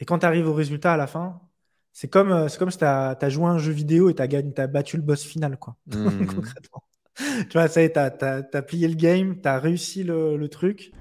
[0.00, 1.40] Et quand tu arrives au résultat à la fin,
[1.92, 4.22] c'est comme, euh, c'est comme si tu as, joué à un jeu vidéo et tu
[4.22, 5.76] as, as, battu le boss final, quoi.
[5.86, 6.26] Mmh.
[6.34, 6.82] Concrètement.
[7.16, 10.48] Tu vois, ça y est, tu as, plié le game, tu as réussi le, le
[10.48, 10.92] truc.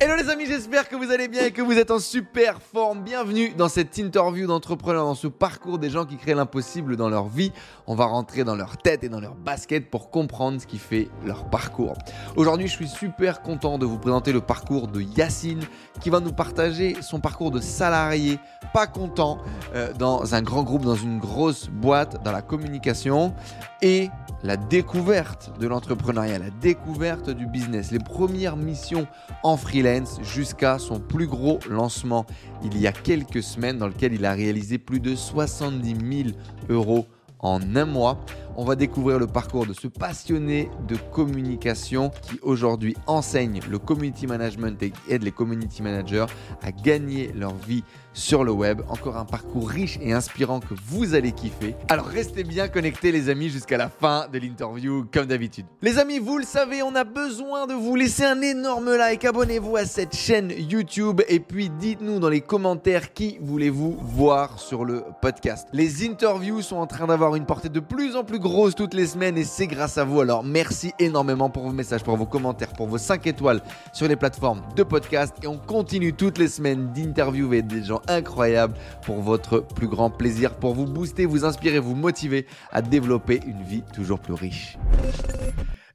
[0.00, 3.02] Hello les amis, j'espère que vous allez bien et que vous êtes en super forme.
[3.02, 7.26] Bienvenue dans cette interview d'entrepreneurs, dans ce parcours des gens qui créent l'impossible dans leur
[7.28, 7.50] vie.
[7.88, 11.08] On va rentrer dans leur tête et dans leur basket pour comprendre ce qui fait
[11.26, 11.94] leur parcours.
[12.36, 15.64] Aujourd'hui, je suis super content de vous présenter le parcours de Yacine
[16.00, 18.38] qui va nous partager son parcours de salarié
[18.72, 19.38] pas content
[19.74, 23.34] euh, dans un grand groupe, dans une grosse boîte, dans la communication
[23.82, 24.10] et
[24.42, 29.06] la découverte de l'entrepreneuriat, la découverte du business, les premières missions
[29.42, 32.26] en freelance jusqu'à son plus gros lancement
[32.64, 36.36] il y a quelques semaines dans lequel il a réalisé plus de 70 000
[36.68, 37.06] euros
[37.40, 38.18] en un mois.
[38.60, 44.26] On va découvrir le parcours de ce passionné de communication qui aujourd'hui enseigne le community
[44.26, 46.26] management et aide les community managers
[46.60, 47.84] à gagner leur vie
[48.14, 48.82] sur le web.
[48.88, 51.76] Encore un parcours riche et inspirant que vous allez kiffer.
[51.88, 55.66] Alors restez bien connectés les amis jusqu'à la fin de l'interview comme d'habitude.
[55.80, 59.24] Les amis, vous le savez, on a besoin de vous laisser un énorme like.
[59.24, 64.84] Abonnez-vous à cette chaîne YouTube et puis dites-nous dans les commentaires qui voulez-vous voir sur
[64.84, 65.68] le podcast.
[65.72, 68.40] Les interviews sont en train d'avoir une portée de plus en plus
[68.74, 70.20] toutes les semaines et c'est grâce à vous.
[70.20, 74.16] Alors merci énormément pour vos messages, pour vos commentaires, pour vos 5 étoiles sur les
[74.16, 78.74] plateformes de podcast et on continue toutes les semaines d'interviewer des gens incroyable
[79.04, 83.62] pour votre plus grand plaisir, pour vous booster, vous inspirer, vous motiver à développer une
[83.62, 84.78] vie toujours plus riche.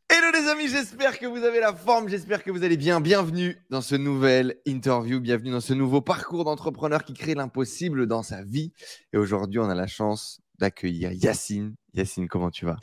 [0.09, 3.01] Hello les amis, j'espère que vous avez la forme, j'espère que vous allez bien.
[3.01, 8.21] Bienvenue dans ce nouvel interview, bienvenue dans ce nouveau parcours d'entrepreneur qui crée l'impossible dans
[8.21, 8.71] sa vie.
[9.11, 11.75] Et aujourd'hui, on a la chance d'accueillir Yacine.
[11.93, 12.77] Yacine, comment tu vas?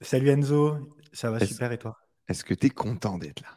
[0.00, 0.78] Salut Enzo,
[1.12, 1.96] ça va super et toi?
[2.28, 3.48] Est-ce que tu es content d'être là?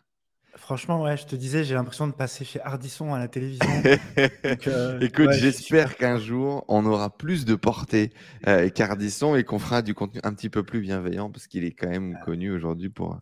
[0.56, 3.66] Franchement, ouais, je te disais, j'ai l'impression de passer chez Ardisson à la télévision.
[4.68, 8.12] Euh, Écoute, j'espère qu'un jour, on aura plus de portée
[8.48, 11.72] euh, qu'Ardisson et qu'on fera du contenu un petit peu plus bienveillant parce qu'il est
[11.72, 13.20] quand même connu aujourd'hui pour.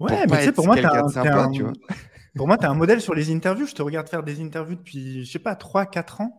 [0.00, 1.62] Ouais, mais tu sais, pour moi, tu un,
[2.36, 3.66] pour moi, tu un modèle sur les interviews.
[3.66, 6.38] Je te regarde faire des interviews depuis, je sais pas, 3-4 ans.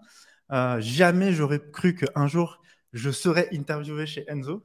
[0.52, 2.62] Euh, jamais j'aurais cru qu'un jour,
[2.94, 4.64] je serais interviewé chez Enzo.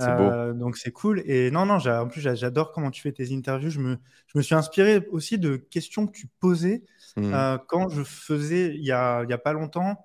[0.00, 1.22] Euh, donc c'est cool.
[1.26, 3.70] Et non, non, en plus, j'adore comment tu fais tes interviews.
[3.70, 6.82] Je me, je me suis inspiré aussi de questions que tu posais
[7.16, 7.34] mmh.
[7.34, 10.02] euh, quand je faisais, il y a, il y a pas longtemps,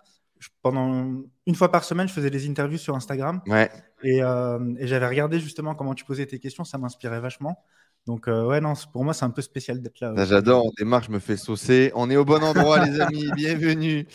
[0.62, 3.42] pendant une fois par semaine, je faisais des interviews sur Instagram.
[3.48, 3.72] Ouais.
[4.04, 6.64] Et, euh, et j'avais regardé justement comment tu posais tes questions.
[6.64, 7.64] Ça m'inspirait vachement.
[8.08, 10.14] Donc, euh, ouais, non, pour moi, c'est un peu spécial d'être là.
[10.24, 11.92] J'adore, on démarre, je me fais saucer.
[11.94, 13.30] On est au bon endroit, les amis.
[13.36, 14.08] Bienvenue.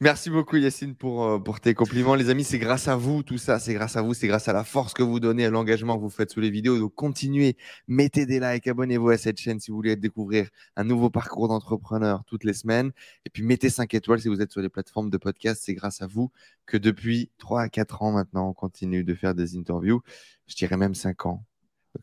[0.00, 2.16] Merci beaucoup, Yacine, pour, euh, pour tes compliments.
[2.16, 3.60] Les amis, c'est grâce à vous, tout ça.
[3.60, 6.00] C'est grâce à vous, c'est grâce à la force que vous donnez, à l'engagement que
[6.00, 6.76] vous faites sous les vidéos.
[6.80, 11.08] Donc, continuez, mettez des likes, abonnez-vous à cette chaîne si vous voulez découvrir un nouveau
[11.08, 12.90] parcours d'entrepreneur toutes les semaines.
[13.26, 15.62] Et puis, mettez 5 étoiles si vous êtes sur les plateformes de podcast.
[15.64, 16.32] C'est grâce à vous
[16.66, 20.02] que depuis 3 à 4 ans maintenant, on continue de faire des interviews.
[20.48, 21.44] Je dirais même 5 ans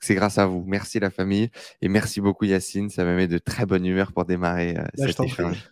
[0.02, 0.64] c'est grâce à vous.
[0.66, 1.50] Merci la famille
[1.82, 2.90] et merci beaucoup Yacine.
[2.90, 5.72] Ça me met de très bonne humeur pour démarrer euh, cet échange.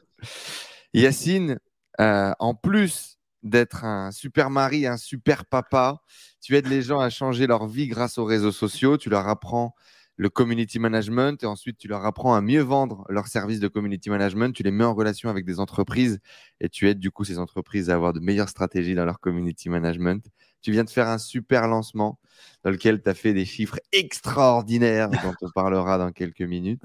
[0.93, 1.59] Yacine,
[1.99, 6.01] euh, en plus d'être un super mari, un super papa,
[6.41, 8.97] tu aides les gens à changer leur vie grâce aux réseaux sociaux.
[8.97, 9.73] Tu leur apprends
[10.21, 14.11] le community management et ensuite tu leur apprends à mieux vendre leurs services de community
[14.11, 14.53] management.
[14.53, 16.19] Tu les mets en relation avec des entreprises
[16.59, 19.67] et tu aides du coup ces entreprises à avoir de meilleures stratégies dans leur community
[19.67, 20.23] management.
[20.61, 22.19] Tu viens de faire un super lancement
[22.63, 26.83] dans lequel tu as fait des chiffres extraordinaires dont on parlera dans quelques minutes.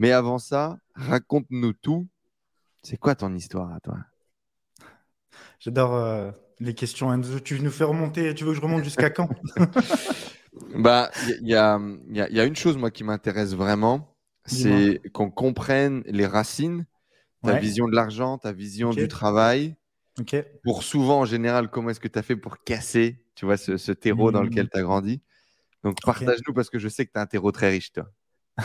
[0.00, 2.08] Mais avant ça, raconte-nous tout.
[2.82, 3.98] C'est quoi ton histoire à toi?
[5.60, 7.16] J'adore euh, les questions.
[7.44, 9.28] Tu nous fais remonter, tu veux que je remonte jusqu'à quand?
[10.74, 16.86] Bah, il y, a, une chose, moi, qui m'intéresse vraiment, c'est qu'on comprenne les racines,
[17.42, 19.76] ta vision de l'argent, ta vision du travail,
[20.62, 23.92] pour souvent, en général, comment est-ce que tu as fait pour casser, tu vois, ce,
[23.92, 24.70] terreau dans lequel mmh.
[24.72, 25.20] tu as grandi?
[25.84, 28.10] Donc, partage-nous parce que je sais que tu as un terreau très riche, toi.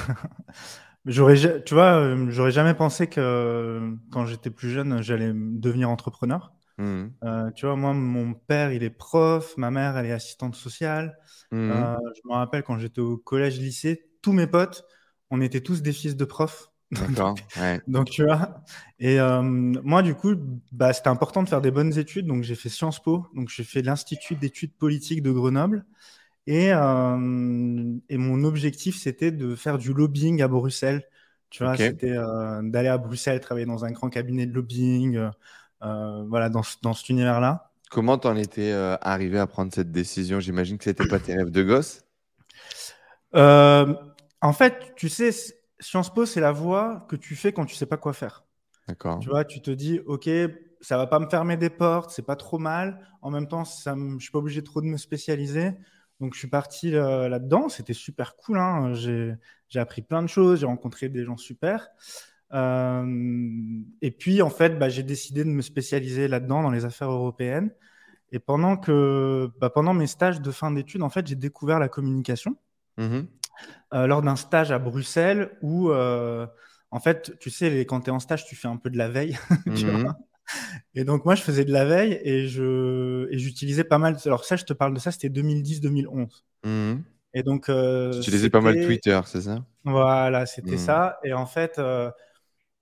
[1.05, 6.53] j'aurais, tu vois, euh, j'aurais jamais pensé que quand j'étais plus jeune, j'allais devenir entrepreneur.
[6.81, 7.11] Mmh.
[7.23, 11.15] Euh, tu vois, moi, mon père, il est prof, ma mère, elle est assistante sociale.
[11.51, 11.71] Mmh.
[11.71, 14.83] Euh, je me rappelle quand j'étais au collège-lycée, tous mes potes,
[15.29, 16.69] on était tous des fils de profs.
[16.91, 17.35] D'accord.
[17.87, 18.63] donc, tu vois.
[18.99, 20.33] Et euh, moi, du coup,
[20.71, 22.25] bah, c'était important de faire des bonnes études.
[22.25, 23.27] Donc, j'ai fait Sciences Po.
[23.35, 25.85] Donc, j'ai fait l'Institut d'études politiques de Grenoble.
[26.47, 31.03] Et, et mon objectif, c'était de faire du lobbying à Bruxelles.
[31.49, 32.17] Tu vois, c'était
[32.63, 35.29] d'aller à Bruxelles, travailler dans un grand cabinet de lobbying,
[35.81, 37.71] voilà, dans, dans cet univers-là.
[37.89, 40.39] Comment t'en étais arrivé à prendre cette décision?
[40.39, 42.03] J'imagine que c'était pas tes rêves de gosse.
[43.33, 45.31] en fait, tu sais,
[45.81, 48.45] Sciences Po, c'est la voie que tu fais quand tu sais pas quoi faire.
[48.87, 49.19] D'accord.
[49.19, 50.29] Tu vois, tu te dis, OK,
[50.79, 52.99] ça va pas me fermer des portes, c'est pas trop mal.
[53.21, 55.73] En même temps, ça me, je suis pas obligé trop de me spécialiser.
[56.19, 57.67] Donc, je suis parti euh, là-dedans.
[57.67, 58.59] C'était super cool.
[58.59, 58.93] Hein.
[58.93, 60.59] J'ai appris plein de choses.
[60.59, 61.87] J'ai rencontré des gens super.
[62.53, 67.11] Euh, et puis, en fait, bah, j'ai décidé de me spécialiser là-dedans, dans les affaires
[67.11, 67.71] européennes.
[68.31, 71.89] Et pendant, que, bah, pendant mes stages de fin d'études, en fait, j'ai découvert la
[71.89, 72.55] communication
[72.97, 73.21] mmh
[73.93, 78.19] euh, lors d'un stage à Bruxelles où, en fait, tu sais, quand tu es en
[78.19, 79.37] stage, tu fais un peu de la veille.
[79.65, 80.13] Mmh
[80.95, 84.17] et donc, moi, je faisais de la veille et j'utilisais pas mal.
[84.25, 86.43] Alors, ça, je te parle de ça, c'était 2010-2011.
[86.65, 87.01] Mmh
[87.33, 87.69] et donc.
[87.69, 89.63] Euh, tu utilisais pas mal Twitter, c'est ça?
[89.83, 90.79] Voilà, c'était mmh.
[90.79, 91.19] ça.
[91.23, 92.11] Et en fait, euh,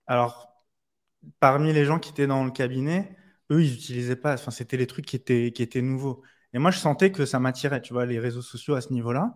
[0.09, 0.63] alors,
[1.39, 3.15] parmi les gens qui étaient dans le cabinet,
[3.51, 4.33] eux, ils n'utilisaient pas.
[4.33, 6.23] Enfin, c'était les trucs qui étaient, qui étaient nouveaux.
[6.53, 9.35] Et moi, je sentais que ça m'attirait, tu vois, les réseaux sociaux à ce niveau-là.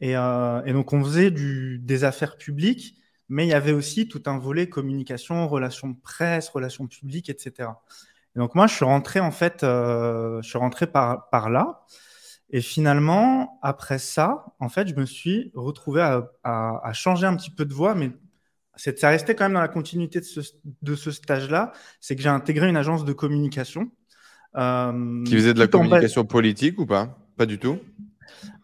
[0.00, 4.38] Et, euh, donc, on faisait des affaires publiques mais il y avait aussi tout un
[4.38, 7.70] volet communication, relations presse, relations publiques, etc.
[8.36, 11.86] Et donc moi, je suis rentré en fait, euh, je suis rentré par, par là.
[12.50, 17.50] Et finalement, après ça, en fait, je me suis retrouvé à, à, changer un petit
[17.50, 18.10] peu de voie, mais
[18.76, 20.40] ça restait quand même dans la continuité de ce,
[20.82, 21.72] de ce stage-là.
[22.00, 23.90] C'est que j'ai intégré une agence de communication.
[24.56, 27.18] Euh, Qui faisait de la communication politique ou pas?
[27.36, 27.78] Pas du tout?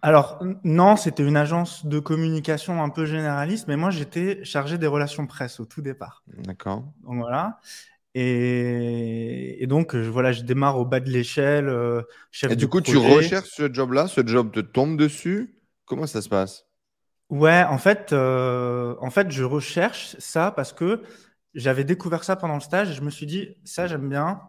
[0.02, 4.86] Alors, non, c'était une agence de communication un peu généraliste, mais moi, j'étais chargé des
[4.86, 6.22] relations presse au tout départ.
[6.38, 6.84] D'accord.
[7.02, 7.58] Donc voilà.
[8.14, 12.02] Et, donc, je, voilà, je démarre au bas de l'échelle, euh,
[12.48, 15.58] Et du coup, tu recherches ce job-là, ce job te tombe dessus?
[15.84, 16.65] Comment ça se passe?
[17.30, 21.02] Ouais, en fait, euh, en fait, je recherche ça parce que
[21.54, 24.40] j'avais découvert ça pendant le stage et je me suis dit, ça, j'aime bien.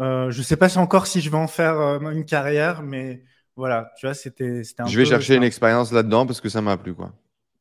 [0.00, 3.24] Euh, je ne sais pas encore si je vais en faire une carrière, mais
[3.56, 6.76] voilà, tu vois, c'était un Je vais chercher une expérience là-dedans parce que ça m'a
[6.76, 7.12] plu, quoi.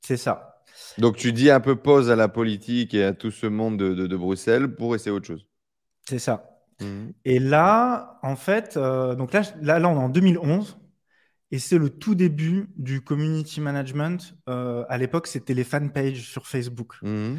[0.02, 0.64] C'est ça.
[0.98, 4.18] Donc, tu dis un peu pause à la politique et à tout ce monde de,
[4.18, 5.46] Bruxelles pour essayer autre chose.
[6.08, 6.50] C'est ça.
[6.82, 7.10] Mmh.
[7.26, 10.78] Et là, en fait, euh, donc là, là, là, on est en 2011
[11.54, 14.36] et c'est le tout début du community management.
[14.50, 16.96] Euh, à l'époque, c'était les fan pages sur Facebook.
[17.02, 17.36] Mmh.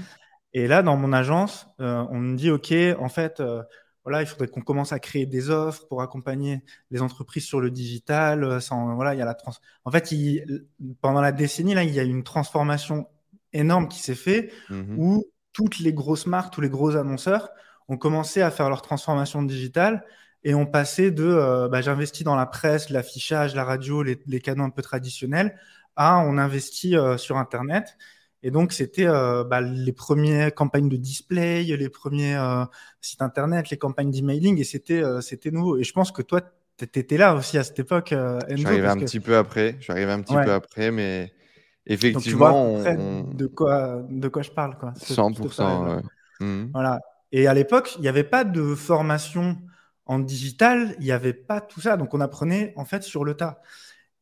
[0.53, 3.43] Et là, dans mon agence, euh, on me dit, OK, en fait,
[4.05, 7.71] voilà, il faudrait qu'on commence à créer des offres pour accompagner les entreprises sur le
[7.71, 8.45] digital.
[8.45, 9.53] Euh, sans, voilà, il y a la trans
[9.85, 10.67] en fait, il,
[11.01, 13.09] pendant la décennie, là, il y a une transformation
[13.53, 17.49] énorme qui s'est faite mmh où toutes les grosses marques, tous les gros annonceurs
[17.89, 20.05] ont commencé à faire leur transformation digitale
[20.45, 24.41] et ont passé de euh, bah, j'investis dans la presse, l'affichage, la radio, les, les,
[24.41, 25.57] canaux un peu traditionnels
[25.97, 27.97] à on investit euh, sur Internet.
[28.43, 32.65] Et donc, c'était euh, bah, les premières campagnes de display, les premiers euh,
[33.01, 35.79] sites internet, les campagnes d'emailing, et c'était c'était nouveau.
[35.79, 36.43] Et je pense que toi,
[36.77, 38.13] tu étais là aussi à cette époque.
[38.13, 39.77] Enzo, je suis arrivé un petit peu après.
[39.79, 41.33] Je suis arrivé un petit peu après, mais
[41.87, 42.83] effectivement.
[42.83, 44.77] de, quoi, de quoi je parle.
[44.77, 44.93] Quoi.
[44.99, 46.03] 100%.
[46.41, 46.65] Mmh.
[46.75, 47.01] Voilà.
[47.33, 49.57] Et à l'époque, il n'y avait pas de formation
[50.07, 51.97] en digital, il n'y avait pas tout ça.
[51.97, 53.61] Donc, on apprenait en fait sur le tas.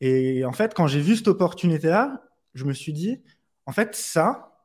[0.01, 2.23] Et en fait, quand j'ai vu cette opportunité-là,
[2.55, 3.23] je me suis dit,
[3.67, 4.65] en fait, ça,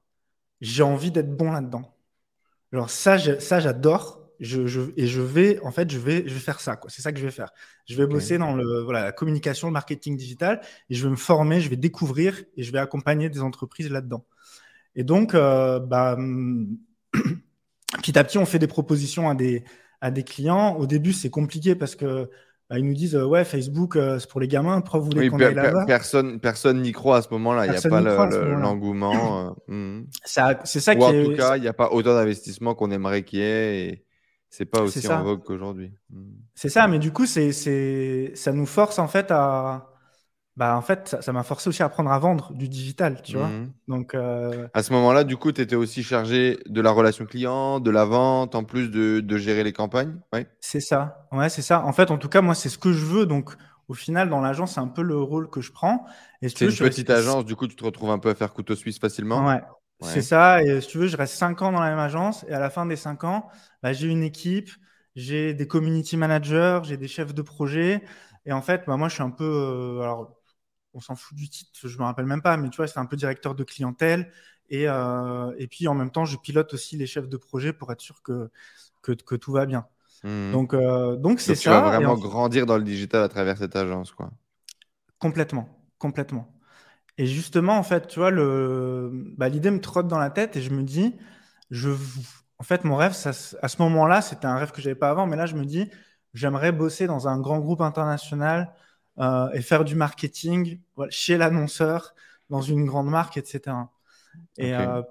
[0.62, 1.96] j'ai envie d'être bon là-dedans.
[2.74, 4.24] Alors ça, ça j'adore.
[4.40, 6.80] Je, et je vais, en fait, je vais, je vais faire ça.
[6.90, 7.52] C'est ça que je vais faire.
[7.88, 11.16] Je vais bosser dans le, voilà, la communication, le marketing digital, et je vais me
[11.16, 14.25] former, je vais découvrir, et je vais accompagner des entreprises là-dedans.
[14.96, 16.18] Et donc, euh, bah,
[17.98, 19.64] petit à petit, on fait des propositions à des,
[20.02, 20.76] à des clients.
[20.76, 22.30] Au début, c'est compliqué parce que
[22.69, 25.40] bah, ils nous disent ouais Facebook euh, c'est pour les gamins pourquoi vous voulez qu'on
[25.40, 30.00] aille là-bas personne personne n'y croit à ce moment-là il n'y a pas l'engouement euh,
[30.02, 30.07] hmm.
[30.66, 33.40] c'est ça ou en tout cas il n'y a pas autant d'investissement qu'on aimerait qu'il
[33.40, 34.06] y ait et
[34.50, 36.26] c'est pas aussi en vogue qu'aujourd'hui hmm.
[36.56, 37.54] c'est ça mais du coup c'est
[38.36, 39.90] ça nous force en fait à
[40.57, 43.47] bah, en fait, ça m'a forcé aussi à apprendre à vendre du digital, tu vois.
[43.47, 43.71] Mmh.
[43.87, 47.80] Donc, euh, À ce moment-là, du coup, tu étais aussi chargé de la relation client,
[47.80, 50.47] de la vente, en plus de, de gérer les campagnes ouais.
[50.59, 51.28] C'est ça.
[51.31, 51.83] Ouais, c'est ça.
[51.85, 53.28] En fait, en tout cas, moi, c'est ce que je veux.
[53.28, 53.54] Donc,
[53.87, 56.06] au final, dans l'agence, c'est un peu le rôle que je prends.
[56.42, 58.97] C'est une petite agence, du coup, tu te retrouves un peu à faire couteau suisse
[58.97, 59.45] facilement.
[59.45, 59.61] Ouais.
[60.02, 60.64] C'est ça.
[60.64, 62.45] Et si tu veux, je reste 5 ans dans la même agence.
[62.49, 63.47] Et à la fin des 5 ans,
[63.83, 64.71] bah, j'ai une équipe,
[65.16, 68.04] j'ai des community managers, j'ai des chefs de projet.
[68.47, 69.44] Et en fait, bah, moi, je suis un peu.
[69.44, 70.37] Euh, alors,
[70.97, 73.06] on s'en fout du titre, je me rappelle même pas, mais tu vois, c'est un
[73.06, 74.31] peu directeur de clientèle.
[74.69, 77.92] Et, euh, et puis en même temps, je pilote aussi les chefs de projet pour
[77.92, 78.49] être sûr que,
[79.01, 79.85] que, tout va bien.
[80.23, 80.51] Hmm.
[80.51, 81.61] Donc, euh, donc c'est ça.
[81.61, 84.31] Tu vas vraiment grandir dans le digital à travers cette agence, quoi.
[85.19, 86.51] Complètement, complètement.
[87.18, 90.61] Et justement, en fait, tu vois, le, bah, l'idée me trotte dans la tête et
[90.61, 91.16] je me dis,
[91.71, 91.89] je,
[92.59, 93.30] en fait, mon rêve, ça,
[93.61, 95.89] à ce moment-là, c'était un rêve que j'avais pas avant, mais là, je me dis,
[96.33, 98.73] j'aimerais bosser dans un grand groupe international
[99.19, 102.14] euh, et faire du marketing chez l'annonceur,
[102.50, 103.76] dans une grande marque, etc.
[104.57, 105.02] Et, euh,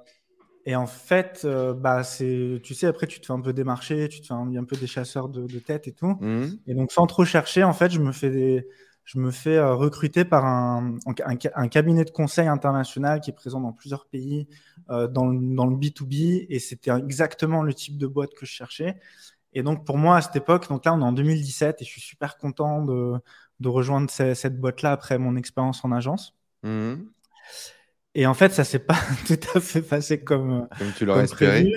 [0.68, 4.08] Et en fait, euh, bah, c'est, tu sais, après, tu te fais un peu démarcher,
[4.08, 6.18] tu te fais un, un peu des chasseurs de, tête et tout.
[6.20, 6.58] Mmh.
[6.66, 8.66] Et donc, sans trop chercher, en fait, je me fais, des,
[9.04, 13.72] je me fais recruter par un, un, cabinet de conseil international qui est présent dans
[13.72, 14.48] plusieurs pays
[14.90, 16.46] euh, dans, le, dans le B2B.
[16.48, 18.96] Et c'était exactement le type de boîte que je cherchais.
[19.52, 21.90] Et donc, pour moi, à cette époque, donc là, on est en 2017 et je
[21.90, 23.14] suis super content de,
[23.60, 26.34] de rejoindre cette, boîte-là après mon expérience en agence.
[26.62, 26.94] Mmh.
[28.14, 31.70] Et en fait, ça s'est pas tout à fait passé comme, comme tu l'aurais espéré.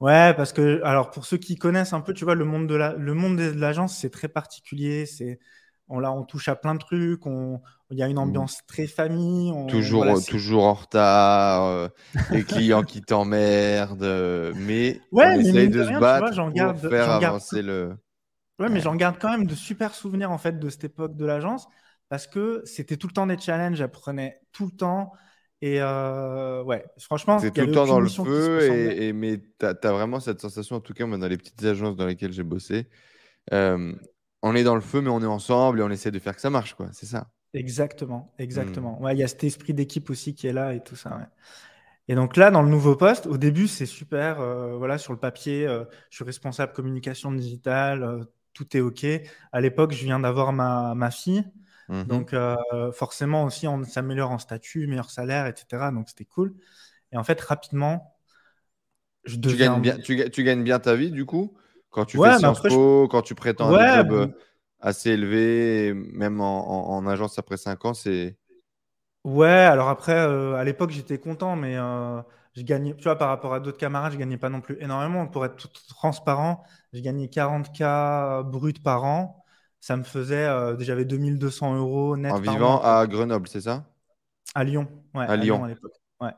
[0.00, 2.74] Ouais, parce que, alors, pour ceux qui connaissent un peu, tu vois, le monde de
[2.74, 5.06] la, le monde de l'agence, c'est très particulier.
[5.06, 5.38] C'est,
[5.88, 7.26] on, là, on touche à plein de trucs.
[7.26, 8.18] On, il y a une mmh.
[8.18, 9.52] ambiance très famille.
[9.68, 11.64] toujours, toujours en retard.
[11.64, 11.88] Euh,
[12.30, 14.52] les clients qui t'emmerdent.
[14.56, 17.96] Mais ouais, on essaye de se battre pour garde, faire avancer le.
[18.58, 21.26] Ouais, mais j'en garde quand même de super souvenirs en fait de cette époque de
[21.26, 21.66] l'agence
[22.08, 23.76] parce que c'était tout le temps des challenges.
[23.76, 25.12] J'apprenais tout le temps.
[25.60, 29.92] Et euh, ouais, franchement, c'est tout le temps dans le feu, et, mais tu as,
[29.92, 32.86] vraiment cette sensation, en tout cas, moi, dans les petites agences dans lesquelles j'ai bossé,
[33.52, 33.94] euh,
[34.42, 36.42] on est dans le feu, mais on est ensemble et on essaie de faire que
[36.42, 36.88] ça marche, quoi.
[36.92, 37.28] C'est ça.
[37.54, 38.98] Exactement, exactement.
[39.00, 39.04] Mmh.
[39.04, 41.16] Ouais, il y a cet esprit d'équipe aussi qui est là et tout ça.
[41.16, 41.24] Ouais.
[42.08, 44.40] Et donc là, dans le nouveau poste, au début, c'est super.
[44.40, 45.66] Euh, voilà, sur le papier,
[46.10, 49.04] je suis responsable communication digitale, tout est OK.
[49.52, 51.44] À l'époque, je viens d'avoir ma, ma fille.
[51.88, 52.56] Mmh donc, euh,
[52.92, 55.90] forcément, aussi, on s'améliore en statut, meilleur salaire, etc.
[55.92, 56.54] Donc, c'était cool.
[57.12, 58.16] Et en fait, rapidement,
[59.24, 59.74] je deviens...
[59.74, 61.54] tu, gagnes bien, tu, tu, gagnes bien ta vie, du coup?
[61.90, 64.26] Quand tu fais Sciences Po, quand tu prétends un job euh,
[64.80, 68.36] assez élevé, même en, en, agence après 5 ans, c'est.
[69.22, 71.76] Ouais, alors après, euh, à l'époque, j'étais content, mais
[72.56, 75.26] je gagnais, tu vois, par rapport à d'autres camarades, je gagnais pas non plus énormément.
[75.26, 79.44] Pour être tout transparent, je gagnais 40K brut par an
[79.84, 82.32] ça me faisait, euh, j'avais 2200 euros net.
[82.32, 83.84] En vivant à Grenoble, c'est ça?
[84.54, 85.26] À Lyon, ouais.
[85.26, 85.62] À, Lyon.
[85.62, 85.92] à l'époque.
[86.22, 86.30] Ouais.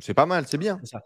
[0.00, 0.78] C'est pas mal, c'est bien.
[0.84, 1.00] Ça.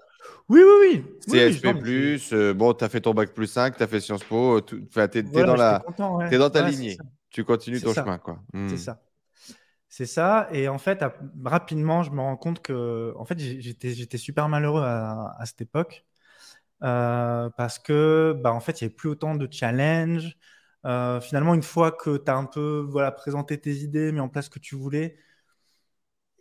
[0.49, 1.51] Oui, oui, oui.
[1.51, 4.61] CSP, euh, bon, tu as fait ton bac plus 5, tu as fait Sciences Po,
[4.61, 5.85] tu es, dans, la...
[6.33, 6.99] es dans ta lignée.
[7.31, 8.41] Tu continues ton chemin, quoi.
[8.53, 8.77] C'est hmm.
[8.77, 9.01] ça.
[9.99, 10.49] C'est ça.
[10.53, 11.05] Et en fait,
[11.45, 16.05] rapidement, je me rends compte que en fait, j'étais super malheureux à, cette époque.
[16.85, 20.37] Euh, parce que bah, en fait, il n'y avait plus autant de challenges.
[20.87, 24.29] Euh, finalement, une fois que tu as un peu voilà, présenté tes idées, mis en
[24.29, 25.19] place ce que tu voulais,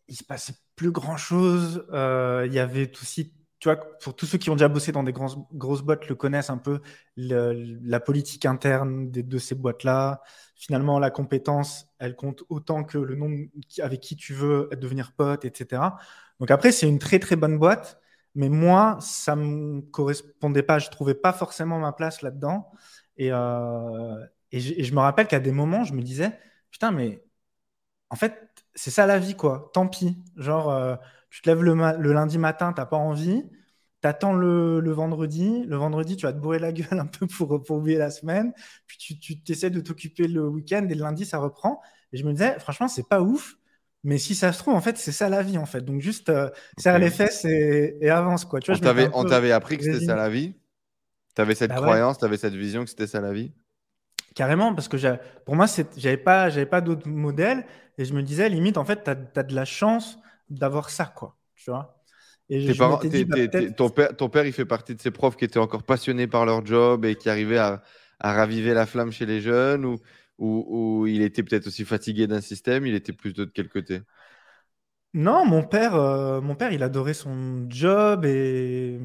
[0.07, 1.85] il se passait plus grand chose.
[1.91, 5.03] Euh, il y avait aussi, tu vois, pour tous ceux qui ont déjà bossé dans
[5.03, 6.79] des grosses, grosses boîtes, le connaissent un peu,
[7.15, 10.21] la politique interne de ces boîtes-là.
[10.55, 13.47] Finalement, la compétence, elle compte autant que le nombre
[13.79, 15.81] avec qui tu veux devenir pote, etc.
[16.39, 17.99] Donc après, c'est une très très bonne boîte,
[18.35, 20.79] mais moi, ça me correspondait pas.
[20.79, 22.71] Je trouvais pas forcément ma place là-dedans.
[23.17, 26.37] Et, euh, et, je, me rappelle qu'à des moments, je me disais,
[26.71, 27.23] putain, mais
[28.09, 29.71] en fait, c'est ça la vie, quoi.
[29.73, 30.17] Tant pis.
[30.37, 30.95] Genre, euh,
[31.29, 33.43] tu te lèves le, le lundi matin, t'as pas envie.
[34.01, 35.63] T'attends le, le vendredi.
[35.65, 38.53] Le vendredi, tu vas te bourrer la gueule un peu pour, pour oublier la semaine.
[38.85, 41.81] Puis tu, tu essaies de t'occuper le week-end et le lundi, ça reprend.
[42.13, 43.55] Et je me disais, franchement, c'est pas ouf.
[44.03, 45.81] Mais si ça se trouve, en fait, c'est ça la vie, en fait.
[45.81, 48.59] Donc, juste euh, serre les fesses et, et, avance, quoi.
[48.59, 50.53] Tu vois, on t'avait appris que c'était ça la vie
[51.37, 53.51] tu avais cette bah croyance, tu avais cette vision que c'était ça la vie
[54.33, 54.97] Carrément, parce que
[55.45, 57.63] pour moi, j'avais pas, pas d'autres modèles
[57.99, 60.17] et je me disais, limite, en fait, tu as, de la chance
[60.49, 61.37] d'avoir ça, quoi.
[61.55, 61.97] Tu vois
[62.49, 62.99] et bah,
[63.75, 66.45] ton, père, ton père, il fait partie de ces profs qui étaient encore passionnés par
[66.45, 67.83] leur job et qui arrivaient à,
[68.21, 69.97] raviver la flamme chez les jeunes ou,
[70.37, 74.01] ou, il était peut-être aussi fatigué d'un système, il était plus de quel côté?
[75.13, 78.99] Non, mon père, euh, mon père, il adorait son job et,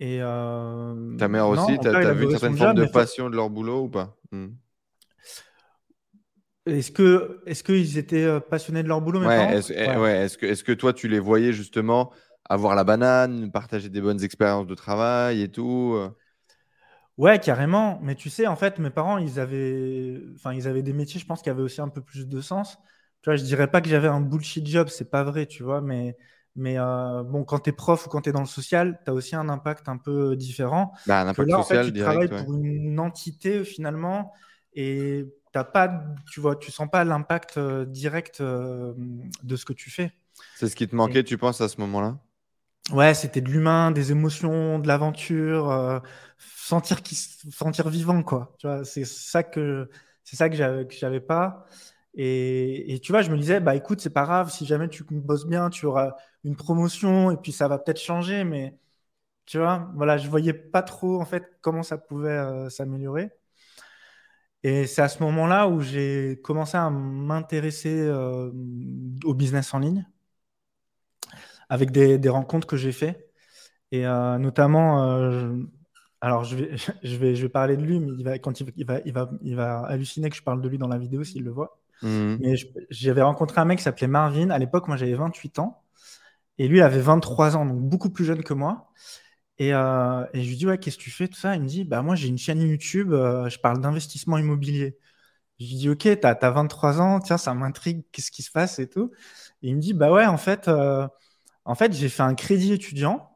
[0.00, 3.50] et euh, Ta mère aussi, tu as, vu une certaine forme de passion de leur
[3.50, 4.16] boulot ou pas?
[4.32, 4.48] Hmm.
[6.66, 10.62] Est-ce que, est-ce qu'ils étaient euh, passionnés de leur boulot Ouais, est-ce est que, est
[10.62, 12.12] que toi, tu les voyais justement
[12.48, 15.96] avoir la banane, partager des bonnes expériences de travail et tout
[17.18, 17.98] Ouais, carrément.
[18.02, 21.26] Mais tu sais, en fait, mes parents, ils avaient, enfin, ils avaient des métiers, je
[21.26, 22.78] pense, qui avaient aussi un peu plus de sens
[23.22, 25.80] tu vois, je dirais pas que j'avais un bullshit job, c'est pas vrai, tu vois,
[25.80, 26.16] mais,
[26.54, 29.10] mais euh, bon, quand tu es prof ou quand tu es dans le social, tu
[29.10, 30.92] as aussi un impact un peu différent.
[31.06, 34.32] Bah, un impact social, tu travailles pour une entité finalement
[34.74, 38.94] et t'as pas, tu vois, tu sens pas l'impact euh, direct euh,
[39.42, 40.12] de ce que tu fais.
[40.56, 42.18] C'est ce qui te manquait, tu penses, à ce moment-là?
[42.92, 46.02] Ouais, c'était de l'humain, des émotions, de l'aventure,
[46.38, 48.54] sentir, qui, sentir vivant, quoi.
[48.58, 49.90] Tu vois, c'est ça que
[50.22, 50.56] c'est ça que
[50.90, 51.66] j'avais pas.
[52.14, 55.46] Et, tu vois, je me disais, bah écoute, c'est pas grave, si jamais tu bosses
[55.46, 58.78] bien, tu auras une promotion et puis ça va peut-être changer, mais
[59.46, 63.30] tu vois, voilà, je voyais pas trop en fait comment ça pouvait euh, s'améliorer.
[64.66, 68.50] Et c'est à ce moment-là où j'ai commencé à m'intéresser euh,
[69.22, 70.04] au business en ligne
[71.68, 73.30] avec des, des rencontres que j'ai fait.
[73.92, 75.04] Et notamment,
[76.20, 78.84] alors je vais, je, vais, je vais parler de lui, mais il va, quand il,
[78.84, 81.44] va, il, va, il va halluciner que je parle de lui dans la vidéo s'il
[81.44, 81.78] le voit.
[82.02, 82.36] Mmh.
[82.40, 82.54] Mais
[82.90, 84.50] j'avais rencontré un mec qui s'appelait Marvin.
[84.50, 85.80] À l'époque, moi j'avais 28 ans.
[86.58, 88.90] Et lui, il avait 23 ans, donc beaucoup plus jeune que moi.
[89.58, 91.54] Et, euh, et je lui dis, ouais, qu'est-ce que tu fais, tout ça?
[91.54, 94.98] Il me dit, bah moi j'ai une chaîne YouTube, euh, je parle d'investissement immobilier.
[95.58, 98.78] Je lui dis, ok, t'as as 23 ans, tiens, ça m'intrigue, qu'est-ce qui se passe
[98.78, 99.12] et tout.
[99.62, 101.08] Et il me dit, bah ouais, en fait, euh,
[101.64, 103.30] en fait j'ai fait un crédit étudiant.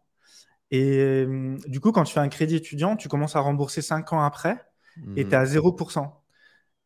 [0.70, 1.26] Et
[1.66, 4.56] du coup, quand tu fais un crédit étudiant, tu commences à rembourser 5 ans après
[5.16, 6.04] et tu es à 0%.
[6.04, 6.12] Mmh.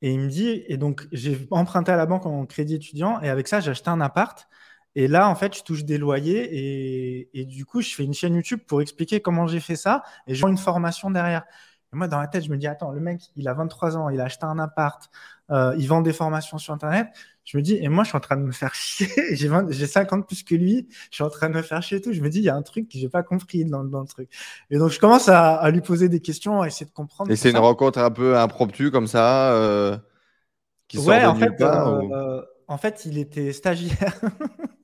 [0.03, 3.29] Et il me dit, et donc j'ai emprunté à la banque en crédit étudiant et
[3.29, 4.49] avec ça, j'ai acheté un appart.
[4.95, 8.35] Et là, en fait, je touche des loyers et, du coup, je fais une chaîne
[8.35, 11.45] YouTube pour expliquer comment j'ai fait ça et je vends une formation derrière.
[11.93, 14.09] Et moi, dans la tête, je me dis, attends, le mec, il a 23 ans,
[14.09, 15.11] il a acheté un appart,
[15.51, 17.09] euh, il vend des formations sur Internet.
[17.45, 19.09] Je me dis, et moi, je suis en train de me faire chier.
[19.33, 20.89] j'ai, 50 50 plus que lui.
[21.11, 22.13] Je suis en train de me faire chier et tout.
[22.13, 24.07] Je me dis, il y a un truc que j'ai pas compris dans, dans, le
[24.07, 24.29] truc.
[24.71, 27.31] Et donc, je commence à, lui poser des questions, à essayer de comprendre.
[27.31, 29.99] Et c'est une rencontre un peu impromptue comme ça, euh,
[30.89, 34.21] qui sort de en fait, euh, en fait, il était stagiaire.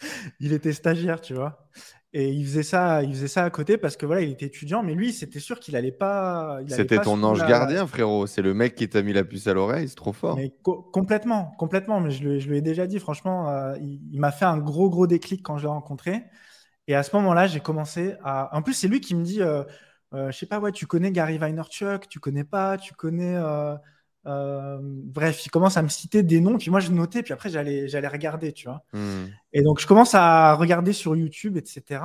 [0.40, 1.68] il était stagiaire, tu vois.
[2.12, 4.82] Et il faisait ça, il faisait ça à côté parce que voilà, il était étudiant,
[4.82, 6.58] mais lui, c'était sûr qu'il allait pas.
[6.66, 8.26] C'était ton ange gardien, frérot.
[8.26, 10.36] C'est le mec qui t'a mis la puce à l'oreille, c'est trop fort.
[10.62, 12.00] complètement, complètement.
[12.00, 15.44] Mais je, lui ai déjà dit, franchement, euh, il, m'a fait un gros, gros déclic
[15.44, 16.24] quand je l'ai rencontré.
[16.88, 18.56] Et à ce moment-là, j'ai commencé à.
[18.56, 19.62] En plus, c'est lui qui me dit, euh,
[20.12, 23.38] euh, je sais pas, ouais, tu connais Gary Vaynerchuk, tu connais pas, tu connais.
[24.26, 27.48] Euh, bref, il commence à me citer des noms, puis moi je notais, puis après
[27.48, 28.82] j'allais, j'allais regarder, tu vois.
[28.92, 29.26] Hmm.
[29.52, 32.00] Et donc je commence à regarder sur YouTube, etc.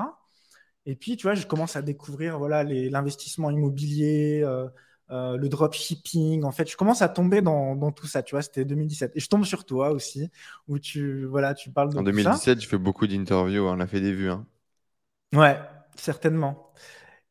[0.86, 4.68] Et puis, tu vois, je commence à découvrir voilà, l'investissement immobilier, euh,
[5.10, 6.44] euh, le dropshipping.
[6.44, 8.44] En fait, je commence à tomber dans, dans, tout ça, tu vois.
[8.44, 9.14] C'était 2017.
[9.16, 10.30] Et je tombe sur toi aussi,
[10.68, 14.02] où tu, voilà, tu parles de En 2017, je fais beaucoup d'interviews, on a fait
[14.02, 14.30] des vues.
[14.30, 14.46] Hein.
[15.34, 15.60] Ouais,
[15.96, 16.72] certainement.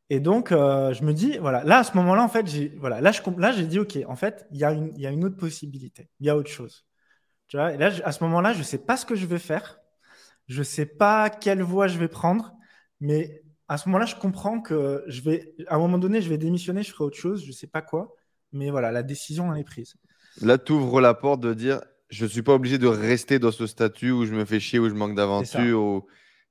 [0.09, 3.01] Et donc, euh, je me dis, voilà, là, à ce moment-là, en fait, j'ai voilà,
[3.01, 5.25] là, là, j'ai dit, OK, en fait, il y, a une, il y a une
[5.25, 6.85] autre possibilité, il y a autre chose.
[7.47, 9.39] Tu vois, et là, à ce moment-là, je ne sais pas ce que je vais
[9.39, 9.79] faire,
[10.47, 12.53] je ne sais pas quelle voie je vais prendre,
[12.99, 16.37] mais à ce moment-là, je comprends que je vais, à un moment donné, je vais
[16.37, 18.13] démissionner, je ferai autre chose, je ne sais pas quoi,
[18.51, 19.95] mais voilà, la décision, elle est prise.
[20.41, 23.51] Là, tu ouvres la porte de dire, je ne suis pas obligé de rester dans
[23.51, 26.03] ce statut où je me fais chier, où je manque d'aventure,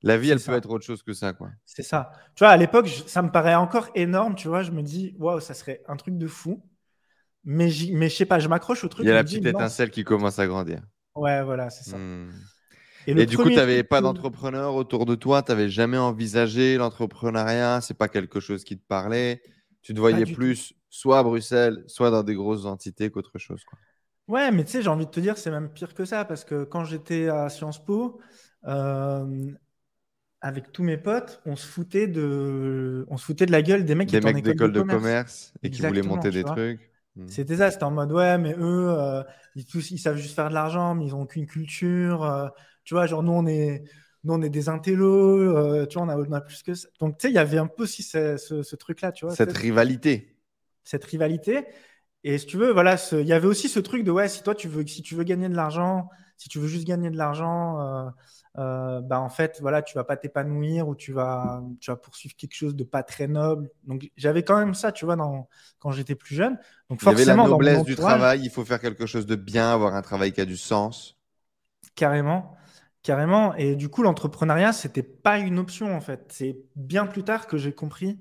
[0.05, 1.49] la vie, elle peut être autre chose que ça, quoi.
[1.65, 2.11] C'est ça.
[2.35, 4.35] Tu vois, à l'époque, ça me paraît encore énorme.
[4.35, 6.63] Tu vois, je me dis, waouh, ça serait un truc de fou.
[7.43, 9.03] Mais, mais je sais pas, je m'accroche au truc.
[9.03, 10.81] Il y a la petite étincelle qui commence à grandir.
[11.15, 11.97] Ouais, voilà, c'est ça.
[11.97, 12.29] Hmm.
[13.07, 17.81] Et, du coup, tu n'avais pas d'entrepreneur autour de toi, tu n'avais jamais envisagé l'entrepreneuriat,
[17.81, 19.41] c'est pas quelque chose qui te parlait.
[19.81, 23.63] Tu te voyais plus soit à Bruxelles, soit dans des grosses entités qu'autre chose.
[23.63, 23.77] Quoi.
[24.27, 26.43] Ouais, mais tu sais, j'ai envie de te dire, c'est même pire que ça, parce
[26.43, 28.19] que quand j'étais à Sciences Po,
[28.65, 29.51] euh,
[30.45, 33.95] avec tous mes potes, on se foutait de, on se foutait de la gueule des
[33.95, 35.51] mecs qui étaient en école de, commerce.
[35.63, 36.91] et qui voulaient monter des trucs.
[37.15, 37.27] Hmm.
[37.27, 39.23] C'était ça, c'était en mode ouais, mais eux, euh,
[39.55, 42.23] ils, tous, ils savent juste faire de l'argent, mais ils n'ont aucune culture.
[42.23, 42.47] Euh,
[42.83, 43.85] tu vois, genre nous on est,
[44.23, 46.89] nous on est des intellos, euh, tu vois, on a, on a, plus que ça.
[46.99, 49.33] Donc tu sais, il y avait un peu aussi ce, ce, truc-là, tu vois.
[49.33, 50.37] Cette rivalité.
[50.83, 51.65] Cette rivalité.
[52.23, 54.53] Et si tu veux, voilà, il y avait aussi ce truc de ouais, si toi
[54.53, 58.11] tu veux, si tu veux gagner de l'argent, si tu veux juste gagner de l'argent
[58.57, 62.35] euh, bah en fait, voilà, tu vas pas t'épanouir ou tu vas, tu vas poursuivre
[62.35, 63.69] quelque chose de pas très noble.
[63.83, 66.57] Donc j'avais quand même ça, tu vois, dans, quand j'étais plus jeune.
[66.89, 68.41] Donc forcément, il y avait la noblesse du travail.
[68.43, 71.17] Il faut faire quelque chose de bien, avoir un travail qui a du sens.
[71.95, 72.55] Carrément,
[73.03, 73.53] carrément.
[73.55, 76.25] Et du coup, l'entrepreneuriat, c'était pas une option en fait.
[76.31, 78.19] C'est bien plus tard que j'ai compris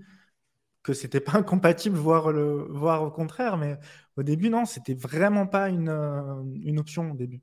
[0.82, 3.56] que c'était pas incompatible, voire le, voire au contraire.
[3.56, 3.78] Mais
[4.16, 7.40] au début, non, c'était vraiment pas une, euh, une option au début.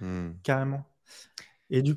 [0.00, 0.30] Hmm.
[0.42, 0.86] Carrément.
[1.68, 1.94] Et du,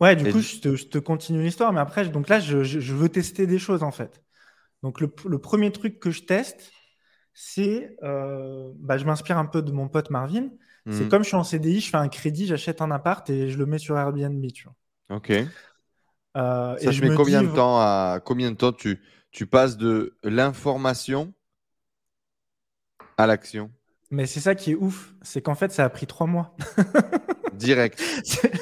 [0.00, 3.58] Ouais, du coup, je, te, continue l'histoire, mais après, donc là, je, veux tester des
[3.58, 4.22] choses en fait.
[4.82, 6.70] Donc, le, premier truc que je teste,
[7.34, 10.50] c'est, euh, bah, je m'inspire un peu de mon pote Marvin.
[10.90, 11.08] C'est mhm.
[11.08, 13.66] comme je suis en CDI, je fais un crédit, j'achète un appart et je le
[13.66, 15.16] mets sur Airbnb, tu vois.
[15.16, 15.30] Ok.
[15.30, 20.16] Euh, Ça, je mets combien de temps à combien de temps tu, tu passes de
[20.22, 21.34] l'information
[23.18, 23.70] à l'action?
[24.10, 26.56] Mais c'est ça qui est ouf, c'est qu'en fait, ça a pris trois mois.
[27.58, 28.02] Direct.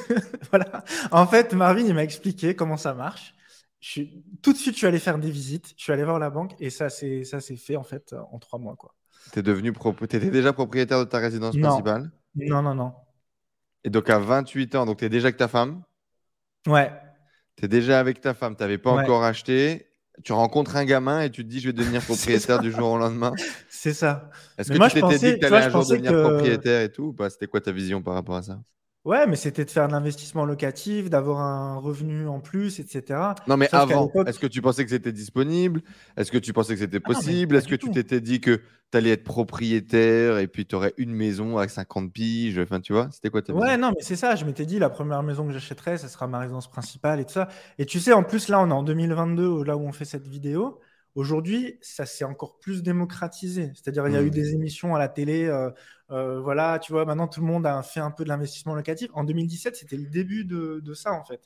[0.51, 0.85] voilà.
[1.11, 3.35] En fait, Marvin, il m'a expliqué comment ça marche.
[3.81, 4.03] Je
[4.43, 6.55] Tout de suite, je suis allé faire des visites, je suis allé voir la banque
[6.59, 7.25] et ça, s'est
[7.57, 8.77] fait en fait en trois mois.
[8.77, 8.95] quoi.
[9.33, 12.11] Tu devenu étais déjà propriétaire de ta résidence principale?
[12.35, 12.93] Non, non, non.
[13.85, 15.83] Et donc à 28 ans, donc tu es déjà avec ta femme?
[16.67, 16.91] Ouais.
[17.57, 19.89] Tu es déjà avec ta femme, tu n'avais pas encore acheté.
[20.25, 22.99] Tu rencontres un gamin et tu te dis je vais devenir propriétaire du jour au
[22.99, 23.33] lendemain.
[23.69, 24.31] C'est ça.
[24.57, 27.47] Est-ce que tu t'étais dit que tu allais un jour devenir propriétaire et tout C'était
[27.47, 28.59] quoi ta vision par rapport à ça?
[29.07, 33.21] Ouais, mais c'était de faire de l'investissement locatif, d'avoir un revenu en plus, etc.
[33.47, 35.81] Non, mais avant, est-ce que tu pensais que c'était disponible?
[36.17, 37.55] Est-ce que tu pensais que c'était ah possible?
[37.55, 41.13] Est-ce que tu t'étais dit que tu allais être propriétaire et puis tu aurais une
[41.13, 42.59] maison à 50 piges?
[42.59, 44.35] Enfin, tu vois, c'était quoi ta Ouais, non, mais c'est ça.
[44.35, 47.35] Je m'étais dit, la première maison que j'achèterais, ça sera ma résidence principale et tout
[47.35, 47.47] ça.
[47.79, 50.27] Et tu sais, en plus, là, on est en 2022, là où on fait cette
[50.27, 50.81] vidéo.
[51.15, 53.71] Aujourd'hui, ça s'est encore plus démocratisé.
[53.75, 54.31] C'est-à-dire, il y a eu mmh.
[54.31, 55.47] des émissions à la télé.
[55.47, 55.71] Euh,
[56.11, 59.09] euh, voilà, tu vois, maintenant tout le monde a fait un peu de l'investissement locatif.
[59.15, 61.41] En 2017, c'était le début de, ça, en fait.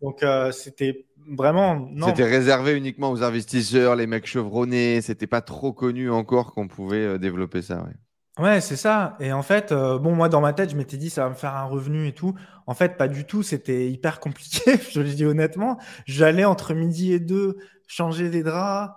[0.00, 1.88] Donc, euh, c'était vraiment.
[2.06, 5.00] C'était réservé uniquement aux investisseurs, les mecs chevronnés.
[5.00, 7.82] C'était pas trop connu encore qu'on pouvait développer ça.
[7.82, 8.44] Ouais.
[8.44, 9.16] Ouais, c'est ça.
[9.18, 11.54] Et en fait, bon, moi, dans ma tête, je m'étais dit, ça va me faire
[11.54, 12.34] un revenu et tout.
[12.66, 13.42] En fait, pas du tout.
[13.42, 15.78] C'était hyper compliqué, je le dis honnêtement.
[16.04, 18.94] J'allais entre midi et deux changer des draps.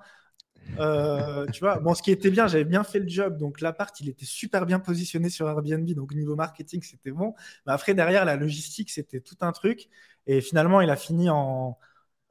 [0.78, 3.38] Euh, tu vois, bon, ce qui était bien, j'avais bien fait le job.
[3.38, 5.90] Donc, l'appart, il était super bien positionné sur Airbnb.
[5.92, 7.34] Donc, niveau marketing, c'était bon.
[7.66, 9.90] Mais après, derrière, la logistique, c'était tout un truc.
[10.28, 11.78] Et finalement, il a fini en,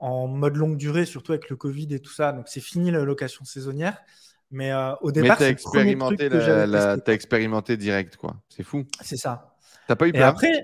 [0.01, 2.33] mode longue durée, surtout avec le Covid et tout ça.
[2.33, 3.99] Donc, c'est fini la location saisonnière.
[4.51, 8.37] Mais euh, au départ, tu as expérimenté, la, expérimenté direct, quoi.
[8.49, 8.87] C'est fou.
[9.03, 9.55] C'est ça.
[9.87, 10.21] T'as pas eu peur?
[10.21, 10.63] et après,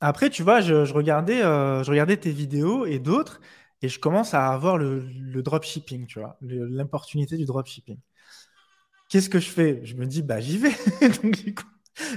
[0.00, 3.40] après, tu vois, je, regardais, euh, je regardais tes vidéos et d'autres.
[3.82, 7.98] Et je commence à avoir le, dropshipping, tu vois, l'opportunité du dropshipping.
[9.08, 9.80] Qu'est-ce que je fais?
[9.84, 10.72] Je me dis, bah j'y vais.
[11.22, 11.64] Donc du coup,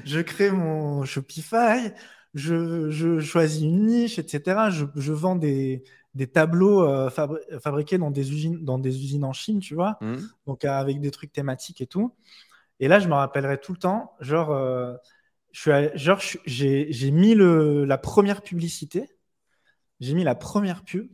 [0.05, 1.91] je crée mon Shopify,
[2.33, 4.69] je, choisis une niche, etc.
[4.69, 5.83] Je, vends des,
[6.33, 10.15] tableaux euh, fabriqués dans des, usines, dans des usines en Chine, tu vois, mmh.
[10.45, 12.13] donc avec des trucs thématiques et tout.
[12.79, 14.95] Et là, je me rappellerai tout le temps, genre, euh,
[15.53, 19.09] j'ai mis le, la première publicité,
[19.99, 21.07] j'ai mis la première pub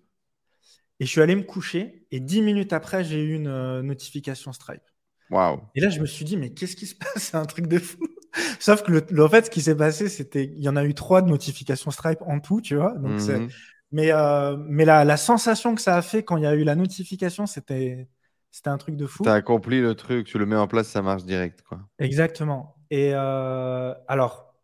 [1.00, 2.06] et je suis allé me coucher.
[2.12, 4.84] Et dix minutes après, j'ai eu une euh, notification Stripe.
[5.30, 5.62] Waouh.
[5.76, 7.12] Et là, je me suis dit, mais qu'est-ce qui se passe?
[7.18, 8.00] C'est un truc de fou.
[8.60, 10.94] Sauf que le, en fait, ce qui s'est passé, c'était il y en a eu
[10.94, 12.94] trois de notifications Stripe en tout, tu vois.
[12.98, 13.50] Donc mhm.
[13.92, 16.64] Mais, euh, mais la, la, sensation que ça a fait quand il y a eu
[16.64, 18.08] la notification, c'était
[18.52, 19.24] c'était un truc de fou.
[19.24, 21.62] Tu as accompli le truc, tu le mets en place, ça marche direct.
[21.64, 21.80] quoi.
[22.00, 22.76] Exactement.
[22.90, 24.56] Et euh, alors,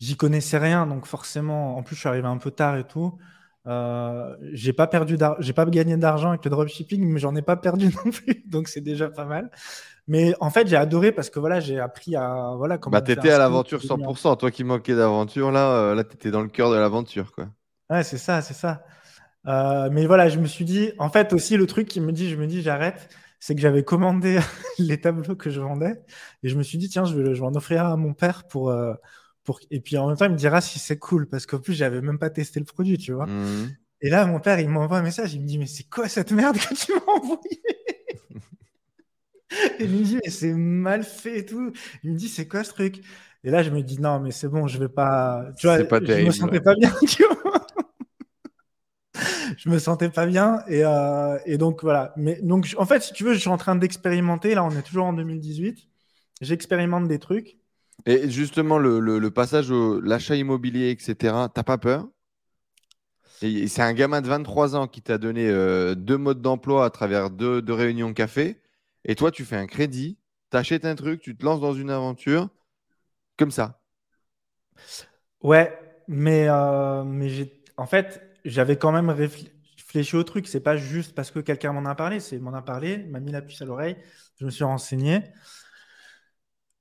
[0.00, 3.18] j'y connaissais rien, donc forcément, en plus, je suis arrivé un peu tard et tout.
[3.66, 7.56] Euh, j'ai pas perdu j'ai pas gagné d'argent avec le dropshipping, mais j'en ai pas
[7.56, 9.50] perdu non plus, donc c'est déjà pas mal.
[10.06, 12.92] Mais en fait, j'ai adoré parce que voilà, j'ai appris à voilà comment.
[12.92, 14.36] Bah, t'étais à l'aventure 100%.
[14.36, 17.48] Toi qui manquais d'aventure, là, euh, là, t'étais dans le cœur de l'aventure, quoi.
[17.88, 18.84] Ouais, c'est ça, c'est ça.
[19.46, 22.28] Euh, mais voilà, je me suis dit, en fait, aussi le truc qui me dit,
[22.30, 23.08] je me dis, j'arrête,
[23.40, 24.38] c'est que j'avais commandé
[24.78, 26.02] les tableaux que je vendais
[26.42, 28.44] et je me suis dit, tiens, je vais, je vais en offrir à mon père
[28.44, 28.74] pour
[29.70, 32.00] et puis en même temps, il me dira si c'est cool, parce qu'en plus, j'avais
[32.00, 33.26] même pas testé le produit, tu vois.
[33.26, 33.74] Mmh.
[34.00, 36.32] Et là, mon père, il m'envoie un message, il me dit, mais c'est quoi cette
[36.32, 37.62] merde que tu m'as envoyé
[39.78, 41.72] Et il me dit, mais c'est mal fait et tout.
[42.02, 43.02] Il me dit, c'est quoi ce truc?
[43.44, 45.46] Et là, je me dis, non, mais c'est bon, je vais pas.
[45.58, 47.66] Tu vois, pas je me sentais pas bien, tu vois.
[49.56, 50.62] je me sentais pas bien.
[50.68, 52.12] Et, euh, et, donc, voilà.
[52.16, 54.54] Mais donc, en fait, si tu veux, je suis en train d'expérimenter.
[54.54, 55.88] Là, on est toujours en 2018.
[56.40, 57.58] J'expérimente des trucs.
[58.06, 62.08] Et justement, le, passage au l'achat immobilier, etc., t'as pas peur?
[63.40, 67.30] C'est un gamin de 23 ans qui t'a donné euh, deux modes d'emploi à travers
[67.30, 68.60] deux, réunions café.
[69.04, 70.18] Et toi, tu fais un crédit,
[70.50, 72.48] tu achètes un truc, tu te lances dans une aventure
[73.36, 73.82] comme ça.
[75.42, 75.76] Ouais,
[76.08, 80.46] mais, euh, mais en fait, j'avais quand même réfléchi au truc.
[80.46, 83.32] C'est pas juste parce que quelqu'un m'en a parlé, c'est m'en a parlé, m'a mis
[83.32, 83.96] la puce à l'oreille,
[84.38, 85.22] je me suis renseigné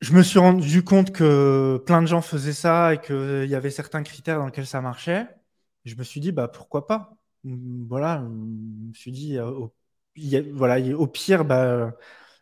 [0.04, 3.72] je me suis rendu compte que plein de gens faisaient ça et qu'il y avait
[3.72, 5.28] certains critères dans lesquels ça marchait.
[5.86, 7.16] Je me suis dit, bah, pourquoi pas?
[7.44, 8.28] Voilà, je
[8.90, 9.74] me suis dit, euh, au,
[10.54, 11.94] voilà, au pire, bah,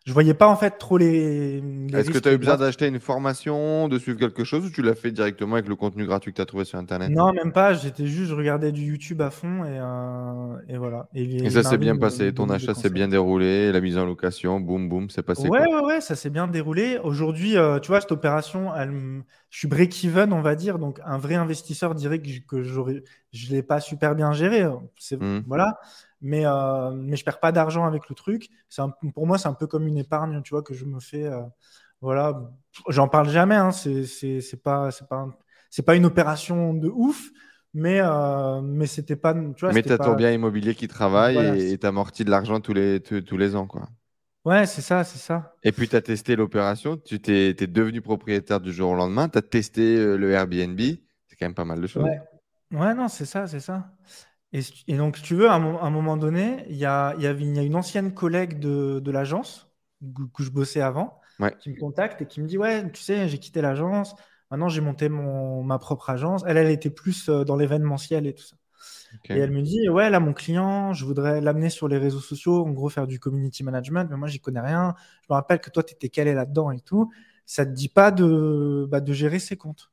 [0.03, 1.61] je voyais pas en fait trop les.
[1.93, 4.81] Est-ce que tu as eu besoin d'acheter une formation, de suivre quelque chose ou tu
[4.81, 7.11] l'as fait directement avec le contenu gratuit que tu as trouvé sur Internet?
[7.11, 7.73] Non, même pas.
[7.73, 11.07] J'étais juste, je regardais du YouTube à fond et, euh, et voilà.
[11.13, 12.33] Et, ça s'est bien passé.
[12.33, 15.47] Ton achat s'est bien déroulé, la mise en location, boum, boum, c'est passé.
[15.47, 16.97] Ouais, ouais, ouais, ça s'est bien déroulé.
[17.03, 18.91] Aujourd'hui, euh, tu vois, cette opération, elle,
[19.51, 20.79] je suis break-even, on va dire.
[20.79, 24.63] Donc, un vrai investisseur dirait que, que je ne l'ai pas super bien géré.
[24.63, 25.41] Mmh.
[25.45, 25.77] Voilà
[26.21, 28.49] mais, euh, mais je perds pas d'argent avec le truc.
[28.69, 31.25] C'est pour moi, c'est un peu comme une épargne, tu vois, que je me fais.
[31.25, 31.41] Euh,
[32.01, 32.51] voilà,
[32.87, 33.55] j'en parle jamais.
[33.55, 35.27] Hein, c'est pas, c'est pas,
[35.69, 37.29] c'est pas une opération de ouf,
[37.73, 39.33] mais euh, mais c'était pas.
[39.33, 42.59] Tu vois, mais tu as ton bien immobilier qui travaille et tu amortis de l'argent
[42.59, 43.87] tous les, tous les ans, quoi.
[44.43, 45.53] Ouais, c'est ça, c'est ça.
[45.63, 49.29] Et puis, tu as testé l'opération, tu t'es, es devenu propriétaire du jour au lendemain,
[49.29, 52.03] tu as testé euh, le Airbnb, c'est quand même pas mal de choses.
[52.03, 52.19] Ouais,
[52.71, 53.91] ouais non, c'est ça, c'est ça.
[54.53, 58.13] Et, donc, si tu veux, à un, moment donné, il y a, y une ancienne
[58.13, 61.19] collègue de, l'agence où, je bossais avant
[61.59, 64.15] qui me contacte et qui me dit Ouais, tu sais, j'ai quitté l'agence,
[64.51, 66.43] Maintenant, j'ai monté mon, ma propre agence.
[66.45, 68.57] Elle, elle était plus euh, dans l'événementiel et tout ça.
[69.29, 72.65] Et elle me dit, ouais, là, mon client, je voudrais l'amener sur les réseaux sociaux,
[72.65, 74.95] en gros, faire du community management, mais moi, j'y connais rien.
[75.21, 77.11] Je me rappelle que toi, tu étais calé là-dedans et tout.
[77.45, 79.91] Ça te dit pas de, bah, de gérer ses comptes.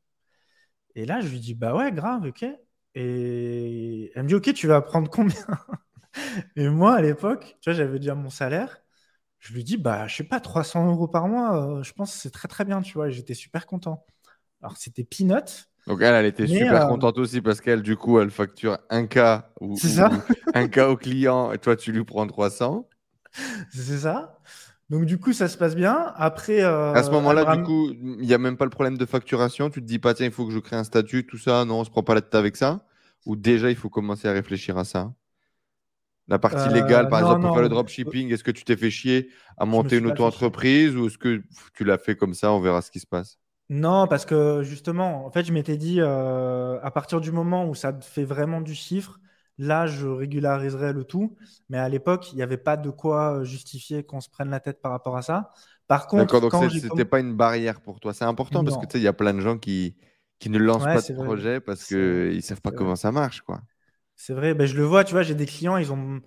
[0.94, 2.44] Et là, je lui dis, bah ouais, grave, ok.
[3.00, 5.36] Et elle me dit, ok, tu vas prendre combien?
[6.56, 8.82] Et moi, à l'époque, tu vois, j'avais déjà mon salaire.
[9.38, 12.18] Je lui dis, bah, je sais pas, 300 euros par mois, euh, je pense que
[12.18, 13.08] c'est très très bien, tu vois.
[13.08, 14.04] J'étais super content.
[14.62, 15.70] Alors, c'était peanut.
[15.86, 19.06] Donc, elle, elle était super euh, contente aussi parce qu'elle, du coup, elle facture un
[19.06, 19.78] cas ou,
[20.54, 22.88] un cas au client et toi, tu lui prends 300.
[23.72, 24.40] C'est ça.
[24.90, 26.12] Donc, du coup, ça se passe bien.
[26.16, 26.62] Après.
[26.64, 29.70] Euh, à ce moment-là, du coup, il n'y a même pas le problème de facturation.
[29.70, 31.64] Tu te dis pas, tiens, il faut que je crée un statut, tout ça.
[31.64, 32.80] Non, on se prend pas la tête avec ça.
[33.26, 35.12] Ou déjà, il faut commencer à réfléchir à ça.
[36.28, 38.90] La partie légale, par euh, exemple, pour faire le dropshipping, est-ce que tu t'es fait
[38.90, 41.42] chier à monter une auto-entreprise ou est-ce que
[41.74, 43.38] tu l'as fait comme ça On verra ce qui se passe?
[43.70, 47.74] Non, parce que justement, en fait, je m'étais dit, euh, à partir du moment où
[47.74, 49.20] ça fait vraiment du chiffre,
[49.56, 51.36] là, je régulariserai le tout.
[51.70, 54.82] Mais à l'époque, il n'y avait pas de quoi justifier qu'on se prenne la tête
[54.82, 55.52] par rapport à ça.
[55.86, 58.12] Par contre, D'accord, donc ce n'était pas une barrière pour toi.
[58.12, 59.96] C'est important parce que tu sais, il y a plein de gens qui,
[60.38, 63.60] qui ne lancent pas de projet parce qu'ils ne savent pas comment ça marche, quoi.
[64.14, 66.20] C'est vrai, ben, je le vois, tu vois, j'ai des clients, ils ont,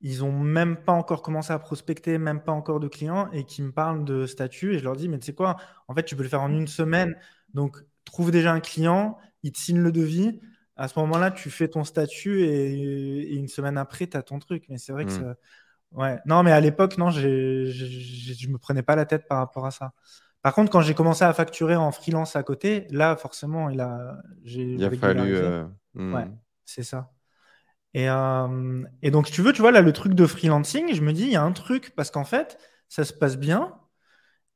[0.00, 3.62] ils ont même pas encore commencé à prospecter, même pas encore de clients, et qui
[3.62, 6.16] me parlent de statut, et je leur dis, mais tu sais quoi, en fait, tu
[6.16, 7.16] peux le faire en une semaine,
[7.54, 10.40] donc trouve déjà un client, il te signe le devis,
[10.76, 14.64] à ce moment-là, tu fais ton statut, et, une semaine après, tu as ton truc.
[14.68, 15.20] Mais c'est vrai que hmm.
[15.20, 15.34] ça...
[15.92, 16.18] Ouais.
[16.26, 19.70] Non, mais à l'époque, non, je je me prenais pas la tête par rapport à
[19.70, 19.92] ça.
[20.42, 24.18] Par contre, quand j'ai commencé à facturer en freelance à côté, là, forcément, il a,
[24.44, 25.34] il a fallu.
[25.34, 26.14] Euh, hmm.
[26.14, 26.28] Ouais,
[26.64, 27.10] c'est ça.
[27.94, 31.02] Et, euh, et, donc, si tu veux, tu vois, là, le truc de freelancing, je
[31.02, 33.74] me dis, il y a un truc, parce qu'en fait, ça se passe bien.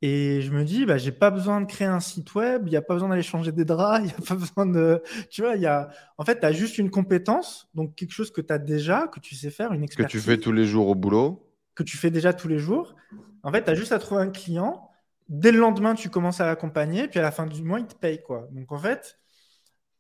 [0.05, 2.77] Et je me dis, bah, j'ai pas besoin de créer un site web, il n'y
[2.77, 5.03] a pas besoin d'aller changer des draps, il n'y a pas besoin de.
[5.31, 5.91] Tu vois, il y a.
[6.19, 9.21] En fait, tu as juste une compétence, donc quelque chose que tu as déjà, que
[9.21, 10.13] tu sais faire, une expertise.
[10.13, 11.49] Que tu fais tous les jours au boulot.
[11.77, 12.97] Que tu fais déjà tous les jours.
[13.45, 14.92] En fait, tu as juste à trouver un client.
[15.33, 17.95] Dès le lendemain, tu commences à l'accompagner, puis à la fin du mois, il te
[17.95, 18.49] paye, quoi.
[18.51, 19.19] Donc, en fait,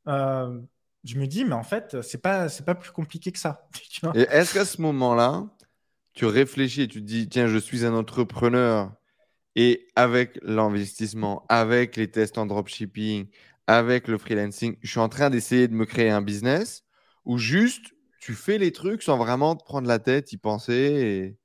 [0.06, 0.60] euh,
[1.04, 3.66] je me dis, mais en fait, c'est pas, pas plus compliqué que ça.
[4.14, 5.46] et est-ce qu'à ce, moment-là,
[6.12, 8.92] tu réfléchis et tu te dis, tiens, je suis un entrepreneur
[9.56, 13.26] et avec l'investissement, avec les tests en dropshipping,
[13.66, 16.84] avec le freelancing, je suis en train d'essayer de me créer un business
[17.24, 21.38] ou juste tu fais les trucs sans vraiment te prendre la tête, y penser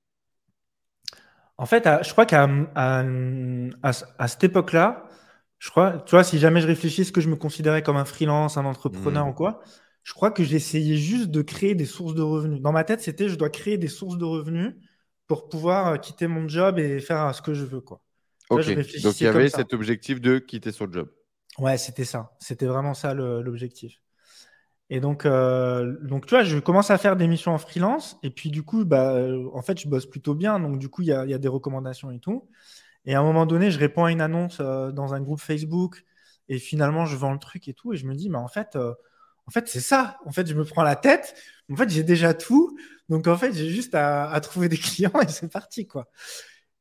[1.57, 3.03] En fait, je crois qu'à à,
[3.83, 5.07] à cette époque-là,
[5.59, 8.05] je crois, tu vois, si jamais je réfléchis, ce que je me considérais comme un
[8.05, 9.29] freelance, un entrepreneur mmh.
[9.29, 9.61] ou quoi,
[10.03, 12.61] je crois que j'essayais juste de créer des sources de revenus.
[12.61, 14.75] Dans ma tête, c'était je dois créer des sources de revenus
[15.27, 18.01] pour pouvoir euh, quitter mon job et faire euh, ce que je veux, quoi.
[18.49, 18.65] Ok.
[19.03, 21.09] Donc il y avait cet objectif de quitter son job.
[21.57, 22.31] Ouais, c'était ça.
[22.39, 24.01] C'était vraiment ça l'objectif.
[24.89, 28.17] Et donc, euh, donc, tu vois, je commence à faire des missions en freelance.
[28.23, 29.17] Et puis, du coup, bah,
[29.53, 30.59] en fait, je bosse plutôt bien.
[30.59, 32.49] Donc, du coup, il y a, des recommandations et tout.
[33.05, 36.05] Et à un moment donné, je réponds à une annonce euh, dans un groupe Facebook
[36.49, 37.93] et finalement, je vends le truc et tout.
[37.93, 38.93] Et je me dis, mais en fait, euh,
[39.47, 40.17] en fait c'est ça.
[40.25, 41.35] En fait, je me prends la tête.
[41.71, 42.77] En fait, j'ai déjà tout.
[43.09, 46.09] Donc, en fait, j'ai juste à, trouver des clients et c'est parti, quoi.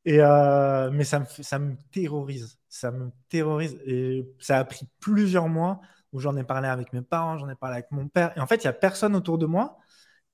[0.04, 2.58] Et euh, mais ça me, ça me terrorise.
[2.68, 3.78] Ça me terrorise.
[3.86, 5.80] Et ça a pris plusieurs mois
[6.16, 8.32] où j'en ai parlé avec mes parents, j'en ai parlé avec mon père.
[8.38, 9.78] Et en fait, il n'y a personne autour de moi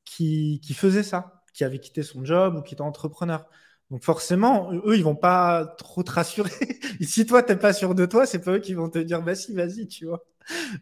[0.04, 3.46] qui, qui faisait ça, qui avait quitté son job ou qui était entrepreneur.
[3.90, 6.50] Donc forcément, eux, ils vont pas trop te rassurer.
[7.00, 9.22] Et si toi, t'es pas sûr de toi, c'est pas eux qui vont te dire,
[9.22, 10.24] bah si, vas-y, tu vois.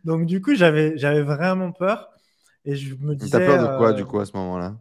[0.05, 2.11] Donc du coup, j'avais, j'avais vraiment peur.
[2.67, 3.31] Et je me disais.
[3.31, 4.77] T'as peur de quoi, du euh, coup, à ce moment-là?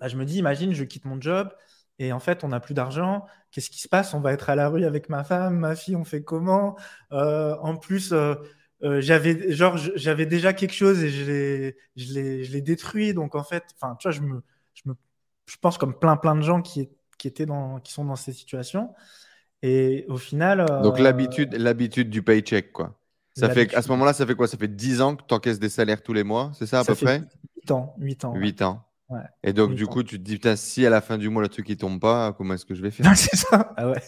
[0.00, 1.52] bah, Je me dis, imagine, je quitte mon job
[1.98, 3.26] et en fait, on n'a plus d'argent.
[3.52, 4.14] Qu'est-ce qui se passe?
[4.14, 6.76] On va être à la rue avec ma femme, ma fille, on fait comment?
[7.12, 8.34] Euh, En plus, euh,
[9.00, 13.14] j'avais genre j'avais déjà quelque chose et je l'ai, détruit.
[13.14, 14.42] Donc en fait, enfin, tu vois, je me,
[14.74, 14.94] je me,
[15.46, 18.32] je pense comme plein plein de gens qui qui, étaient dans, qui sont dans ces
[18.32, 18.94] situations.
[19.62, 20.60] Et au final.
[20.60, 22.98] Euh, Donc l'habitude, l'habitude du paycheck, quoi.
[23.36, 24.46] Ça fait, à ce moment-là, ça fait quoi?
[24.46, 26.84] Ça fait 10 ans que tu encaisses des salaires tous les mois, c'est ça à
[26.84, 27.20] peu près?
[27.56, 27.94] 8 ans.
[27.98, 28.34] 8 ans.
[28.36, 28.84] 8 ans.
[29.08, 29.22] Ouais.
[29.42, 31.48] Et donc, du coup, tu te dis, putain, si à la fin du mois, le
[31.48, 33.06] truc il tombe pas, comment est-ce que je vais faire?
[33.16, 33.74] C'est ça.
[33.76, 34.00] Ah ouais.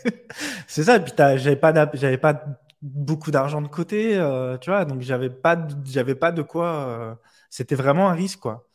[0.68, 0.96] c'est ça.
[0.96, 2.44] Et puis, j'avais pas, j'avais pas
[2.86, 6.66] beaucoup d'argent de côté, euh, tu vois, donc j'avais pas, j'avais pas de quoi.
[6.66, 7.14] Euh,
[7.50, 8.66] c'était vraiment un risque, quoi.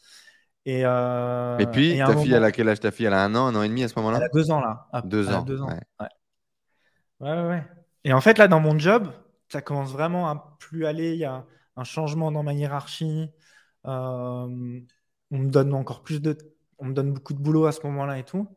[0.65, 3.07] Et, euh, et puis, ta fille, elle a quel âge ta fille?
[3.07, 4.17] Elle a un an, un an et demi à ce moment-là?
[4.17, 4.87] Elle a deux ans là.
[5.03, 5.41] deux ans.
[5.41, 5.67] Deux ans.
[5.67, 6.07] Ouais.
[7.19, 7.47] Ouais.
[7.47, 7.63] ouais.
[8.03, 9.07] Et en fait, là, dans mon job,
[9.47, 11.13] ça commence vraiment à plus aller.
[11.13, 11.45] Il y a
[11.77, 13.31] un changement dans ma hiérarchie.
[13.83, 14.47] On
[15.31, 16.37] me donne encore plus de.
[16.77, 18.47] On me donne beaucoup de boulot à ce moment-là et tout.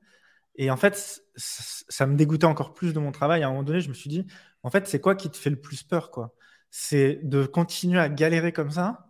[0.57, 3.43] Et en fait, ça me dégoûtait encore plus de mon travail.
[3.43, 4.27] À un moment donné, je me suis dit,
[4.65, 6.35] en fait, c'est quoi qui te fait le plus peur, quoi?
[6.71, 9.07] C'est de continuer à galérer comme ça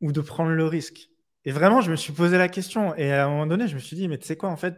[0.00, 1.10] ou de prendre le risque?
[1.44, 2.94] Et vraiment, je me suis posé la question.
[2.96, 4.76] Et à un moment donné, je me suis dit, mais tu sais quoi, en fait,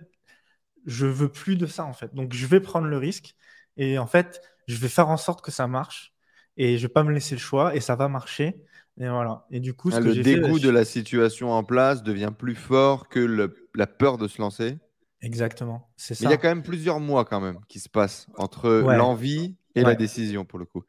[0.86, 2.12] je veux plus de ça, en fait.
[2.14, 3.36] Donc, je vais prendre le risque.
[3.76, 6.12] Et en fait, je vais faire en sorte que ça marche.
[6.56, 7.74] Et je vais pas me laisser le choix.
[7.76, 8.60] Et ça va marcher.
[9.00, 9.46] Et voilà.
[9.52, 13.08] Et du coup, ce ah, le dégoût de la situation en place devient plus fort
[13.08, 14.78] que la peur de se lancer?
[15.20, 15.88] Exactement.
[15.96, 16.24] C'est ça.
[16.24, 19.82] il y a quand même plusieurs mois quand même qui se passent entre l'envie et
[19.82, 20.82] la décision pour le coup.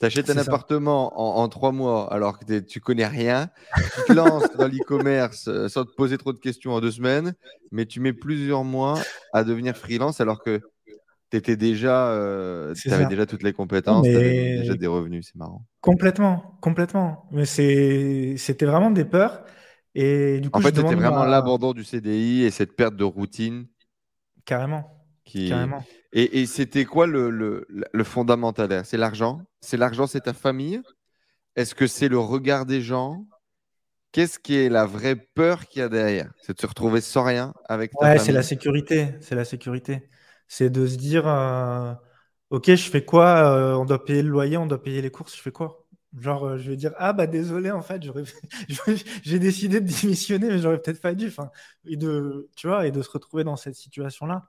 [0.00, 3.50] Tu achètes un appartement en, trois mois alors que tu connais rien.
[3.76, 7.34] Tu te lances dans l'e-commerce euh, sans te poser trop de questions en deux semaines,
[7.70, 8.98] mais tu mets plusieurs mois
[9.34, 10.62] à devenir freelance alors que
[11.30, 15.26] tu étais déjà, euh, avais déjà toutes les compétences, tu avais déjà des revenus.
[15.26, 15.66] C'est marrant.
[15.82, 17.28] Complètement, complètement.
[17.30, 19.44] Mais c'était vraiment des peurs.
[19.94, 23.66] Et du coup, en fait, c'était vraiment l'abandon du CDI et cette perte de routine.
[24.46, 25.04] Carrément.
[25.24, 25.84] Carrément.
[26.12, 28.84] Et, c'était quoi le, le, le fondamental?
[28.84, 29.42] C'est l'argent?
[29.60, 30.80] C'est l'argent, c'est ta famille?
[31.54, 33.26] Est-ce que c'est le regard des gens?
[34.12, 36.32] Qu'est-ce qui est la vraie peur qu'il y a derrière?
[36.42, 39.14] C'est de se retrouver sans rien avec ta ouais, c'est la sécurité.
[39.20, 40.08] C'est la sécurité.
[40.48, 41.94] C'est de se dire, euh,
[42.50, 45.36] ok, je fais quoi euh, On doit payer le loyer, on doit payer les courses.
[45.36, 45.86] Je fais quoi?
[46.18, 48.02] Genre, euh, je vais dire, ah bah désolé, en fait,
[49.22, 51.28] j'ai décidé de démissionner, mais j'aurais peut-être pas dû.
[51.28, 51.50] Enfin,
[51.84, 54.48] et de, tu vois, et de se retrouver dans cette situation-là.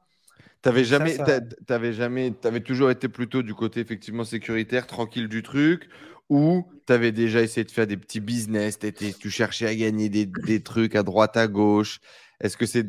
[0.61, 1.17] T'avais jamais,
[1.65, 5.89] t'avais jamais, t'avais toujours été plutôt du côté effectivement sécuritaire, tranquille du truc,
[6.29, 8.77] ou t'avais déjà essayé de faire des petits business,
[9.19, 11.99] tu cherchais à gagner des, trucs à droite, à gauche.
[12.39, 12.85] Est-ce que c'est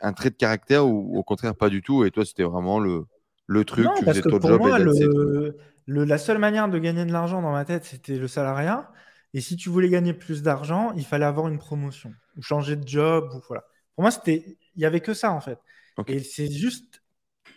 [0.00, 3.04] un trait de caractère ou au contraire pas du tout Et toi, c'était vraiment le,
[3.46, 6.68] le truc, non, tu parce faisais que ton pour job moi, le, la seule manière
[6.68, 8.90] de gagner de l'argent dans ma tête, c'était le salariat.
[9.34, 12.86] Et si tu voulais gagner plus d'argent, il fallait avoir une promotion ou changer de
[12.86, 13.30] job.
[13.34, 13.64] Ou voilà.
[13.94, 15.58] Pour moi, c'était, il y avait que ça en fait.
[16.06, 17.02] Et c'est juste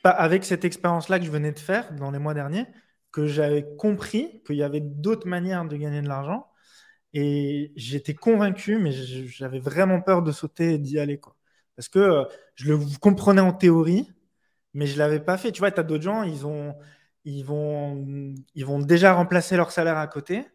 [0.03, 2.65] avec cette expérience-là que je venais de faire dans les mois derniers
[3.15, 6.47] que j'avais compris qu'il y avait d'autres manières de gagner de l'argent.
[7.13, 11.17] Et j'étais convaincu, mais j'avais vraiment peur de sauter et d'y aller.
[11.17, 11.33] Quoi.
[11.77, 12.23] Parce que euh,
[12.55, 14.11] je le comprenais en théorie,
[14.73, 15.53] mais je ne l'avais pas fait.
[15.53, 16.75] Tu vois, tu as d'autres gens, ils, ont,
[17.23, 18.05] ils, vont,
[18.53, 20.45] ils vont déjà remplacer leur salaire à côté.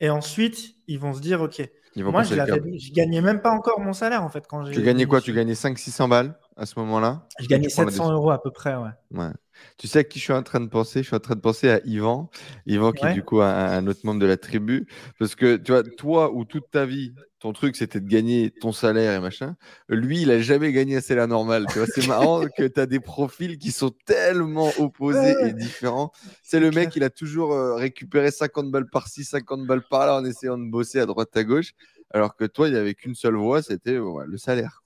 [0.00, 1.62] Et ensuite, ils vont se dire, OK,
[1.96, 4.46] moi, je, je gagnais même pas encore mon salaire en fait.
[4.46, 5.20] Quand tu gagnais quoi?
[5.20, 6.38] Tu gagnais 500-600 balles?
[6.56, 7.26] À ce moment-là?
[7.38, 8.90] Je gagnais 700 euros à peu près, ouais.
[9.12, 9.30] ouais.
[9.78, 11.02] Tu sais à qui je suis en train de penser?
[11.02, 12.30] Je suis en train de penser à Yvan.
[12.66, 14.86] Yvan qui est du coup un, autre membre de la tribu.
[15.18, 18.72] Parce que tu vois, toi ou toute ta vie, ton truc c'était de gagner ton
[18.72, 19.56] salaire et machin.
[19.88, 21.66] Lui, il a jamais gagné un salaire normal.
[21.70, 26.12] Tu vois, c'est marrant que tu as des profils qui sont tellement opposés et différents.
[26.42, 30.24] C'est le mec, il a toujours euh, récupéré 50 balles par-ci, 50 balles par-là en
[30.24, 31.72] essayant de bosser à droite à gauche.
[32.12, 34.82] Alors que toi, il n'y avait qu'une seule voie, c'était le salaire.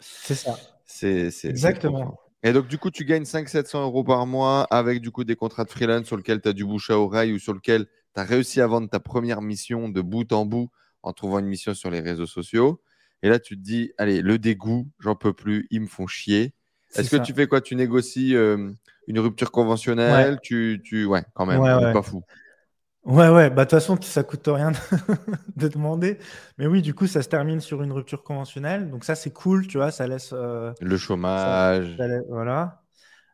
[0.00, 0.56] C'est ça.
[0.88, 2.18] C'est exactement.
[2.42, 5.64] Et donc, du coup, tu gagnes 500-700 euros par mois avec du coup des contrats
[5.64, 8.24] de freelance sur lesquels tu as du bouche à oreille ou sur lesquels tu as
[8.24, 10.70] réussi à vendre ta première mission de bout en bout
[11.02, 12.80] en trouvant une mission sur les réseaux sociaux.
[13.22, 16.54] Et là, tu te dis, allez, le dégoût, j'en peux plus, ils me font chier.
[16.94, 17.60] Est-ce que tu fais quoi?
[17.60, 18.70] Tu négocies euh,
[19.08, 20.38] une rupture conventionnelle?
[20.42, 21.60] Tu, tu, ouais, quand même,
[21.92, 22.22] pas fou.
[23.08, 24.70] Ouais, ouais, bah de toute façon, ça coûte rien
[25.56, 26.18] de demander.
[26.58, 28.90] Mais oui, du coup, ça se termine sur une rupture conventionnelle.
[28.90, 30.34] Donc ça, c'est cool, tu vois, ça laisse...
[30.34, 31.96] Euh, le chômage.
[32.28, 32.82] voilà.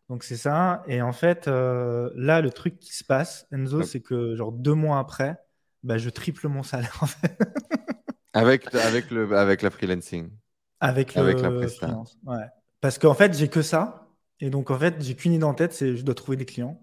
[0.09, 0.85] Donc c'est ça.
[0.87, 4.75] Et en fait, euh, là, le truc qui se passe, Enzo, c'est que genre deux
[4.75, 5.39] mois après,
[5.83, 6.97] bah, je triple mon salaire.
[7.01, 7.37] En fait.
[8.33, 10.31] avec, avec, le, avec la freelancing.
[10.79, 12.17] Avec, avec la freelance.
[12.25, 12.47] Ouais.
[12.81, 14.09] Parce qu'en fait, j'ai que ça.
[14.39, 16.81] Et donc, en fait, j'ai qu'une idée en tête, c'est je dois trouver des clients.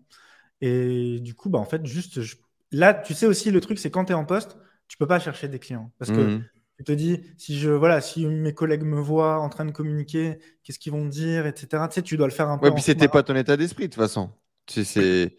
[0.59, 2.35] Et du coup, bah, en fait, juste, je
[2.71, 4.57] là, tu sais aussi, le truc, c'est quand tu es en poste,
[4.87, 5.91] tu peux pas chercher des clients.
[5.99, 6.43] Parce que mhm.
[6.77, 10.39] tu te dis, si, je, voilà, si mes collègues me voient en train de communiquer,
[10.63, 11.83] qu'est-ce qu'ils vont dire, etc.
[11.89, 12.67] Tu sais, tu dois le faire un peu.
[12.67, 14.31] Ouais, puis c'était pas ton état d'esprit, de toute façon.
[14.65, 15.35] Tu sais,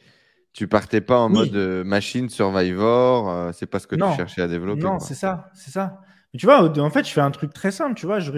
[0.52, 4.42] tu partais pas en mode euh, machine, survivor, euh, c'est pas ce que tu cherchais
[4.42, 4.82] à développer.
[4.82, 6.00] Non, c'est ça, c'est ça.
[6.32, 8.32] Mais tu vois, en fait, je fais un truc très simple, tu vois, je,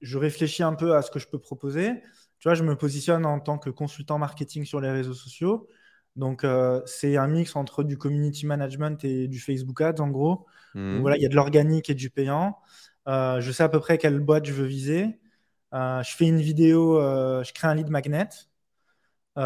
[0.00, 1.92] je réfléchis un peu à ce que je peux proposer.
[2.38, 5.66] Tu vois, je me positionne en tant que consultant marketing sur les réseaux sociaux.
[6.18, 10.46] Donc, euh, c'est un mix entre du community management et du Facebook Ads, en gros.
[10.74, 10.98] Mmh.
[10.98, 12.58] voilà, il y a de l'organique et du payant.
[13.06, 15.20] Euh, je sais à peu près quelle boîte je veux viser.
[15.72, 18.28] Euh, je fais une vidéo, je crée un lead magnet.
[19.36, 19.42] je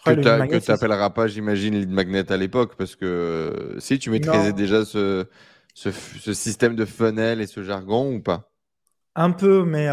[0.00, 4.52] crois que tu n'appelleras pas, j'imagine, lead magnet à l'époque, parce que si tu maîtrisais
[4.52, 5.26] déjà ce,
[5.74, 5.90] ce,
[6.32, 8.52] système de funnel et ce jargon ou pas?
[9.16, 9.86] Un peu, mais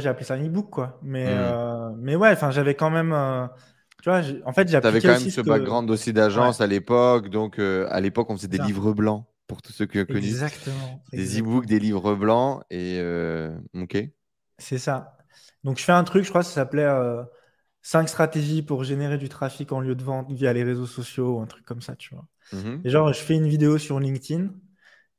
[0.00, 0.98] j'ai appelé ça un e-book, quoi.
[1.02, 1.96] Mais, mmh.
[2.00, 3.14] mais ouais, j'avais quand même
[4.02, 7.28] tu vois, en fait, j'ai Tu avais quand même ce background aussi d'agence à l'époque.
[7.28, 10.18] Donc, euh, à l'époque, on faisait des livres blancs pour tous ceux qui ont connu.
[10.18, 11.02] Exactement.
[11.12, 12.62] Des e-books, des livres blancs.
[12.70, 13.98] Et euh, OK.
[14.58, 15.16] C'est ça.
[15.64, 16.88] Donc, je fais un truc, je crois, ça s'appelait
[17.82, 21.40] cinq stratégies pour générer du trafic en lieu de vente via les réseaux sociaux ou
[21.40, 22.26] un truc comme ça, tu vois.
[22.52, 22.82] Mhm.
[22.84, 24.50] Et genre, je fais une vidéo sur LinkedIn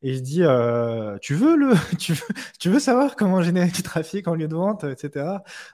[0.03, 2.27] et je dis euh, tu veux le tu veux,
[2.59, 5.25] tu veux savoir comment générer du trafic en lieu de vente etc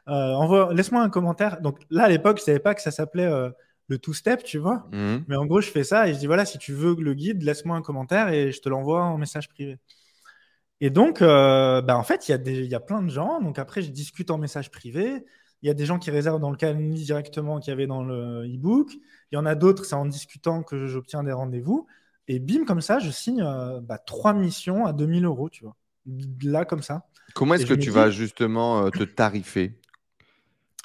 [0.08, 1.62] euh, laisse-moi un commentaire.
[1.62, 3.50] Donc là à l'époque je savais pas que ça s'appelait euh,
[3.88, 4.88] le two step tu vois.
[4.92, 5.26] Mhm.
[5.28, 7.44] mais en gros je fais ça et je dis voilà si tu veux le guide
[7.44, 9.80] laisse-moi un commentaire et je te l'envoie en message privé.
[10.82, 13.42] Et donc bah, en fait il y a des il y a plein de gens.
[13.42, 15.26] Donc après je discute en message privé.
[15.64, 18.04] Il y a des gens qui réservent dans le calendrier directement qu'il y avait dans
[18.04, 18.92] le e-book.
[19.32, 21.88] Il y en a d'autres c'est en discutant que j'obtiens des rendez-vous
[22.28, 25.76] et bim, comme ça, je signe euh, bah, trois missions à 2000 euros, tu vois.
[26.44, 27.06] Là, comme ça.
[27.34, 29.80] Comment est-ce que tu vas justement euh, te tarifer?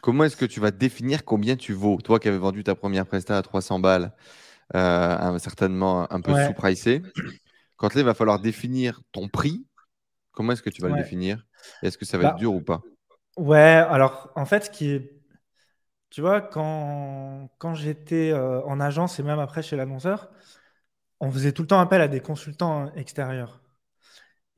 [0.03, 2.01] Comment est-ce que tu vas définir combien tu vaux?
[2.01, 4.13] Toi qui avais vendu ta première presta à 300 balles,
[4.75, 7.03] euh, certainement un peu sous-pricé,
[7.77, 9.65] quand là, il va falloir définir ton prix,
[10.33, 11.45] comment est-ce que tu vas le définir?
[11.83, 12.83] Est-ce que ça va être bah, dur ou pas?
[13.37, 15.19] Ouais, alors en fait, ce qui est.
[16.11, 20.31] Tu vois, quand, quand j'étais en agence et même après chez l'annonceur,
[21.23, 23.63] on faisait tout le temps appel à des consultants extérieurs.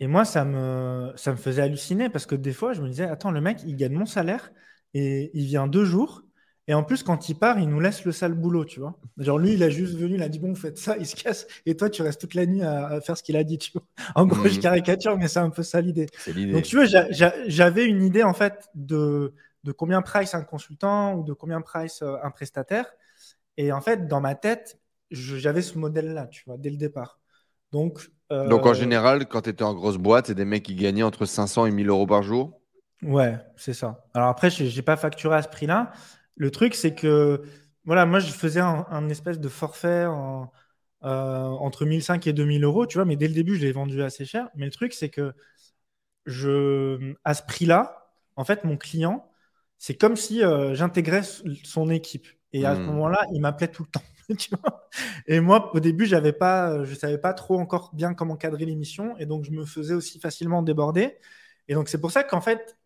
[0.01, 3.05] Et moi, ça me, ça me faisait halluciner parce que des fois, je me disais,
[3.05, 4.51] attends, le mec, il gagne mon salaire
[4.95, 6.23] et il vient deux jours.
[6.67, 8.99] Et en plus, quand il part, il nous laisse le sale boulot, tu vois.
[9.19, 11.47] Genre, lui, il a juste venu, il a dit, bon, faites ça, il se casse.
[11.67, 13.85] Et toi, tu restes toute la nuit à, faire ce qu'il a dit, tu vois.
[14.15, 14.63] En gros, je mhm.
[14.63, 16.07] caricature, mais c'est un peu ça l'idée.
[16.51, 16.87] Donc, tu vois,
[17.47, 19.35] j'avais une idée, en fait, de,
[19.65, 22.87] de combien price un consultant ou de combien price euh, un prestataire.
[23.59, 24.79] Et en fait, dans ma tête,
[25.15, 27.21] j'avais ce modèle-là, tu vois, dès le départ.
[27.73, 30.75] Donc, euh, Donc en général, quand tu étais en grosse boîte, c'est des mecs qui
[30.75, 32.61] gagnaient entre 500 et 1000 euros par jour?
[33.03, 34.07] Ouais, c'est ça.
[34.15, 35.93] Alors après, je n'ai pas facturé à ce prix-là.
[36.37, 37.43] Le truc, c'est que,
[37.85, 40.51] voilà, moi, je faisais un, espèce de forfait en,
[41.05, 44.03] euh, entre 1005 et 2000 euros, tu vois, mais dès le début, je l'ai vendu
[44.03, 44.49] assez cher.
[44.55, 45.33] Mais le truc, c'est que
[46.25, 49.31] je, à ce prix-là, en fait, mon client,
[49.79, 51.23] c'est comme si euh, j'intégrais
[51.63, 52.27] son équipe.
[52.53, 52.87] Et à ce hmm.
[52.87, 54.03] moment-là, il m'appelait tout le temps.
[55.27, 59.17] et moi, au début, j'avais pas, je savais pas trop encore bien comment cadrer l'émission,
[59.19, 61.17] et donc je me faisais aussi facilement déborder.
[61.69, 62.77] Et donc c'est pour ça qu'en fait,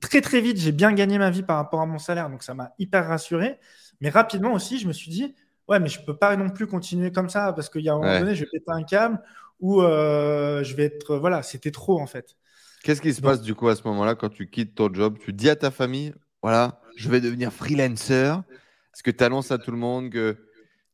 [0.00, 2.54] très très vite, j'ai bien gagné ma vie par rapport à mon salaire, donc ça
[2.54, 3.58] m'a hyper rassuré.
[4.00, 5.34] Mais rapidement aussi, je me suis dit,
[5.68, 7.98] ouais, mais je peux pas non plus continuer comme ça parce qu'il y a un
[7.98, 9.20] moment donné, je vais péter un câble
[9.60, 12.36] ou euh, je vais être, voilà, c'était trop en fait.
[12.82, 15.32] Qu'est-ce qui se passe du coup à ce moment-là quand tu quittes ton job Tu
[15.32, 18.42] dis à ta famille, voilà, je vais devenir freelancer.
[18.94, 20.36] Est-ce que tu annonces à tout le monde que.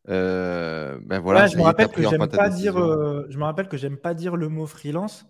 [0.08, 3.76] Euh, ben voilà, je, me rappelle que j'aime pas dire, euh, je me rappelle que
[3.76, 5.26] j'aime pas dire le mot freelance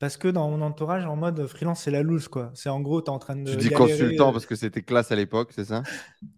[0.00, 2.50] parce que dans mon entourage, en mode freelance, c'est la loose, quoi.
[2.54, 3.50] C'est en gros, tu es en train de.
[3.50, 5.82] Tu dis consultant euh, parce que c'était classe à l'époque, c'est ça?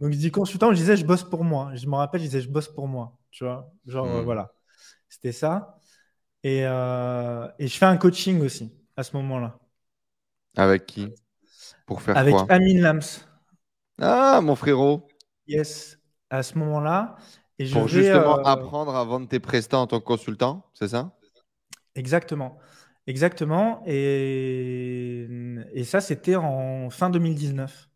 [0.00, 1.70] Donc, je dis consultant, je disais, je bosse pour moi.
[1.74, 3.16] Je me rappelle, je disais, je bosse pour moi.
[3.30, 4.24] Tu vois Genre, hmm.
[4.24, 4.52] voilà.
[5.08, 5.78] C'était ça.
[6.44, 9.58] Et, et je fais un coaching aussi à ce moment-là.
[10.56, 11.08] Avec qui?
[11.86, 12.46] Pour faire Avec quoi?
[12.50, 13.00] Amin Lams.
[14.00, 15.07] Ah, mon frérot.
[15.48, 15.98] Yes,
[16.30, 17.16] à ce moment-là.
[17.58, 20.88] Et je Pour justement euh, apprendre à vendre tes prestats en tant que consultant, c'est
[20.88, 21.16] ça?
[21.94, 22.58] Exactement.
[23.06, 23.82] Exactement.
[23.86, 25.26] Et,
[25.72, 27.88] et ça, c'était en fin 2019.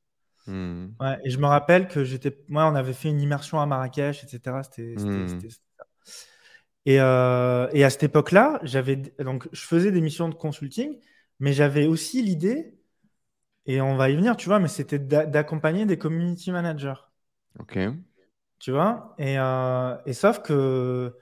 [0.47, 0.87] Hmm.
[0.99, 2.37] Ouais, et je me rappelle que j'étais.
[2.49, 4.63] Moi, on avait fait une immersion à Marrakech, etc.
[4.65, 5.39] C'était hmm.
[6.85, 10.99] Et, euh, et, à cette époque-là, j'avais donc je faisais des missions de consulting,
[11.39, 12.75] mais j'avais aussi l'idée,
[13.67, 16.95] et on va y venir, tu vois, mais c'était d'accompagner des community managers.
[17.59, 17.79] Ok.
[18.59, 21.17] Tu vois et, euh, et, sauf que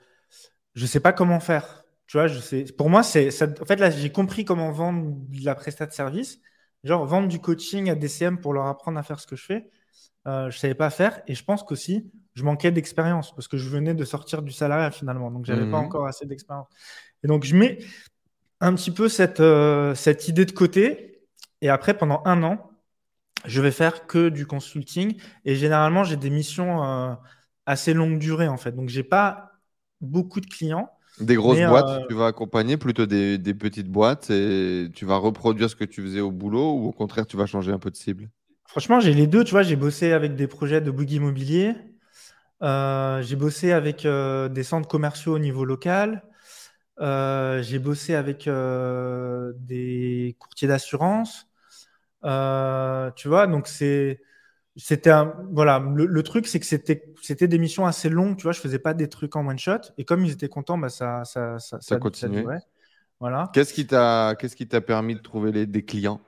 [0.75, 1.83] je sais pas comment faire.
[2.07, 2.65] Tu vois, je sais.
[2.77, 3.29] Pour moi, c'est.
[3.61, 6.39] En fait, là, j'ai compris comment vendre la prestat de service.
[6.83, 9.69] Genre, vendre du coaching à DCM pour leur apprendre à faire ce que je fais.
[10.27, 11.21] Euh, je savais pas faire.
[11.27, 14.91] Et je pense qu'aussi, je manquais d'expérience parce que je venais de sortir du salariat
[14.91, 15.31] finalement.
[15.31, 15.85] Donc, j'avais pas mhm.
[15.85, 16.67] encore assez d'expérience.
[17.23, 17.79] Et donc, je mets
[18.59, 21.23] un petit peu cette, euh, cette idée de côté.
[21.61, 22.70] Et après, pendant un an,
[23.45, 25.15] je vais faire que du consulting
[25.45, 27.13] et généralement j'ai des missions euh,
[27.65, 28.71] assez longue durée en fait.
[28.73, 29.51] Donc j'ai pas
[29.99, 30.89] beaucoup de clients.
[31.19, 35.69] Des grosses boîtes, euh, tu vas accompagner plutôt des, petites boîtes et tu vas reproduire
[35.69, 37.95] ce que tu faisais au boulot ou au contraire tu vas changer un peu de
[37.95, 38.29] cible?
[38.65, 39.43] Franchement, j'ai les deux.
[39.43, 41.75] Tu vois, j'ai bossé avec des projets de boogie immobilier.
[42.63, 46.23] Euh, j'ai bossé avec des centres commerciaux au niveau local.
[46.99, 48.49] j'ai bossé avec
[49.59, 51.50] des courtiers d'assurance.
[52.23, 54.21] Euh, tu vois, donc c'est
[54.77, 58.53] c'était un voilà le, truc c'est que c'était c'était des missions assez longues tu vois
[58.53, 59.79] je faisais pas des trucs en one shot.
[59.97, 62.45] Et comme ils étaient contents bah ça ça ça, ça, continuait.
[63.19, 63.49] voilà.
[63.53, 66.21] Qu'est-ce qui t'a qu'est-ce qui t'a permis de trouver les, des clients?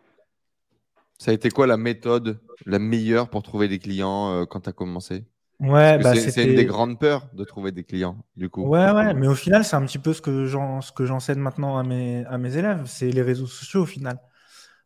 [1.19, 4.69] Ça a été quoi la méthode la meilleure pour trouver des clients euh, quand tu
[4.69, 5.25] as commencé?
[5.59, 8.67] Ouais bah, c'est une des grandes peurs de trouver des clients du coup.
[8.67, 11.39] Ouais ouais mais au final c'est un petit peu ce que j'en ce que j'enseigne
[11.39, 14.19] maintenant à mes à mes élèves c'est les réseaux sociaux au final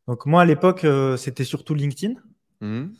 [0.07, 2.15] donc moi, à l'époque, euh, c'était surtout LinkedIn.
[2.61, 2.97] Mhm.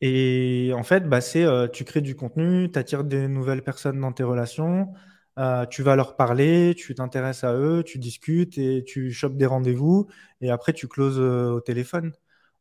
[0.00, 4.12] Et en fait, bah, c'est tu crées du contenu, tu attires des nouvelles personnes dans
[4.12, 4.92] tes relations,
[5.70, 10.06] tu vas leur parler, tu t'intéresses à eux, tu discutes et tu chopes des rendez-vous
[10.40, 12.12] et après tu closes au téléphone.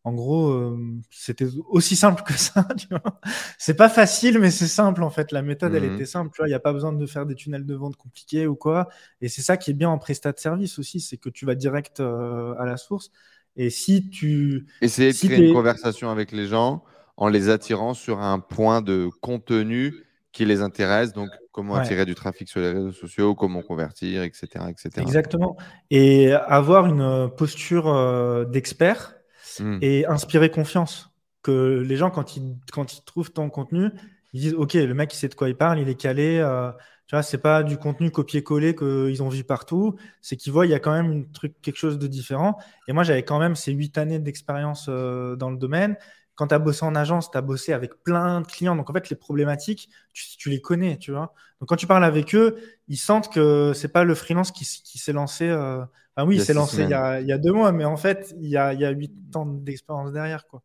[0.06, 0.76] En gros,
[1.12, 2.68] c'était aussi simple que ça.
[3.58, 5.32] C'est pas facile, mais c'est simple en fait.
[5.34, 6.41] La méthode, elle mmh était simple.
[6.45, 8.88] Il n'y a pas besoin de faire des tunnels de vente compliqués ou quoi.
[9.22, 11.56] Et c'est ça qui est bien en prestat de service aussi, c'est que tu vas
[11.56, 13.12] direct à la source.
[13.56, 14.68] Et si tu.
[14.82, 16.84] Essayer de créer une conversation avec les gens
[17.18, 19.93] en les attirant sur un point de contenu
[20.32, 21.12] qui les intéresse.
[21.14, 24.66] Donc, comment attirer du trafic sur les réseaux sociaux, comment convertir, etc.
[24.70, 24.89] etc.
[25.02, 25.58] Exactement.
[25.91, 29.20] Et avoir une posture d'expert
[29.60, 29.78] Hmm.
[29.82, 31.10] et inspirer confiance.
[31.41, 33.91] Que les gens, quand ils, quand ils trouvent ton contenu,
[34.34, 36.38] ils disent Ok, le mec, il sait de quoi il parle, il est calé.
[36.39, 36.72] Euh,
[37.10, 39.95] tu vois, c'est pas du contenu copier-coller qu'ils ont vu partout.
[40.22, 42.60] C'est qu'ils voient, il y a quand même une truc, quelque chose de différent.
[42.88, 45.97] Et moi, j'avais quand même ces huit années d'expérience euh, dans le domaine.
[46.36, 48.76] Quand tu as bossé en agence, tu as bossé avec plein de clients.
[48.76, 51.34] Donc, en fait, les problématiques, tu, les connais, tu vois.
[51.60, 52.57] Donc, quand tu parles avec eux,
[52.88, 55.49] ils sentent que c'est pas le freelance qui, qui s'est lancé.
[55.49, 55.84] Euh,
[56.28, 58.91] oui, il s'est lancé il y, a, deux mois, mais en fait, il y a,
[58.91, 60.45] huit ans d'expérience derrière.
[60.45, 60.62] Quoi.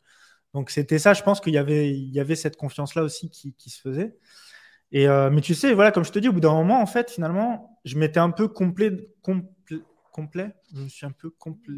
[0.53, 3.71] Donc, c'était ça, je pense qu'il y avait, il y avait cette confiance-là aussi qui,
[3.71, 4.19] se faisait.
[4.93, 6.87] Et, euh, mais tu sais, voilà, comme je te dis, au bout d'un moment, en
[6.87, 9.09] fait, finalement, je m'étais un peu complet,
[10.13, 11.75] complet, Je me suis un peu complet.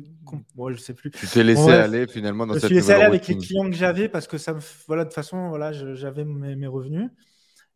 [0.70, 1.10] je sais plus.
[1.10, 3.76] Tu t'es laissé aller finalement dans cette Je suis laissé aller avec les clients que
[3.76, 4.60] j'avais parce que ça me.
[4.86, 7.10] Voilà, de toute façon, voilà, j'avais mes revenus.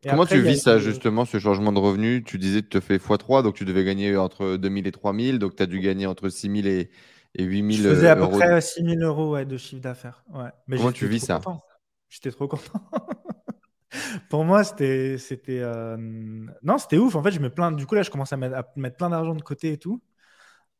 [0.09, 2.22] Comment tu vis ça, justement, ce changement de revenu?
[2.22, 5.39] Tu disais que tu te fais x3, donc tu devais gagner entre 2000 et 3000,
[5.39, 6.91] donc tu as dû gagner entre 6000 et,
[7.35, 7.89] et 8000 euros.
[7.91, 10.24] Je faisais à peu près 6000 euros de chiffre d'affaires.
[10.33, 10.51] Ouais.
[10.66, 11.41] Mais Comment tu vis ça?
[12.09, 12.83] J'étais trop content.
[14.28, 15.18] Pour moi, c'était.
[15.18, 15.97] c'était euh,
[16.62, 17.14] Non, c'était ouf.
[17.14, 17.72] En fait, je mets plein.
[17.72, 20.01] Du coup, là, je commence à mettre, plein d'argent de côté et tout.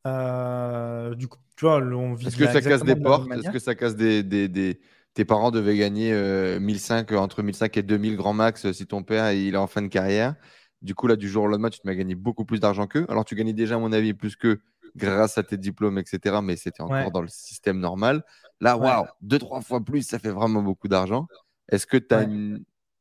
[0.07, 2.29] Euh, du coup, tu vois, on vit.
[2.29, 3.31] Est-ce que ça casse des portes?
[3.33, 4.81] Est-ce que ça casse des, des, des
[5.15, 6.13] tes parents devaient gagner
[6.61, 9.83] 1005, euh, entre 1005 et 2000 grand max si ton père il est en fin
[9.83, 10.35] de carrière?
[10.83, 12.87] Du coup, là, du jour au lendemain, tu te mets à gagner beaucoup plus d'argent
[12.87, 13.05] qu'eux.
[13.11, 14.61] Alors, tu gagnais déjà, à mon avis, plus que
[14.97, 16.41] grâce à tes diplômes, etc.
[16.43, 18.25] Mais c'était encore dans le système normal.
[18.61, 21.27] Là, waouh, deux, trois fois plus, ça fait vraiment beaucoup d'argent.
[21.69, 22.27] Est-ce que tu as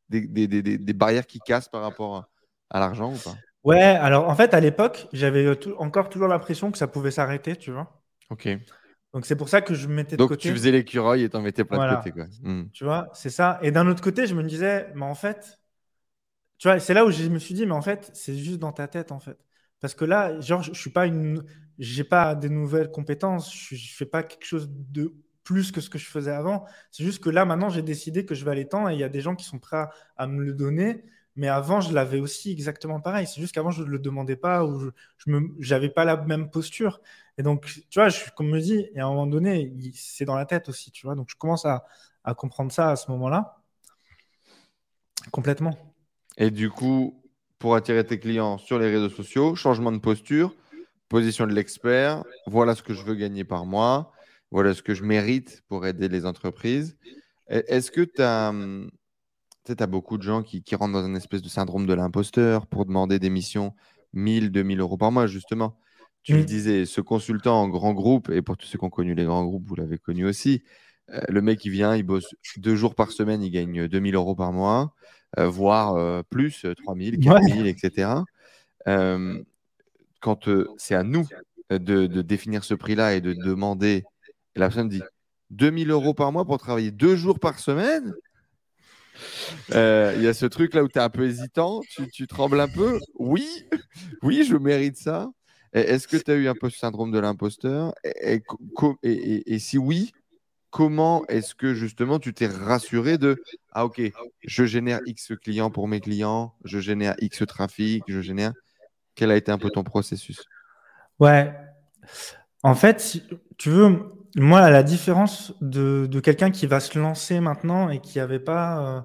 [0.09, 2.29] des, des, des, des, barrières qui cassent par rapport
[2.69, 3.35] à, l'argent ou pas?
[3.63, 5.47] Ouais, alors en fait, à l'époque, j'avais
[5.77, 8.01] encore toujours l'impression que ça pouvait s'arrêter, tu vois.
[8.29, 8.47] Ok.
[9.13, 10.47] Donc c'est pour ça que je me mettais de Donc, côté.
[10.47, 12.11] Donc tu faisais l'écureuil et t'en mettais plein de côté.
[12.11, 12.25] Quoi.
[12.41, 12.69] Hmm.
[12.71, 13.59] Tu vois, c'est ça.
[13.61, 15.59] Et d'un autre côté, je me disais, mais en fait,
[16.57, 18.71] tu vois, c'est là où je me suis dit, mais en fait, c'est juste dans
[18.71, 19.37] ta tête, en fait.
[19.79, 21.43] Parce que là, genre, je, suis pas une,
[21.79, 25.13] j'ai pas des nouvelles compétences, je, je fais pas quelque chose de
[25.43, 26.65] plus que ce que je faisais avant.
[26.91, 29.03] C'est juste que là, maintenant, j'ai décidé que je vais aller temps et il y
[29.03, 29.85] a des gens qui sont prêts
[30.17, 31.03] à, me le donner.
[31.35, 33.25] Mais avant, je l'avais aussi exactement pareil.
[33.25, 34.91] C'est juste qu'avant, je ne le demandais pas ou
[35.25, 37.01] je n'avais pas la même posture.
[37.37, 40.35] Et donc, tu vois, je, comme me dit, et à un moment donné, c'est dans
[40.35, 41.15] la tête aussi, tu vois.
[41.15, 41.85] Donc, je commence à,
[42.37, 43.63] comprendre ça à ce moment-là.
[45.31, 45.75] Complètement.
[46.37, 47.23] Et du coup,
[47.57, 50.53] pour attirer tes clients sur les réseaux sociaux, changement de posture,
[51.07, 54.11] position de l'expert, voilà ce que je veux gagner par mois,
[54.51, 56.97] voilà ce que je mérite pour aider les entreprises.
[57.47, 58.53] Est-ce que tu as,
[59.67, 62.85] as, beaucoup de gens qui, qui, rentrent dans une espèce de syndrome de l'imposteur pour
[62.85, 63.73] demander des missions
[64.13, 65.77] 1000, 2000 euros par mois, justement?
[66.21, 66.45] Tu le mmh.
[66.45, 69.45] disais, ce consultant en grand groupe, et pour tous ceux qui ont connu les grands
[69.45, 70.63] groupes, vous l'avez connu aussi,
[71.13, 74.35] euh, le mec, il vient, il bosse deux jours par semaine, il gagne 2000 euros
[74.35, 74.93] par mois,
[75.37, 78.09] euh, voire euh, plus, 3000, 4000, etc.
[80.21, 81.27] quand c'est à nous
[81.69, 84.03] de, définir ce prix-là et de demander,
[84.59, 85.01] et la personne dit
[85.51, 88.13] 2000 euros par mois pour travailler deux jours par semaine
[89.69, 92.59] il y a ce truc là où tu es un peu hésitant, tu, tu trembles
[92.59, 92.99] un peu.
[93.17, 93.65] Oui,
[94.21, 95.29] oui, je mérite ça.
[95.73, 97.93] Est-ce que tu as eu un peu ce syndrome de l'imposteur?
[98.03, 98.41] Et,
[99.03, 100.11] et, si oui,
[100.71, 104.01] comment est-ce que justement tu t'es rassuré de Ah, ok,
[104.43, 108.53] je génère X clients pour mes clients, je génère X trafic, je génère.
[109.15, 110.43] Quel a été un peu ton processus?
[111.19, 111.53] Ouais.
[112.63, 113.21] En fait,
[113.57, 118.17] tu veux, moi, à la différence de, quelqu'un qui va se lancer maintenant et qui
[118.17, 119.01] n'avait pas euh,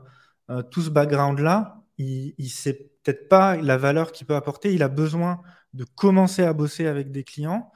[0.59, 4.75] euh, tout ce background-là, il ne sait peut-être pas la valeur qu'il peut apporter.
[4.75, 5.41] Il a besoin
[5.72, 7.70] de commencer à bosser avec des clients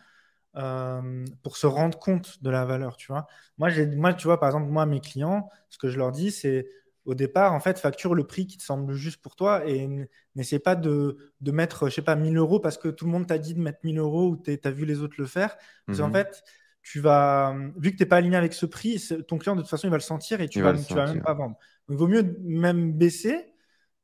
[0.57, 3.27] euh, pour se rendre compte de la valeur, tu vois.
[3.59, 6.69] Moi, moi, tu vois, par exemple, moi, mes clients, ce que je leur dis, c'est
[7.05, 9.89] au départ, en fait, facture le prix qui te semble juste pour toi et
[10.35, 13.39] n'essaie pas de, mettre, je sais pas, 1000 euros parce que tout le monde t'a
[13.39, 15.57] dit de mettre 1000 euros ou tu as vu les autres le faire.
[15.87, 16.15] Parce qu'en mhm.
[16.15, 16.45] fait,
[16.91, 19.68] tu vas, vu que tu n'es pas aligné avec ce prix, ton client, de toute
[19.68, 21.57] façon, il va le sentir et tu ne vas, vas même pas vendre.
[21.86, 23.53] Donc, il vaut mieux même baisser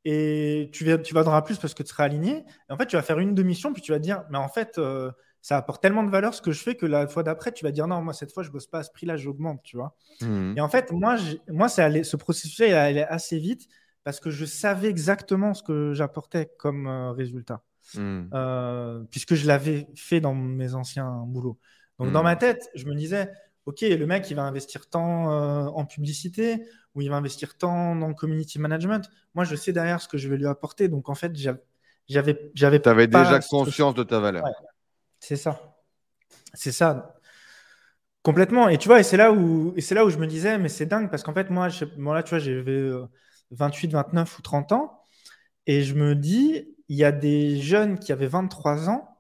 [0.05, 2.45] et tu, tu vendras plus parce que tu seras aligné.
[2.69, 4.77] Et en fait, tu vas faire une demi-mission, puis tu vas dire, mais en fait,
[4.77, 5.11] euh,
[5.41, 7.73] ça apporte tellement de valeur ce que je fais que la fois d'après, tu vas
[7.73, 9.97] dire non, moi cette fois, je bosse pas à ce prix-là, j'augmente, tu vois.
[10.21, 10.59] Mmh.
[10.59, 11.17] Et en fait, moi,
[11.49, 13.67] moi ce processus-là, il allait assez vite
[14.03, 17.63] parce que je savais exactement ce que j'apportais comme euh, résultat,
[17.95, 18.25] mmh.
[18.35, 21.59] euh, puisque je l'avais fait dans mes anciens boulots.
[21.99, 23.31] Donc dans ma tête, je me disais,
[23.67, 27.97] ok, le mec, il va investir tant euh, en publicité ou il va investir tant
[27.97, 29.09] dans le community management.
[29.35, 30.89] Moi, je sais derrière ce que je vais lui apporter.
[30.89, 31.61] Donc, en fait, j'avais.
[32.09, 34.45] j'avais tu avais déjà conscience de ta valeur.
[35.21, 35.77] C'est ça.
[36.53, 37.17] C'est ça.
[38.23, 38.69] Complètement.
[38.69, 40.69] Et tu vois, et c'est là où, et c'est là où je me disais, mais
[40.69, 42.91] c'est dingue parce qu'en fait, moi, je, là, tu vois, j'avais
[43.51, 45.01] 28, 29 ou 30 ans.
[45.67, 49.19] Et je me dis, il y a des jeunes qui avaient 23 ans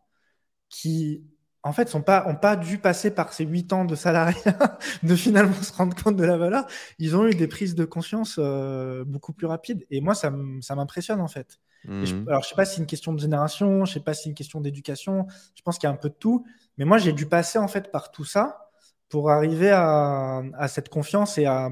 [0.68, 1.24] qui
[1.64, 5.16] en fait, n'ont pas, ont pas dû passer par ces huit ans de salariat, de
[5.16, 6.66] finalement se rendre compte de la valeur.
[6.98, 9.86] Ils ont eu des prises de conscience euh, beaucoup plus rapides.
[9.90, 11.58] Et moi, ça m'impressionne, en fait.
[11.84, 12.28] je, mhm.
[12.28, 14.28] alors, je sais pas si c'est une question de génération, je sais pas si c'est
[14.28, 15.26] une question d'éducation.
[15.54, 16.44] Je pense qu'il y a un peu de tout.
[16.76, 18.70] Mais moi, j'ai dû passer, en fait, par tout ça
[19.08, 21.70] pour arriver à, cette confiance et à,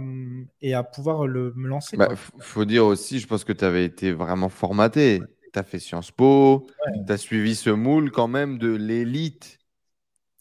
[0.63, 1.97] et à pouvoir le, me lancer.
[1.97, 5.21] Il bah, faut dire aussi, je pense que tu avais été vraiment formaté.
[5.53, 6.67] Tu as fait Sciences Po,
[7.07, 9.59] tu as suivi ce moule quand même de l'élite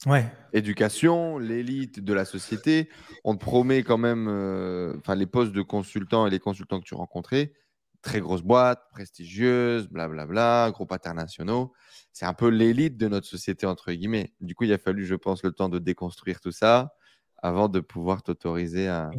[0.07, 0.25] Ouais.
[0.53, 2.89] Éducation, l'élite de la société.
[3.23, 6.85] On te promet quand même, euh, enfin les postes de consultants et les consultants que
[6.85, 7.53] tu rencontrais,
[8.01, 11.71] très grosses boîtes, prestigieuses, blablabla, groupes internationaux.
[12.13, 14.33] C'est un peu l'élite de notre société, entre guillemets.
[14.41, 16.95] Du coup, il a fallu, je pense, le temps de déconstruire tout ça
[17.43, 19.11] avant de pouvoir t'autoriser à,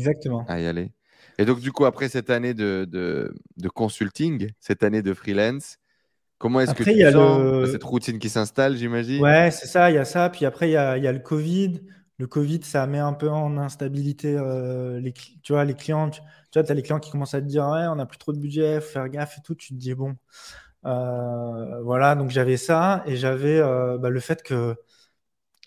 [0.49, 0.93] à, y aller.
[1.39, 5.79] Et donc, du coup, après cette année de, de, de consulting, cette année de freelance,
[6.43, 9.23] Comment est-ce que tu y a sens cette routine qui s'installe, j'imagine?
[9.23, 10.29] Ouais, c'est ça, il y a ça.
[10.29, 11.81] Puis après, il y a, y a, le Covid.
[12.19, 16.11] Le Covid, ça met un peu en instabilité euh, les, tu vois, les clients.
[16.11, 16.21] Tu,
[16.55, 18.33] vois, tu as les clients qui commencent à te dire Ouais, on n'a plus trop
[18.33, 19.55] de budget, faut faire gaffe et tout.
[19.55, 20.17] Tu te dis Bon,
[20.85, 22.17] euh, voilà.
[22.17, 24.75] Donc j'avais ça et j'avais euh, bah, le fait que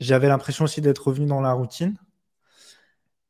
[0.01, 1.95] j'avais l'impression aussi d'être revenu dans la routine.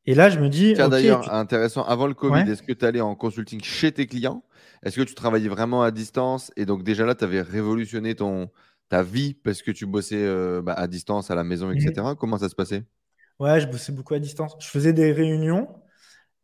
[0.04, 0.72] Et là, je me dis.
[0.74, 4.42] Tiens, d'ailleurs, intéressant, avant le Covid, est-ce que tu allais en consulting chez tes clients?
[4.86, 6.52] Est-ce que tu travaillais vraiment à distance?
[6.56, 8.50] Et donc déjà là, tu avais révolutionné ton,
[8.88, 12.12] ta vie parce que tu bossais euh, bah, à distance, à la maison, etc.
[12.12, 12.16] Mmh.
[12.16, 12.84] Comment ça se passait?
[13.40, 14.54] Ouais, je bossais beaucoup à distance.
[14.60, 15.68] Je faisais des réunions,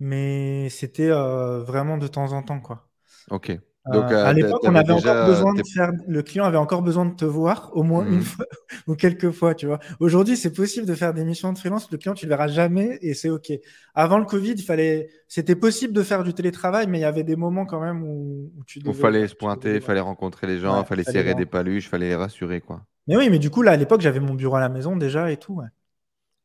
[0.01, 2.89] mais c'était euh, vraiment de temps en temps, quoi.
[3.31, 3.53] Ok.
[3.91, 5.91] Donc, euh, à l'époque, on avait encore besoin de faire.
[6.07, 8.23] Le client avait encore besoin de te voir au moins une mmh.
[8.23, 8.47] fois
[8.87, 9.81] ou quelques fois, tu vois.
[9.99, 11.91] Aujourd'hui, c'est possible de faire des missions de freelance.
[11.91, 13.51] Le client, tu le verras jamais et c'est ok.
[13.95, 15.09] Avant le Covid, il fallait.
[15.27, 18.53] C'était possible de faire du télétravail, mais il y avait des moments quand même où,
[18.67, 18.79] tu.
[18.79, 21.87] Devais, il fallait se pointer, il fallait rencontrer les gens, il fallait serrer des paluches,
[21.87, 22.83] il fallait les rassurer, quoi.
[23.09, 25.33] Mais oui, mais du coup, là, à l'époque, j'avais mon bureau à la maison déjà
[25.33, 25.61] et tout.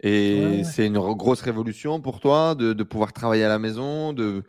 [0.01, 4.43] Et c'est une grosse révolution pour toi de, de pouvoir travailler à la maison, de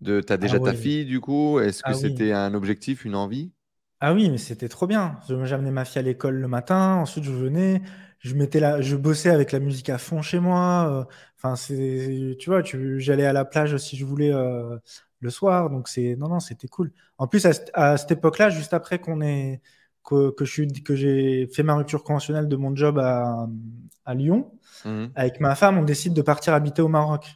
[0.00, 3.14] de, as déjà ah ta fille, du coup Est-ce que ah c'était un objectif, une
[3.14, 3.52] envie?
[4.00, 5.18] Ah oui, mais c'était trop bien.
[5.44, 7.80] J'amenais ma fille à l'école le matin, ensuite je venais,
[8.18, 10.88] je mettais la, je bossais avec la musique à fond chez moi.
[10.90, 14.76] Euh, enfin, c'est, tu vois, tu, j'allais à la plage si je voulais euh,
[15.20, 15.70] le soir.
[15.70, 16.92] Donc c'est, non, non, c'était cool.
[17.18, 19.62] En plus, à, cette époque-là, juste après qu'on ait,
[20.04, 23.48] que, que, je suis, que j'ai fait ma rupture conventionnelle de mon job à,
[24.04, 24.52] à Lyon,
[24.84, 27.26] mmh avec ma femme, on décide de partir habiter au Maroc.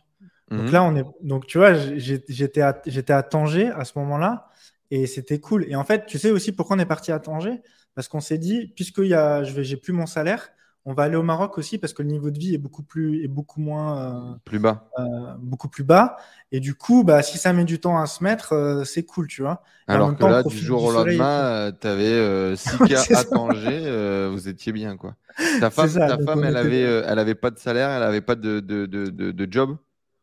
[0.50, 0.72] Donc mhm.
[0.72, 1.04] là, on est.
[1.20, 4.48] Donc tu vois, j'étais à, j'étais à Tanger à ce moment-là
[4.90, 5.66] et c'était cool.
[5.68, 7.60] Et en fait, tu sais aussi pourquoi on est parti à Tanger?
[7.94, 10.50] Parce qu'on s'est dit, puisque y a, je vais, j'ai plus mon salaire,
[10.84, 13.22] on va aller au Maroc aussi parce que le niveau de vie est beaucoup plus
[13.22, 15.02] est beaucoup moins euh, plus bas, euh,
[15.38, 16.16] beaucoup plus bas.
[16.50, 19.26] Et du coup, bah si ça met du temps à se mettre, euh, c'est cool,
[19.26, 19.62] tu vois.
[19.86, 24.72] Alors que là, du jour au lendemain, tu avais 6 cas à Tanger, vous étiez
[24.72, 25.14] bien quoi.
[25.60, 28.60] Ta femme, ta femme, elle avait, elle avait pas de salaire, elle avait pas de,
[28.60, 29.76] de, de, de job?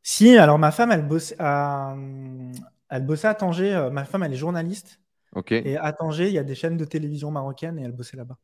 [0.08, 1.96] Si, alors ma femme, elle bosse à,
[2.90, 3.74] elle bossait à Tanger.
[3.74, 5.00] Euh, ma femme, elle est journaliste.
[5.32, 5.52] Ok.
[5.52, 8.38] Et à Tanger, il y a des chaînes de télévision marocaines et elle bossait là-bas.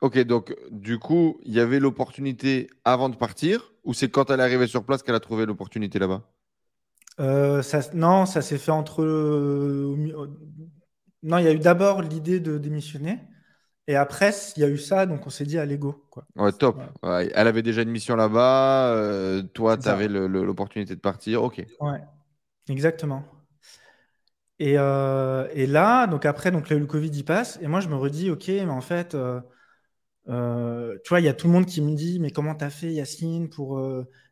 [0.00, 4.38] Ok, donc du coup, il y avait l'opportunité avant de partir ou c'est quand elle
[4.38, 6.22] est arrivée sur place qu'elle a trouvé l'opportunité là-bas?
[7.20, 9.02] Euh, ça, Non, ça s'est fait entre.
[9.02, 9.96] Euh,
[11.22, 13.18] non, il y a eu d'abord l'idée de démissionner.
[13.86, 16.06] Et après, il y a eu ça, donc on s'est dit à l'ego.
[16.36, 16.80] Ouais, top.
[17.02, 18.88] elle avait déjà une mission là-bas.
[18.94, 21.42] Euh, toi, tu avais l'opportunité de partir.
[21.42, 21.64] Ok.
[21.80, 22.00] Ouais,
[22.68, 23.24] exactement.
[24.58, 27.58] Et, euh, et, là, donc après, donc le, Covid y passe.
[27.60, 29.40] Et moi, je me redis, ok, mais en fait, euh,
[31.04, 32.70] tu vois, il y a tout le monde qui me dit, mais comment tu as
[32.70, 33.84] fait, Yacine, pour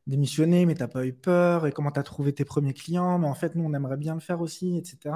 [0.06, 3.28] démissionner, mais t'as pas eu peur, et comment tu as trouvé tes premiers clients, mais
[3.28, 5.14] en fait, nous, on aimerait bien le faire aussi, etc.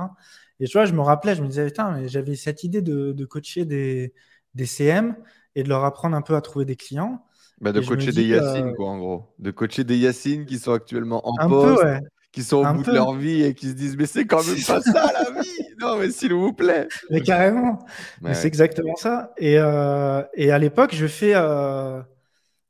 [0.60, 3.64] Et tu vois, je me rappelais, je me disais, putain, j'avais cette idée de, coacher
[3.64, 4.14] des,
[4.54, 5.16] des, CM
[5.54, 7.24] et de leur apprendre un peu à trouver des clients.
[7.60, 9.34] Bah de coacher des Yacines, euh, quoi, en gros.
[9.38, 11.84] De coacher des Yacines qui sont actuellement en poste,
[12.32, 14.62] qui sont au bout de leur vie et qui se disent, mais c'est quand même
[14.66, 16.88] pas ça la vie non, mais s'il vous plaît.
[17.10, 17.84] Mais carrément.
[18.32, 19.32] C'est exactement ça.
[19.38, 22.00] Et, euh, et à l'époque, je fais, euh,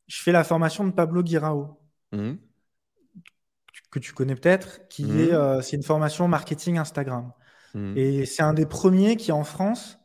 [0.07, 1.81] je fais la formation de Pablo Guirao,
[2.13, 2.35] mmh.
[3.91, 5.21] que tu connais peut-être, qui mmh.
[5.21, 7.33] est, euh, c'est une formation marketing Instagram.
[7.75, 7.97] Mmh.
[7.97, 9.99] Et c'est un des premiers qui, en France,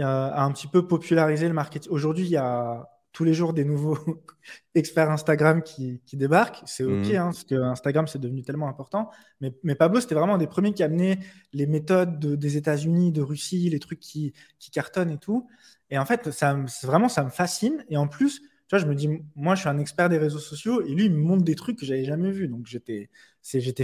[0.00, 1.90] a un petit peu popularisé le marketing.
[1.92, 3.98] Aujourd'hui, il y a tous les jours des nouveaux
[4.74, 6.62] experts Instagram qui, débarquent.
[6.64, 7.16] C'est OK, mhm.
[7.16, 9.10] hein, parce que Instagram, c'est devenu tellement important.
[9.40, 11.18] Mais, mais Pablo, c'était vraiment un des premiers qui amenait
[11.52, 14.32] les méthodes des États-Unis, de Russie, les trucs qui,
[14.72, 15.46] cartonnent et tout.
[15.90, 17.84] Et en fait, ça, vraiment, ça me fascine.
[17.90, 20.38] Et en plus, tu vois, je me dis, moi, je suis un expert des réseaux
[20.38, 22.48] sociaux et lui, il me montre des trucs que j'avais jamais vus.
[22.48, 23.10] Donc, j'étais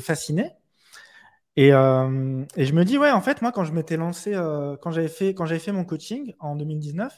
[0.01, 0.53] fasciné.
[1.59, 4.77] Et, euh, et, je me dis, ouais, en fait, moi, quand je m'étais lancé, euh,
[4.77, 7.13] quand j'avais fait, fait mon coaching en 2019,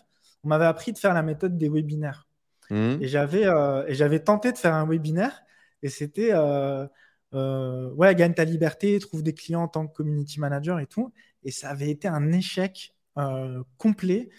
[0.44, 2.26] on m'avait appris de faire la méthode des webinaires.
[2.70, 3.02] Mmh.
[3.02, 5.42] Et j'avais euh, tenté de faire un webinaire
[5.82, 6.86] et c'était euh,
[7.34, 11.12] euh, ouais, gagne ta liberté, trouve des clients en tant que community manager et tout.
[11.42, 12.94] Et ça avait été un échec
[13.76, 14.30] complet.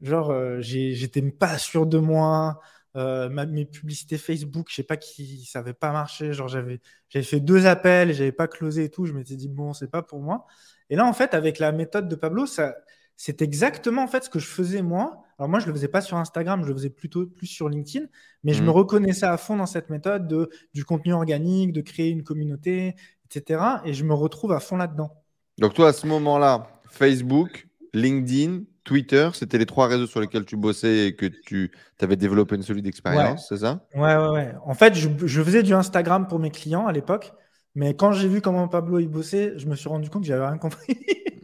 [0.00, 2.60] Genre, j'étais pas sûr de moi.
[2.94, 6.32] Mes publicités Facebook, je sais pas qui, ça avait pas marché.
[6.32, 6.80] Genre, j'avais
[7.10, 9.06] fait deux appels, j'avais pas closé et tout.
[9.06, 10.46] Je m'étais dit, bon, c'est pas pour moi.
[10.90, 12.74] Et là, en fait, avec la méthode de Pablo, ça,
[13.16, 15.22] c'est exactement en fait ce que je faisais moi.
[15.38, 18.06] Alors moi, je le faisais pas sur Instagram, je le faisais plutôt plus sur LinkedIn,
[18.44, 18.70] mais je me mmh.
[18.70, 22.94] reconnaissais à fond dans cette méthode de, du contenu organique, de créer une communauté,
[23.26, 23.62] etc.
[23.84, 25.10] Et je me retrouve à fond là-dedans.
[25.58, 30.56] Donc toi, à ce moment-là, Facebook, LinkedIn, Twitter, c'était les trois réseaux sur lesquels tu
[30.56, 31.70] bossais et que tu
[32.00, 33.86] avais développé une solide expérience, c'est ça?
[33.94, 34.54] Ouais, ouais, ouais.
[34.64, 37.32] En fait, je, je, faisais du Instagram pour mes clients à l'époque,
[37.74, 40.46] mais quand j'ai vu comment Pablo y bossait, je me suis rendu compte que j'avais
[40.46, 40.98] rien compris.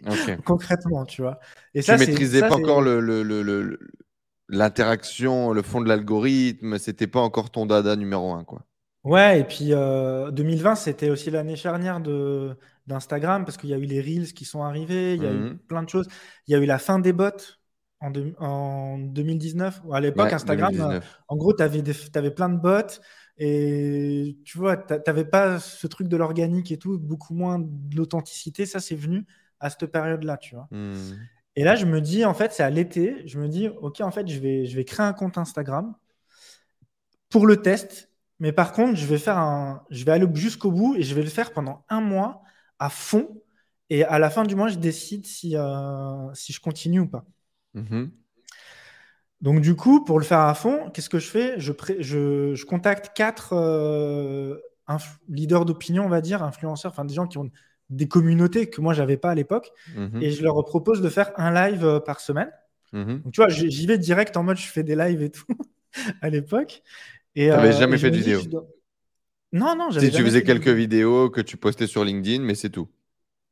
[0.44, 1.38] concrètement, tu vois.
[1.74, 2.82] Et tu maîtrisais pas encore
[4.48, 8.64] l'interaction, le, fond de l'algorithme, c'était pas encore ton dada numéro un, quoi.
[9.06, 12.56] Ouais, et puis 2020, euh, c'était aussi l'année charnière de
[12.88, 15.50] d'Instagram parce qu'il y a eu les Reels qui sont arrivés, il y a eu
[15.50, 15.58] mmh.
[15.68, 16.06] plein de choses.
[16.46, 17.30] Il y a eu la fin des bots
[18.00, 19.82] en, en 2019.
[19.92, 21.82] À l'époque, Instagram, euh, en gros, tu avais,
[22.14, 23.00] avais, plein de bots
[23.38, 27.96] et tu vois, tu n'avais pas ce truc de l'organique et tout, beaucoup moins de
[27.96, 28.66] l'authenticité.
[28.66, 29.24] Ça, c'est venu
[29.60, 30.68] à cette période-là, tu vois.
[30.70, 31.16] Hmm.
[31.54, 34.10] Et là, je me dis, en fait, c'est à l'été, je me dis, OK, en
[34.10, 35.94] fait, je vais, je vais créer un compte Instagram
[37.30, 38.10] pour le test.
[38.38, 41.22] Mais par contre, je vais, faire un, je vais aller jusqu'au bout et je vais
[41.22, 42.42] le faire pendant un mois
[42.78, 43.40] à fond.
[43.88, 47.24] Et à la fin du mois, je décide si, euh, si je continue ou pas.
[47.74, 48.10] Mhm.
[49.40, 51.60] Donc, du coup, pour le faire à fond, qu'est-ce que je fais?
[51.60, 54.58] Je, je, je, contacte quatre euh,
[55.28, 57.50] leaders d'opinion, on va dire, influenceurs, enfin des gens qui ont
[57.88, 59.70] des communautés que moi, j'avais pas à l'époque.
[59.94, 60.22] Mhm.
[60.22, 62.50] Et je leur propose de faire un live euh, par semaine.
[62.92, 63.22] Mhm.
[63.22, 65.46] Donc, tu vois, j'y vais direct en mode je fais des lives et tout
[66.22, 66.82] à l'époque.
[67.36, 68.40] Tu n'avais euh, jamais fait de vidéo
[69.52, 72.88] Non, non, Si tu faisais quelques vidéos que tu postais sur LinkedIn, mais c'est tout.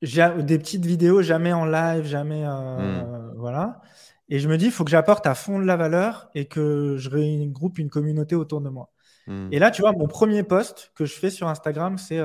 [0.03, 2.45] Des petites vidéos, jamais en live, jamais.
[2.47, 3.35] Euh, hmm.
[3.37, 3.81] Voilà.
[4.29, 6.97] Et je me dis, il faut que j'apporte à fond de la valeur et que
[6.97, 8.91] je regroupe une communauté autour de moi.
[9.27, 9.49] Hmm.
[9.53, 12.19] Et là, tu vois, mon premier post que je fais sur Instagram, c'est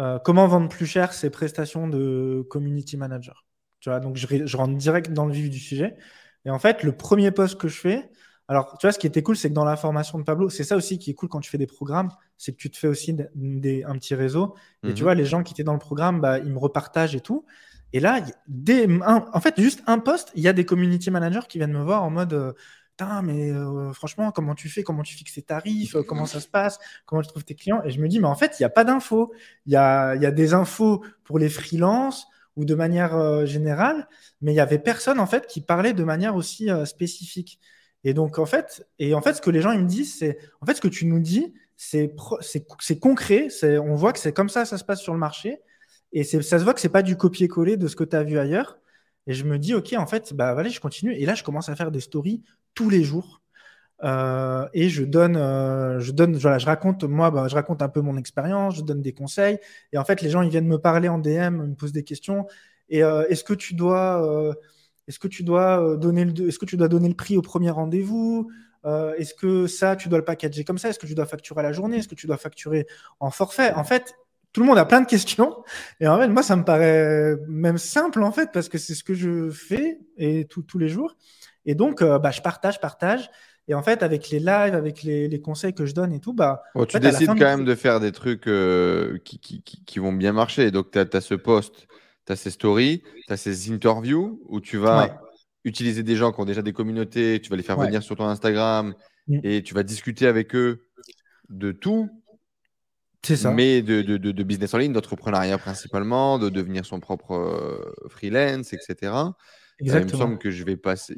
[0.00, 3.44] euh, comment vendre plus cher ses prestations de community manager.
[3.80, 5.96] Tu vois, donc je, rentre direct dans le vif du sujet.
[6.44, 8.10] Et en fait, le premier post que je fais,
[8.50, 10.64] alors tu vois, ce qui était cool, c'est que dans la formation de Pablo, c'est
[10.64, 12.88] ça aussi qui est cool quand tu fais des programmes, c'est que tu te fais
[12.88, 14.54] aussi des, un petit réseau.
[14.82, 15.02] Et tu mhm.
[15.04, 17.46] vois, les gens qui étaient dans le programme, bah, ils me repartagent et tout.
[17.92, 18.20] Et là,
[19.32, 22.02] en fait, juste un post, il y a des community managers qui viennent me voir
[22.04, 22.52] en mode euh,
[23.22, 24.82] mais euh, franchement, comment tu fais?
[24.82, 25.94] Comment tu fixes tes tarifs?
[25.94, 26.78] Euh, Comment ça se passe?
[27.06, 27.82] Comment tu trouves tes clients?
[27.84, 29.32] Et je me dis, mais en fait, il n'y a pas d'infos.
[29.66, 32.26] Il y a, y a, des infos pour les freelances
[32.56, 34.08] ou de manière euh, générale,
[34.40, 37.60] mais il n'y avait personne, en fait, qui parlait de manière aussi spécifique.
[38.04, 40.38] Et donc, en fait, et en fait, ce que les gens ils me disent, c'est,
[40.60, 42.14] en fait, ce que tu nous dis, c'est,
[43.00, 43.48] concret.
[43.62, 45.60] On voit que c'est comme ça, ça se passe sur le marché.
[46.12, 48.38] Et ça se voit que c'est pas du copier-coller de ce que tu as vu
[48.38, 48.78] ailleurs.
[49.26, 51.14] Et je me dis, OK, en fait, bah, allez, je continue.
[51.14, 52.42] Et là, je commence à faire des stories
[52.74, 53.42] tous les jours.
[54.02, 57.88] Euh, et je donne, euh, je donne, voilà, je raconte, moi, bah, je raconte un
[57.88, 59.58] peu mon expérience, je donne des conseils.
[59.92, 62.46] Et en fait, les gens, ils viennent me parler en DM, me posent des questions.
[62.88, 64.54] Et euh, est-ce que tu dois,
[65.08, 67.70] est-ce que tu dois donner le, est-ce que tu dois donner le prix au premier
[67.70, 68.50] rendez-vous?
[68.84, 70.88] Est-ce que ça, tu dois le packager comme ça?
[70.88, 71.98] Est-ce que tu dois facturer à la journée?
[71.98, 72.86] Est-ce que tu dois facturer
[73.18, 73.72] en forfait?
[73.74, 74.14] En fait,
[74.52, 75.56] tout le monde a plein de questions.
[76.00, 79.04] Et en fait, moi, ça me paraît même simple, en fait, parce que c'est ce
[79.04, 81.16] que je fais et tous les jours.
[81.66, 83.30] Et donc, euh, bah, je partage, partage.
[83.68, 86.62] Et en fait, avec les lives, avec les, conseils que je donne et tout, bah.
[86.88, 90.70] tu décides quand même de faire des trucs euh, qui, qui, qui, vont bien marcher.
[90.72, 91.86] Donc, tu as, ce post,
[92.26, 95.20] tu as ces stories, tu as ces interviews où tu vas
[95.64, 98.24] utiliser des gens qui ont déjà des communautés, tu vas les faire venir sur ton
[98.24, 98.94] Instagram
[99.28, 99.40] mm.
[99.44, 100.86] et tu vas discuter avec eux
[101.48, 102.08] de tout
[103.22, 103.50] C'est ça.
[103.50, 108.72] Mais de, de, de, business en ligne, d'entrepreneuriat principalement, de devenir son propre euh, freelance,
[108.72, 109.12] etc.
[109.80, 111.16] il me semble que je vais passer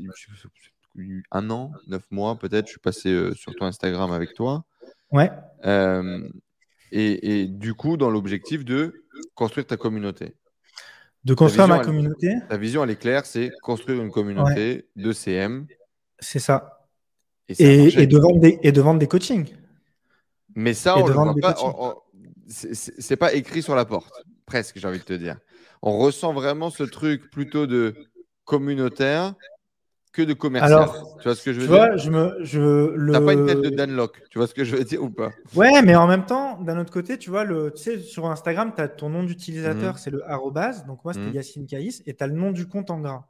[1.31, 4.65] un an, neuf mois peut-être, je suis passé sur ton Instagram avec toi.
[5.11, 5.31] Ouais.
[6.95, 10.35] Et, et, du coup, dans l'objectif de construire ta communauté.
[11.25, 12.35] De construire ma communauté.
[12.49, 15.67] Ta vision, elle est claire, c'est construire une communauté de CM.
[16.19, 16.89] C'est ça.
[17.49, 19.55] Et, de vendre des, et de vendre des coachings.
[20.55, 21.57] Mais ça, on le pas.
[22.49, 24.13] C'est pas écrit sur la porte,
[24.47, 25.39] presque, j'ai envie de te dire.
[25.81, 27.95] On ressent vraiment ce truc plutôt de
[28.45, 29.35] communautaire
[30.13, 30.73] que de commercial.
[30.73, 32.61] Alors, tu vois ce que je veux dire je me, je,
[32.95, 33.13] le...
[33.13, 35.11] T'as pas une tête de Dan Locke, tu vois ce que je veux dire ou
[35.11, 35.31] pas?
[35.55, 38.73] Ouais, mais en même temps, d'un autre côté, tu vois, le, tu sais, sur Instagram,
[38.77, 39.99] tu as ton nom d'utilisateur, mhm.
[39.99, 40.85] c'est le arrobase.
[40.87, 41.35] Donc moi, c'était mmh.
[41.35, 43.27] Yacine Caïs, et tu as le nom du compte en gras.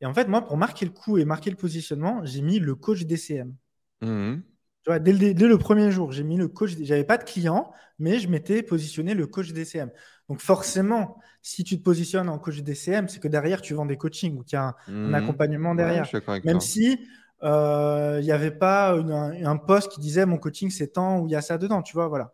[0.00, 2.74] Et en fait, moi, pour marquer le coup et marquer le positionnement, j'ai mis le
[2.74, 3.54] coach DCM.
[4.02, 4.42] Mhm.
[4.82, 6.72] Tu vois, dès, le, dès, le, premier jour, j'ai mis le coach.
[6.80, 9.90] J'avais pas de client, mais je m'étais positionné le coach DCM.
[10.28, 13.96] Donc forcément, si tu te positionnes en coach DCM, c'est que derrière, tu vends des
[13.96, 15.14] coachings ou qu'il y a un, mhm.
[15.14, 16.08] accompagnement derrière.
[16.44, 16.98] Même si
[17.42, 21.32] euh, il n'y avait pas un, poste qui disait mon coaching c'est tant ou il
[21.32, 22.32] y a ça dedans, tu vois, voilà.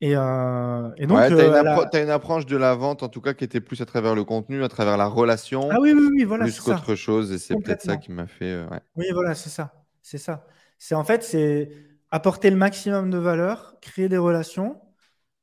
[0.00, 3.34] Et, euh, et donc, tu as, euh, une approche de la vente en tout cas
[3.34, 5.68] qui était plus à travers le contenu, à travers la relation.
[5.72, 6.44] Ah oui, oui, oui, voilà.
[6.44, 8.64] Plus qu'autre chose, et c'est peut-être ça qui m'a fait.
[8.96, 9.84] Oui, voilà, c'est ça.
[10.00, 10.46] C'est ça.
[10.78, 11.70] C'est en fait, c'est
[12.10, 14.80] apporter le maximum de valeur, créer des relations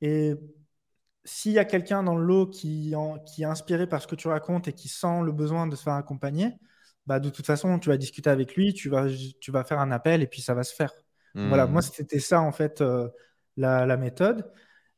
[0.01, 0.35] et
[1.25, 2.93] s'il y a quelqu'un dans le lot qui,
[3.25, 5.83] qui, est inspiré par ce que tu racontes et qui sent le besoin de se
[5.83, 6.53] faire accompagner,
[7.07, 9.07] bah, de toute façon, tu vas discuter avec lui, tu vas,
[9.39, 10.93] tu vas faire un appel et puis ça va se faire.
[11.33, 11.91] Voilà, moi, hmm.
[11.93, 13.09] c'était ça, en fait, euh,
[13.57, 14.49] la, méthode.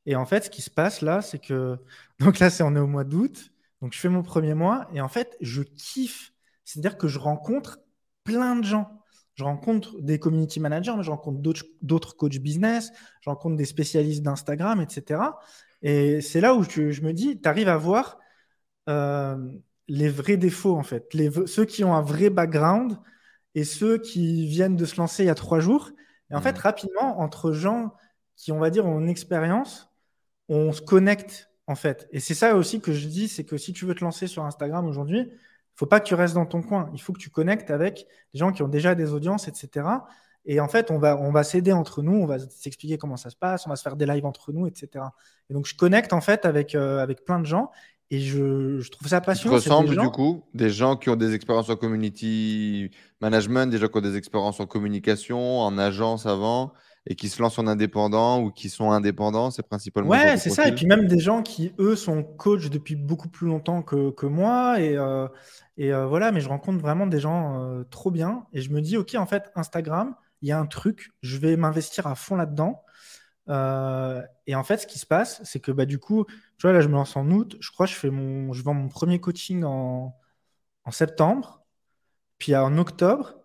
[0.05, 1.77] Et en fait, ce qui se passe là, c'est que.
[2.19, 3.51] Donc là, c'est on est au mois d'août.
[3.81, 6.33] Donc, je fais mon premier mois et en fait, je kiffe.
[6.63, 7.79] C'est-à-dire que je rencontre
[8.23, 9.01] plein de gens.
[9.35, 11.39] Je rencontre des community managers, mais je rencontre
[11.81, 15.21] d'autres coachs business, je rencontre des spécialistes d'Instagram, etc.
[15.81, 18.17] Et c'est là où je, me dis, tu arrives à voir
[18.89, 19.37] euh,
[19.87, 21.13] les vrais défauts, en fait.
[21.13, 22.97] Les, ceux qui ont un vrai background
[23.55, 25.91] et ceux qui viennent de se lancer il y a trois jours.
[26.31, 26.61] Et en fait, mmh.
[26.61, 27.93] rapidement, entre gens
[28.35, 29.89] qui, on va dire, ont une expérience,
[30.49, 32.07] on se connecte, en fait.
[32.11, 34.45] Et c'est ça aussi que je dis, c'est que si tu veux te lancer sur
[34.45, 36.89] Instagram aujourd'hui, il faut pas que tu restes dans ton coin.
[36.93, 39.87] Il faut que tu connectes avec des gens qui ont déjà des audiences, etc.
[40.49, 43.29] Et en fait, on va, on va s'aider entre nous, on va s'expliquer comment ça
[43.29, 45.03] se passe, on va se faire des lives entre nous, etc.
[45.49, 47.69] Et donc, je connecte en fait avec, euh, avec plein de gens
[48.09, 49.59] et je, je trouve ça passionnant.
[49.59, 53.89] Tu ressembles du coup des gens qui ont des expériences en community management, des gens
[53.89, 56.71] qui ont des expériences en communication, en agence avant
[57.09, 60.09] et qui se lancent en indépendant ou qui sont indépendants, c'est principalement.
[60.09, 60.69] Ouais, c'est ça.
[60.69, 64.25] Et puis même des gens qui, eux, sont coach depuis beaucoup plus longtemps que, que
[64.25, 64.79] moi.
[64.79, 65.27] Et, euh,
[65.77, 68.45] et euh, voilà, mais je rencontre vraiment des gens trop bien.
[68.53, 71.57] Et je me dis, OK, en fait, Instagram, il y a un truc, je vais
[71.57, 72.83] m'investir à fond là-dedans.
[73.49, 76.25] Euh, et en fait, ce qui se passe, c'est que bah, du coup,
[76.57, 77.57] tu vois, là, je me lance en août.
[77.59, 80.15] Je crois je, fais mon, je vends mon premier coaching en,
[80.85, 81.65] en septembre,
[82.39, 83.35] puis en octobre.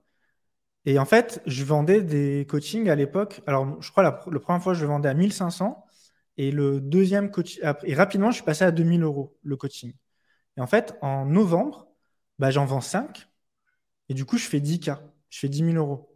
[0.84, 3.42] Et en fait, je vendais des coachings à l'époque.
[3.46, 5.84] Alors, je crois la, la, première fois, je vendais à 1500.
[6.38, 7.62] Et le deuxième coaching.
[7.84, 9.94] Et rapidement, je suis passé à 2000 euros le coaching.
[10.56, 11.88] Et en fait, en novembre,
[12.38, 13.28] bah, j'en vends 5.
[14.08, 14.98] Et du coup, je fais 10K.
[15.30, 16.11] Je fais 10 000 euros.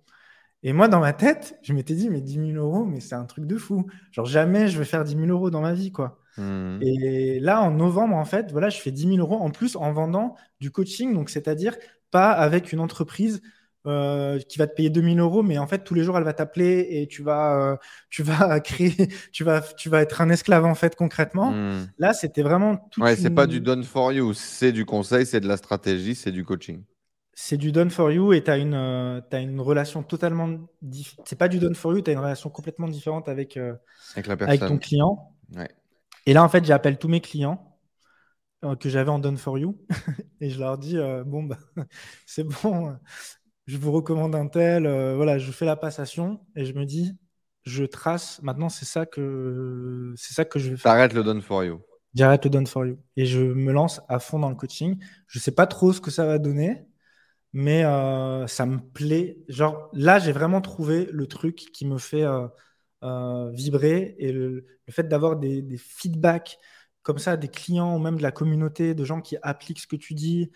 [0.63, 3.25] Et moi, dans ma tête, je m'étais dit, mais 10 000 euros, mais c'est un
[3.25, 3.87] truc de fou.
[4.11, 6.19] Genre, jamais je vais faire 10 000 euros dans ma vie, quoi.
[6.39, 6.79] Mmh.
[6.83, 9.93] Et là, en novembre, en fait, voilà, je fais 10 000 euros en plus en
[9.93, 11.15] vendant du coaching.
[11.15, 11.77] Donc, c'est-à-dire
[12.11, 13.43] pas avec une entreprise
[13.87, 16.25] euh, qui va te payer 2 000 euros, mais en fait, tous les jours, elle
[16.25, 17.77] va t'appeler et tu vas, euh,
[18.11, 21.53] tu vas créer, tu vas, tu vas être un esclave, en fait, concrètement.
[21.53, 21.89] Mmh.
[21.99, 23.03] Là, c'était vraiment tout.
[23.03, 26.33] Ouais, c'est pas du done for you, c'est du conseil, c'est de la stratégie, c'est
[26.33, 26.83] du coaching
[27.39, 30.49] c'est du done for you et tu as une, euh, une relation totalement
[30.81, 31.29] différente.
[31.29, 33.75] C'est pas du done for you, tu as une relation complètement différente avec, euh,
[34.17, 35.37] avec, ton client.
[36.25, 37.79] Et là, en fait, j'appelle tous mes clients
[38.65, 39.79] euh, que j'avais en done for you
[40.41, 41.59] et je leur dis bon, bah,
[42.27, 42.97] c'est bon,
[43.67, 44.85] je vous recommande un tel.
[45.15, 47.19] voilà, je fais la passation et je me dis
[47.65, 48.41] je trace.
[48.43, 50.91] Maintenant, c'est ça que c'est ça que je vais faire.
[50.91, 51.83] T'arrêtes le done for you.
[52.15, 54.97] J'arrête le done for you et je me lance à fond dans le coaching.
[55.27, 56.87] Je sais pas trop ce que ça va donner
[57.53, 59.39] mais euh, ça me plaît.
[59.49, 62.47] Genre, là, j'ai vraiment trouvé le truc qui me fait euh,
[63.05, 66.59] euh, vibrer et le, fait d'avoir des, feedbacks
[67.03, 69.97] comme ça des clients ou même de la communauté, de gens qui appliquent ce que
[69.97, 70.51] tu dis,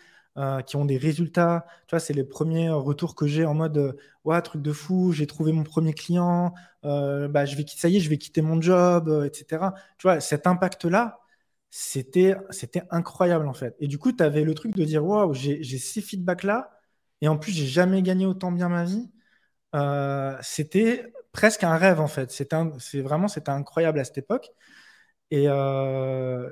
[0.67, 1.65] qui ont des résultats.
[1.87, 5.27] Tu vois, c'est les premiers retours que j'ai en mode ouais, truc de fou, j'ai
[5.27, 9.09] trouvé mon premier client, bah, je vais, ça y est, je vais quitter mon job,
[9.25, 9.73] etc.
[9.97, 11.19] Tu vois, cet impact-là,
[11.69, 12.35] c'était
[12.91, 13.75] incroyable en fait.
[13.79, 16.80] Et du coup, tu avais le truc de dire waouh, j'ai ces feedbacks-là
[17.21, 19.09] et en plus, j'ai jamais gagné autant bien ma vie.
[19.75, 22.31] Euh, c'était presque un rêve en fait.
[22.31, 24.49] C'est vraiment c'était incroyable à cette époque.
[25.31, 26.49] Et, euh,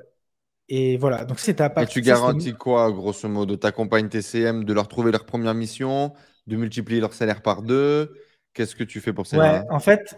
[0.68, 1.24] et voilà.
[1.24, 3.56] Donc c'était à Et tu garantis quoi, grosso modo?
[3.56, 6.12] T'accompagnes tes CM de leur trouver leur première mission,
[6.46, 8.14] de multiplier leur salaire par deux?
[8.52, 10.16] Qu'est-ce que tu fais pour ça Ouais, en fait,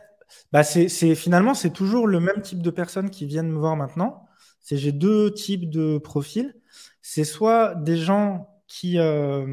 [0.52, 4.26] bah c'est finalement c'est toujours le même type de personnes qui viennent me voir maintenant.
[4.60, 6.54] C'est j'ai deux types de profils.
[7.02, 9.44] C'est soit des gens qui euh,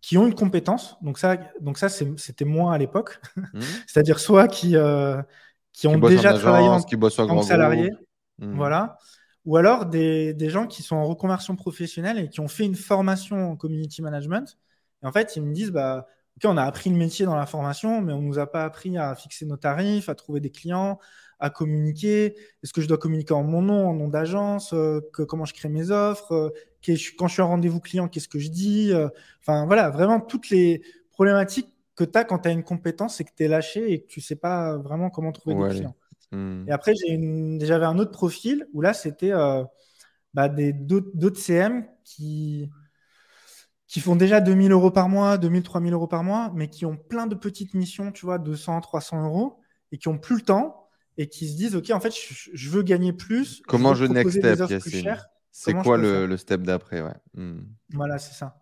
[0.00, 0.96] qui ont une compétence.
[1.02, 3.20] Donc ça, donc ça c'était moins à l'époque.
[3.36, 3.60] Mmh.
[3.86, 5.20] C'est-à-dire soit qui, euh,
[5.72, 7.90] qui ont déjà travaillé en, qui en tant que salarié,
[8.38, 8.54] mmh.
[8.54, 8.96] voilà.
[9.46, 12.74] Ou alors des, des, gens qui sont en reconversion professionnelle et qui ont fait une
[12.74, 14.58] formation en community management.
[15.02, 17.46] Et en fait, ils me disent, bah, ok, on a appris le métier dans la
[17.46, 20.98] formation, mais on nous a pas appris à fixer nos tarifs, à trouver des clients,
[21.40, 25.46] à communiquer Est-ce que je dois communiquer en mon nom, en nom d'agence euh, Comment
[25.46, 26.50] je crée mes offres euh,
[26.86, 29.08] Quand je suis en rendez-vous client, qu'est-ce que je dis euh,
[29.40, 33.24] Enfin, voilà, vraiment toutes les problématiques que tu as quand tu as une compétence et
[33.24, 35.96] que tu es lâché et que tu sais pas vraiment comment trouver des clients.
[36.32, 36.64] Hmm.
[36.68, 39.32] Et après, j'avais un autre profil où là, c'était
[40.32, 42.70] bah, d'autres CM qui,
[43.86, 46.96] qui font déjà 2000 euros par mois, 2000, 3000 euros par mois, mais qui ont
[46.96, 49.60] plein de petites missions, tu vois, 200, 300 euros,
[49.92, 50.80] et qui ont plus le temps
[51.16, 52.14] et qui se disent ok en fait
[52.54, 54.60] je, veux gagner plus comment je, next step
[55.50, 57.14] c'est quoi le, step d'après ouais.
[57.34, 57.62] Hmm.
[57.92, 58.56] voilà c'est ça.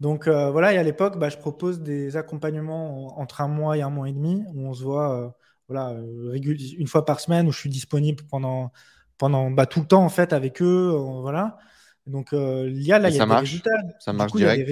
[0.00, 3.82] Donc euh, voilà et à l'époque bah, je propose des accompagnements entre un mois et
[3.82, 5.28] un mois et demi où on se voit euh,
[5.68, 8.72] voilà euh, une fois par semaine où je suis disponible pendant
[9.18, 11.58] pendant bah, tout le temps en fait avec eux voilà.
[12.06, 13.70] Donc il y a là il y a des résultats.
[14.00, 14.68] Ça marche direct?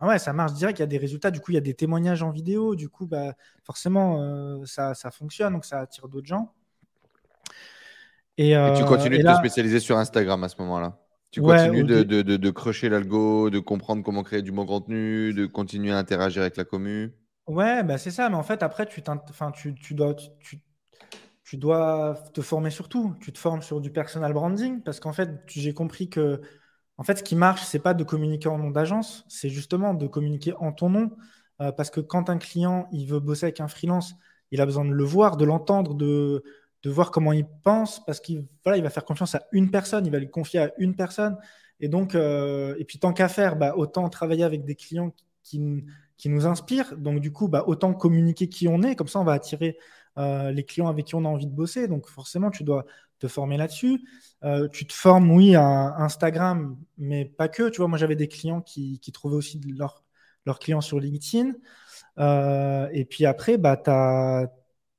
[0.00, 1.62] ah ouais, ça marche direct, il y a des résultats, du coup, il y a
[1.62, 3.32] des témoignages en vidéo, du coup, bah,
[3.62, 6.52] forcément, ça, ça, fonctionne, donc ça attire d'autres gens.
[8.36, 10.98] Et, tu euh, continues de te spécialiser sur Instagram à ce moment-là
[11.30, 15.46] Tu continues de, de, de, crocher l'algo, de comprendre comment créer du bon contenu, de
[15.46, 17.14] continuer à interagir avec la commu
[17.46, 19.02] Ouais, bah c'est ça, mais en fait, après, tu,
[19.54, 20.14] tu, tu dois.
[20.14, 20.60] Tu,
[21.44, 23.14] tu dois te former sur tout.
[23.20, 26.40] Tu te formes sur du personal branding parce qu'en fait, j'ai compris que
[26.96, 30.06] en fait, ce qui marche, c'est pas de communiquer en nom d'agence, c'est justement de
[30.06, 31.10] communiquer en ton nom.
[31.60, 34.14] Euh, parce que quand un client il veut bosser avec un freelance,
[34.50, 36.42] il a besoin de le voir, de l'entendre, de,
[36.84, 40.06] de voir comment il pense, parce qu'il voilà, il va faire confiance à une personne,
[40.06, 41.36] il va lui confier à une personne.
[41.80, 45.12] Et donc, euh, et puis tant qu'à faire, bah, autant travailler avec des clients
[45.42, 45.84] qui,
[46.18, 46.96] qui nous inspirent.
[46.96, 49.78] Donc du coup, bah, autant communiquer qui on est, comme ça on va attirer
[50.18, 51.88] euh, les clients avec qui on a envie de bosser.
[51.88, 52.84] Donc forcément, tu dois
[53.18, 54.06] te former là-dessus.
[54.44, 57.70] Euh, tu te formes, oui, à Instagram, mais pas que.
[57.70, 61.54] Tu vois, moi, j'avais des clients qui, trouvaient aussi leurs clients sur LinkedIn.
[62.92, 63.90] Et puis après, bah, tu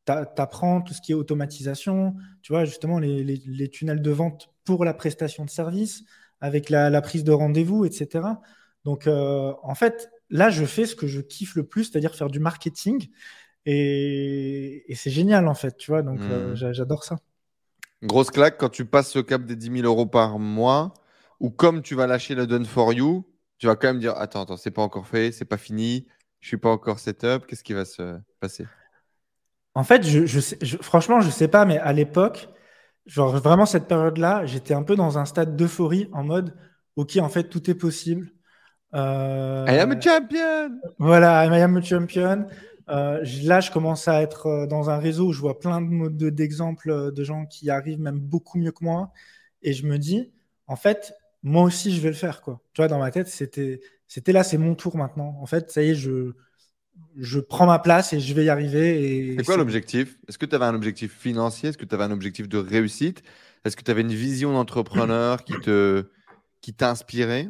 [0.07, 4.93] apprends tout ce qui est automatisation, tu vois, justement, les, tunnels de vente pour la
[4.93, 6.03] prestation de service,
[6.41, 8.27] avec la, prise de rendez-vous, etc.
[8.83, 12.29] Donc, euh, en fait, là, je fais ce que je kiffe le plus, c'est-à-dire faire
[12.29, 13.09] du marketing.
[13.65, 16.55] Et, c'est génial, en fait, tu vois, donc mmh.
[16.73, 17.17] j'adore ça.
[18.03, 20.93] Grosse claque quand tu passes ce cap des 10 000 euros par mois,
[21.39, 23.25] ou comme tu vas lâcher le done for you,
[23.57, 26.05] tu vas quand même dire Attends, attends, c'est pas encore fait, c'est pas fini,
[26.39, 28.65] je suis pas encore setup, qu'est-ce qui va se passer?
[29.75, 32.49] En fait, je, je, franchement, je sais pas, mais à l'époque,
[33.05, 36.55] genre vraiment cette période-là, j'étais un peu dans un stade d'euphorie en mode
[36.95, 38.31] Ok, en fait, tout est possible.
[38.93, 39.65] Euh...
[39.67, 42.47] I am a champion Voilà, I am a champion.
[42.89, 46.89] Euh, là, je commence à être euh, dans un réseau où je vois plein d'exemples
[46.89, 49.11] de, euh, de gens qui arrivent même beaucoup mieux que moi.
[49.61, 50.31] Et je me dis,
[50.67, 51.13] en fait,
[51.43, 52.41] moi aussi, je vais le faire.
[52.41, 52.61] Quoi.
[52.73, 53.81] Tu vois, dans ma tête, c'était
[54.27, 55.35] là, c'est mon tour maintenant.
[55.41, 56.33] En fait, ça y est, je,
[57.17, 59.35] je prends ma place et je vais y arriver.
[59.37, 60.17] C'est quoi l'objectif?
[60.27, 61.69] Est-ce que tu avais un objectif financier?
[61.69, 63.23] Est-ce que tu avais un objectif de réussite?
[63.63, 66.05] Est-ce que tu avais une vision d'entrepreneur qui te
[66.61, 67.49] qui t'a inspiré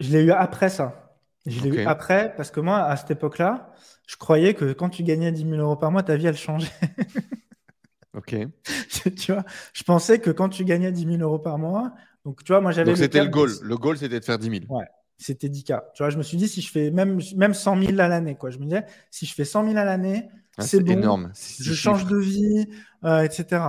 [0.00, 1.06] Je l'ai eu après ça.
[1.46, 3.72] Je l'ai eu après, parce que moi, à cette époque-là,
[4.06, 6.72] je croyais que quand tu gagnais 10 000 euros par mois, ta vie, elle changeait.
[8.14, 8.36] ok.
[9.16, 11.92] tu vois, je pensais que quand tu gagnais 10 000 euros par mois,
[12.24, 12.90] donc tu vois, moi j'avais.
[12.90, 13.50] Donc c'était le goal.
[13.62, 14.76] Le goal, c'était de faire 10 000.
[14.76, 14.86] Ouais,
[15.18, 15.82] c'était 10K.
[15.94, 18.34] Tu vois, je me suis dit, si je fais même, même 100 000 à l'année,
[18.34, 18.50] quoi.
[18.50, 20.92] Je me disais, si je fais 100 000 à l'année, ah, c'est bon.
[20.92, 21.32] énorme.
[21.34, 22.66] Je change de vie,
[23.04, 23.62] euh, etc.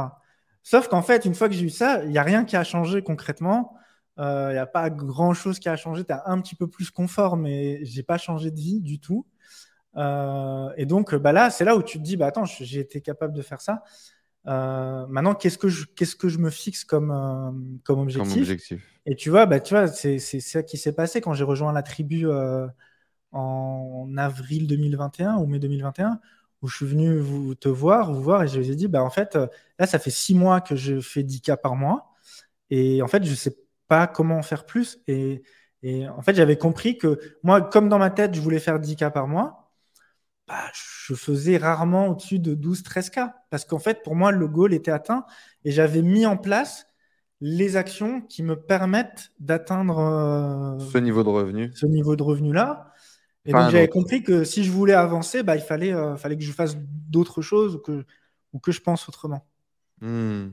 [0.63, 2.63] Sauf qu'en fait, une fois que j'ai eu ça, il n'y a rien qui a
[2.63, 3.73] changé concrètement.
[4.17, 6.03] Il euh, n'y a pas grand chose qui a changé.
[6.03, 9.25] Tu as un petit peu plus confort, mais j'ai pas changé de vie du tout.
[9.95, 13.01] Euh, et donc, bah là, c'est là où tu te dis, bah attends, j'ai été
[13.01, 13.83] capable de faire ça.
[14.47, 18.73] Euh, maintenant, qu'est-ce que je, qu'est-ce que je me fixe comme, comme objectif,
[19.05, 21.83] Et tu vois, bah tu vois, c'est, ça qui s'est passé quand j'ai rejoint la
[21.83, 22.25] tribu
[23.31, 26.19] en avril 2021 ou mai 2021,
[26.61, 29.03] où je suis venu vous te voir, vous voir, et je vous ai dit, bah
[29.03, 29.37] en fait,
[29.79, 32.13] là, ça fait six mois que je fais 10 cas par mois,
[32.69, 33.55] et en fait, je sais
[33.87, 34.99] pas comment faire plus.
[35.07, 35.43] Et,
[36.09, 39.09] en fait, j'avais compris que moi, comme dans ma tête, je voulais faire 10 cas
[39.09, 39.66] par mois,
[40.47, 43.33] bah, je faisais rarement au-dessus de 12-13K.
[43.49, 45.25] Parce qu'en fait, pour moi, le goal était atteint
[45.65, 46.87] et j'avais mis en place
[47.41, 51.71] les actions qui me permettent d'atteindre euh, ce niveau de revenu.
[51.75, 52.93] Ce niveau de revenu-là.
[53.45, 56.43] Et donc, j'avais compris que si je voulais avancer, bah, il fallait, euh, fallait que
[56.43, 58.05] je fasse d'autres choses ou que,
[58.53, 59.47] ou que je pense autrement.
[60.01, 60.47] Hmm.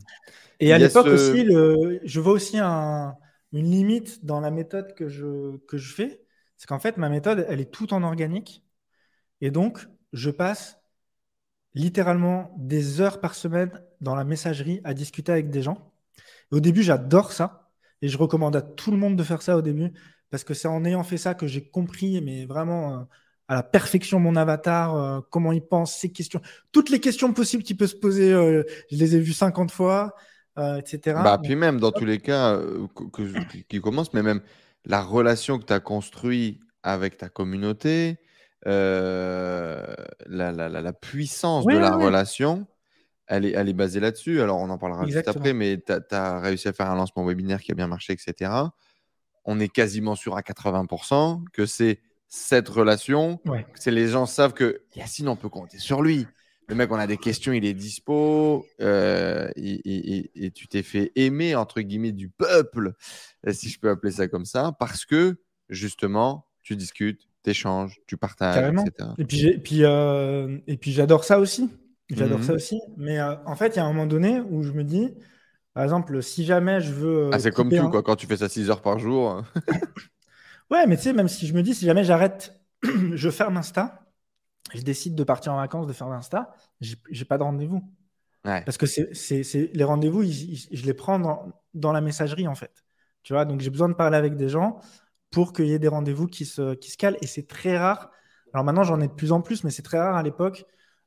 [0.61, 3.17] Et à l'époque aussi, le, je vois aussi un,
[3.53, 6.25] une limite dans la méthode que je, que je fais.
[6.57, 8.64] C'est qu'en fait, ma méthode, elle est tout en organique.
[9.45, 10.79] Et donc, je passe
[11.75, 13.71] littéralement des heures par semaine
[14.01, 15.93] dans la messagerie à discuter avec des gens.
[16.51, 17.71] au début, j'adore ça.
[18.01, 19.93] Et je recommande à tout le monde de faire ça au début.
[20.31, 23.03] Parce que c'est en ayant fait ça que j'ai compris, mais vraiment euh,
[23.49, 26.41] à la perfection, mon avatar, euh, comment il pense, ses questions.
[26.73, 30.15] Toutes les questions possibles qu'il peut se poser, euh, je les ai vues 50 fois,
[30.57, 31.21] etc.
[31.23, 32.59] Bah, puis même, dans tous les cas,
[33.69, 34.41] qui commencent, mais même
[34.87, 38.17] la relation que tu as construite avec ta communauté,
[38.67, 39.95] euh,
[40.27, 42.67] la, la, la, puissance de la relation,
[43.27, 44.41] elle est, elle est basée là-dessus.
[44.41, 47.61] Alors, on en parlera juste après, mais tu as, réussi à faire un lancement webinaire
[47.61, 48.51] qui a bien marché, etc.
[49.45, 53.41] On est quasiment sûr à 80% que c'est cette relation.
[53.75, 56.27] C'est les gens savent que Yacine, on peut compter sur lui.
[56.67, 58.65] Le mec, on a des questions, il est dispo.
[58.81, 62.95] Euh, et, et, tu t'es fait aimer, entre guillemets, du peuple,
[63.53, 65.37] si je peux appeler ça comme ça, parce que
[65.69, 69.11] justement, tu discutes, échanges, tu partages, etc.
[69.19, 71.71] Et puis, puis, euh, et puis j'adore ça aussi.
[72.11, 72.57] J'adore ça mhm.
[72.57, 72.81] aussi.
[72.97, 75.15] Mais euh, en fait, il y a un moment donné où je me dis,
[75.73, 77.31] par exemple, si jamais je veux.
[77.33, 79.43] ah, c'est comme tout, quoi, quand tu fais ça 6 heures par jour.
[80.71, 82.61] ouais, mais tu sais, même si je me dis, si jamais j'arrête,
[83.15, 84.07] je ferme Insta,
[84.75, 87.83] je décide de partir en vacances, de faire Insta, j'ai pas de rendez-vous.
[88.43, 92.85] Parce que c'est les rendez-vous, je les prends dans, dans, la messagerie, en fait.
[93.23, 94.81] Tu vois, donc j'ai besoin de parler avec des gens
[95.35, 97.19] pour qu'il y ait des rendez-vous qui se, qui se calent.
[97.21, 98.11] Et c'est très rare.
[98.53, 100.65] Alors maintenant, j'en ai de plus en plus, mais c'est très rare à l'époque.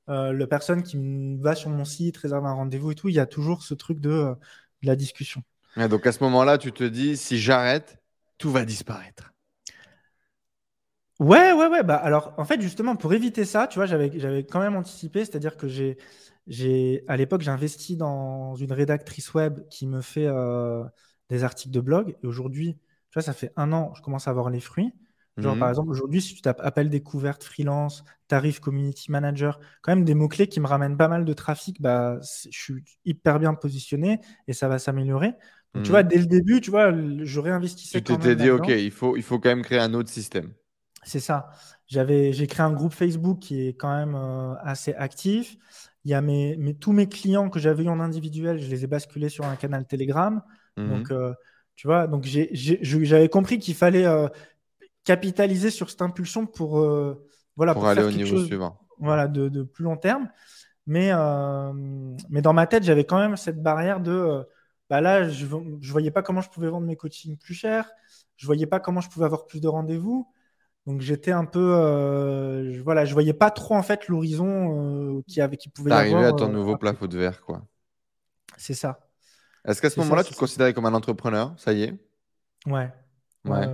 [0.10, 3.20] Euh, la personne qui va sur mon site, réserve un rendez-vous et tout, il y
[3.20, 4.36] a toujours ce truc de, euh,
[4.84, 5.42] la discussion.
[5.90, 8.00] donc à ce moment-là, tu te dis, si j'arrête,
[8.38, 9.34] tout va disparaître.
[11.20, 11.84] Ouais, ouais, ouais.
[11.84, 14.10] Bah, alors, en fait, justement, pour éviter ça, tu vois, j'avais,
[14.44, 15.98] quand même anticipé, c'est-à-dire que j'ai,
[16.48, 20.84] j'ai, à l'époque, j'ai investi dans une rédactrice web qui me fait euh,
[21.30, 22.16] des articles de blog.
[22.24, 22.78] Et aujourd'hui,
[23.10, 24.94] tu vois, ça fait un an, je commence à avoir les fruits.
[25.38, 25.72] Genre, par mhm.
[25.72, 30.48] exemple, aujourd'hui, si tu tapes appel découverte, freelance, tarif, community manager, quand même des mots-clés
[30.48, 34.68] qui me ramènent pas mal de trafic, bah, je suis hyper bien positionné et ça
[34.68, 35.34] va s'améliorer.
[35.76, 36.10] Donc, tu vois, mhm.
[36.10, 38.02] dès le début, tu vois, je réinvestissais.
[38.02, 40.54] Tu t'étais dit, OK, il faut, il faut quand même créer un autre système.
[41.04, 41.52] C'est ça.
[41.86, 45.56] J'avais, j'ai créé un groupe Facebook qui est quand même euh, assez actif.
[46.04, 48.86] Il y a mes, mes tous mes clients que j'avais eu en individuel, je les
[48.86, 50.42] ai basculés sur un canal Telegram.
[50.78, 51.18] Donc, mhm.
[51.18, 51.34] euh,
[51.78, 54.28] tu vois, donc j'avais compris qu'il fallait euh,
[55.04, 57.24] capitaliser sur cette impulsion pour, euh,
[57.56, 58.80] voilà, pour, aller au niveau suivant.
[58.98, 60.28] Voilà, de, plus long terme.
[60.88, 61.72] Mais, euh,
[62.30, 64.44] mais dans ma tête, j'avais quand même cette barrière de
[64.90, 67.92] bah là, je ne voyais pas comment je pouvais vendre mes coachings plus cher.
[68.38, 70.28] Je ne voyais pas comment je pouvais avoir plus de rendez-vous.
[70.88, 71.74] Donc j'étais un peu,
[72.72, 75.92] je, voilà, je voyais pas trop en fait l'horizon qui avait, qui pouvait.
[75.92, 77.62] Arriver à ton nouveau plafond de verre, quoi.
[78.56, 79.07] C'est ça.
[79.68, 81.54] Est-ce qu'à ce, moment-là, tu te considérais comme un entrepreneur?
[81.58, 81.94] Ça y est?
[82.66, 82.90] Ouais.
[83.44, 83.68] Ouais.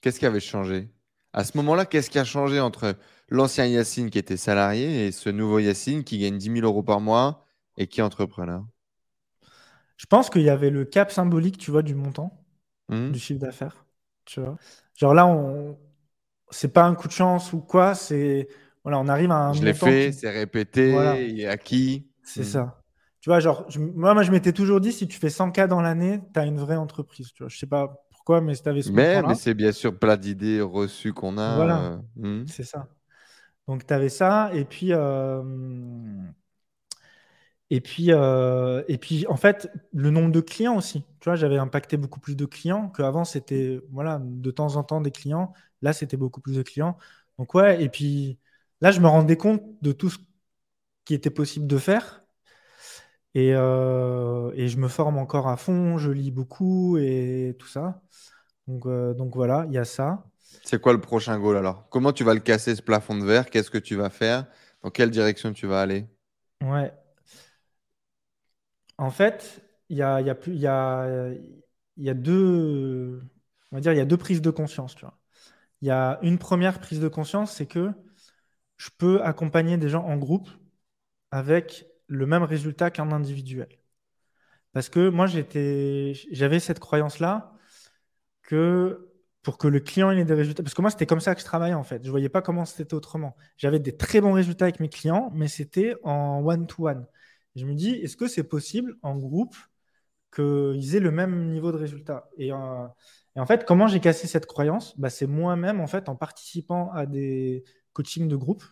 [0.00, 0.90] Qu'est-ce qui avait changé?
[1.32, 2.96] À ce moment-là, qu'est-ce qui a changé entre
[3.28, 7.00] l'ancien Yacine qui était salarié et ce nouveau Yacine qui gagne 10 000 euros par
[7.00, 8.64] mois et qui est entrepreneur?
[9.96, 12.42] Je pense qu'il y avait le cap symbolique, tu vois, du montant,
[12.88, 13.12] mmh.
[13.12, 13.86] du chiffre d'affaires.
[14.24, 14.56] Tu vois
[14.96, 15.78] Genre là, on...
[16.50, 18.48] c'est pas un coup de chance ou quoi, c'est.
[18.82, 19.52] Voilà, on arrive à un.
[19.52, 20.90] Je l'ai fait, c'est répété,
[21.28, 22.08] il est acquis.
[22.24, 22.44] C'est mmh.
[22.44, 22.79] ça.
[23.20, 26.20] Tu vois, genre, moi, moi, je m'étais toujours dit, si tu fais 100K dans l'année,
[26.32, 27.32] tu as une vraie entreprise.
[27.32, 27.48] Tu vois.
[27.48, 30.16] Je sais pas pourquoi, mais si tu avais ce Mais, mais c'est bien sûr plein
[30.16, 31.56] d'idées reçues qu'on a.
[31.56, 32.46] Voilà, euh, hmm.
[32.46, 32.88] c'est ça.
[33.68, 34.50] Donc, tu avais ça.
[34.54, 35.42] Et puis, euh,
[37.68, 41.04] et, puis, euh, et puis, en fait, le nombre de clients aussi.
[41.20, 45.02] Tu vois, j'avais impacté beaucoup plus de clients qu'avant, c'était voilà, de temps en temps
[45.02, 45.52] des clients.
[45.82, 46.96] Là, c'était beaucoup plus de clients.
[47.38, 47.82] Donc, ouais.
[47.82, 48.38] Et puis,
[48.80, 50.18] là, je me rendais compte de tout ce
[51.04, 52.19] qui était possible de faire.
[53.36, 58.02] Euh, et, je me forme encore à fond, je lis beaucoup et tout ça.
[58.66, 60.24] Donc, euh, donc voilà, il y a ça.
[60.64, 61.88] C'est quoi le prochain goal alors?
[61.90, 63.48] Comment tu vas le casser ce plafond de verre?
[63.48, 64.46] Qu'est-ce que tu vas faire?
[64.82, 66.06] Dans quelle direction tu vas aller?
[66.62, 66.92] Ouais.
[68.98, 71.30] En fait, il y a, y, a y, a,
[71.96, 73.22] y a deux,
[73.70, 74.96] on va dire, il y a deux prises de conscience.
[75.80, 77.92] Il y a une première prise de conscience, c'est que
[78.76, 80.48] je peux accompagner des gens en groupe
[81.30, 83.68] avec le même résultat qu'un individuel.
[84.72, 87.52] Parce que moi, j'avais cette croyance-là
[88.42, 89.08] que
[89.42, 90.62] pour que le client ait des résultats.
[90.62, 92.02] Parce que moi, c'était comme ça que je travaillais en fait.
[92.02, 93.36] Je ne voyais pas comment c'était autrement.
[93.56, 97.06] J'avais des très bons résultats avec mes clients, mais c'était en one-to-one.
[97.56, 99.56] Je me dis, est-ce que c'est possible en groupe
[100.34, 102.28] qu'ils aient le même niveau de résultat?
[102.36, 102.86] Et, euh,
[103.36, 104.98] et, en fait, comment j'ai cassé cette croyance?
[104.98, 108.64] Bah, C'est moi-même, en fait, en participant à des coachings de groupe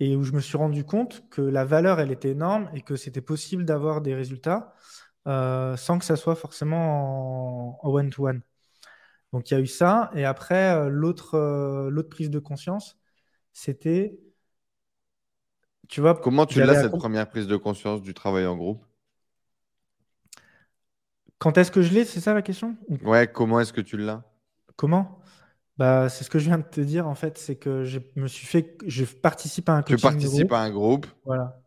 [0.00, 2.96] et où je me suis rendu compte que la valeur, elle était énorme et que
[2.96, 4.74] c'était possible d'avoir des résultats
[5.26, 8.40] euh, sans que ça soit forcément en one-to-one.
[9.32, 10.10] Donc il y a eu ça.
[10.14, 12.98] Et après, euh, l'autre euh, l'autre prise de conscience,
[13.52, 14.18] c'était.
[15.88, 18.84] Tu vois, Comment tu l'as, cette première prise de conscience du travail en groupe?
[21.38, 22.04] Quand est-ce que je l'ai?
[22.04, 22.76] C'est ça la question?
[23.04, 24.22] Ouais, comment est-ce que tu l'as?
[24.76, 25.17] Comment?
[25.78, 28.26] Bah, c'est ce que je viens de te dire en fait, c'est que je me
[28.26, 29.96] suis fait, je participe à un coaching.
[29.96, 31.06] Tu participes à un groupe.
[31.24, 31.60] Voilà.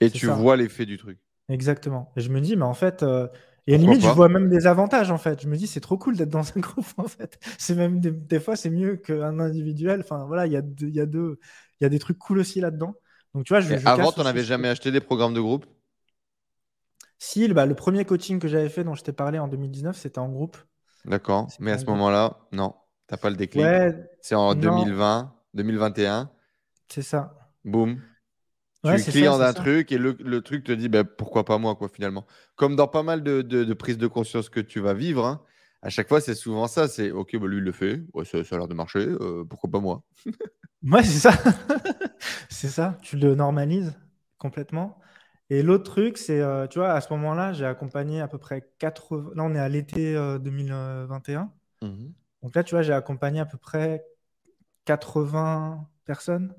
[0.00, 1.18] Et tu vois l'effet du truc.
[1.50, 2.12] Exactement.
[2.16, 3.28] Et je me dis, mais en fait, euh,
[3.66, 5.42] et à limite, je vois même des avantages en fait.
[5.42, 7.38] Je me dis, c'est trop cool d'être dans un groupe en fait.
[7.58, 10.00] C'est même des, fois, c'est mieux qu'un individuel.
[10.00, 11.38] Enfin voilà, il y a il y a deux,
[11.80, 12.94] il y a des trucs cool aussi là-dedans.
[13.34, 15.66] Donc tu vois, je, avant, tu n'avais jamais acheté des programmes de groupe?
[17.18, 20.18] Si, bah, le premier coaching que j'avais fait, dont je t'ai parlé en 2019, c'était
[20.18, 20.56] en groupe.
[21.04, 21.48] D'accord.
[21.60, 22.74] Mais à ce moment-là, non,
[23.10, 23.64] t'as pas le déclic?
[24.22, 26.30] c'est en 2020, 2021.
[26.88, 27.34] C'est ça.
[27.64, 28.00] Boum
[28.82, 31.74] tu es client d'un truc et le, le, truc te dit ben, pourquoi pas moi,
[31.74, 32.26] quoi, finalement.
[32.56, 35.42] Comme dans pas mal de, de, prises de conscience que tu vas vivre, hein,
[35.82, 38.38] à chaque fois, c'est souvent ça c'est ok, bah, lui, il le fait, ouais, ça,
[38.38, 40.02] a l'air de marcher, euh, pourquoi pas moi?
[40.82, 41.32] Ouais, c'est ça.
[42.48, 43.92] c'est ça, tu le normalises
[44.38, 44.98] complètement.
[45.50, 48.70] Et l'autre truc, c'est, euh, tu vois, à ce moment-là, j'ai accompagné à peu près
[48.78, 49.32] 80.
[49.34, 51.52] Là, on est à l'été 2021.
[51.82, 52.12] Euh, mmh
[52.42, 54.04] Donc là, tu vois, j'ai accompagné à peu près
[54.84, 56.54] 80 personnes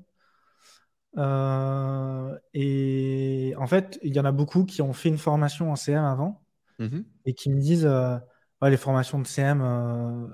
[1.18, 5.76] euh, et en fait, il y en a beaucoup qui ont fait une formation en
[5.76, 6.42] CM avant
[6.78, 7.04] mhm.
[7.26, 8.16] et qui me disent euh,
[8.62, 10.26] les formations de CM, euh,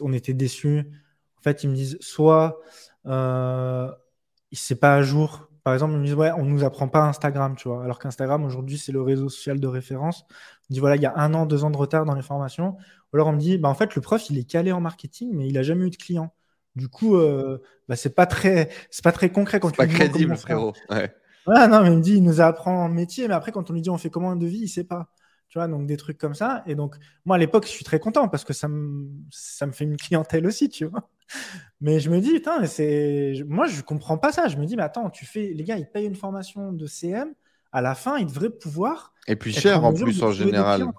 [0.00, 0.90] on était déçus.
[1.38, 2.60] En fait, ils me disent soit
[4.52, 5.49] c'est pas à jour.
[5.64, 7.84] Par exemple, ils me disent ouais, on nous apprend pas Instagram, tu vois.
[7.84, 10.24] Alors qu'Instagram aujourd'hui c'est le réseau social de référence.
[10.70, 12.76] On dit voilà, il y a un an, deux ans de retard dans les formations.
[13.12, 15.30] Ou alors on me dit bah en fait le prof il est calé en marketing
[15.34, 16.32] mais il a jamais eu de clients.
[16.76, 17.58] Du coup, euh,
[17.88, 20.72] bah, c'est pas très, c'est pas très concret quand tu pas crédible, frérot.
[20.88, 21.12] Ouais.
[21.46, 23.82] non, mais il me dit, il nous apprend un métier, mais après, quand on lui
[23.82, 25.08] dit on fait comment de vie, il sait pas.
[25.48, 26.62] Tu vois, donc des trucs comme ça.
[26.66, 29.72] Et donc, moi, à l'époque, je suis très content parce que ça me, ça me
[29.72, 31.10] fait une clientèle aussi, tu vois.
[31.80, 34.48] Mais je me dis, putain, c'est, moi, je comprends pas ça.
[34.48, 37.32] Je me dis, mais attends, tu fais, les gars, ils payent une formation de CM.
[37.72, 39.14] À la fin, ils devraient pouvoir.
[39.26, 40.82] Et puis cher en, plus en général.
[40.82, 40.90] ouais,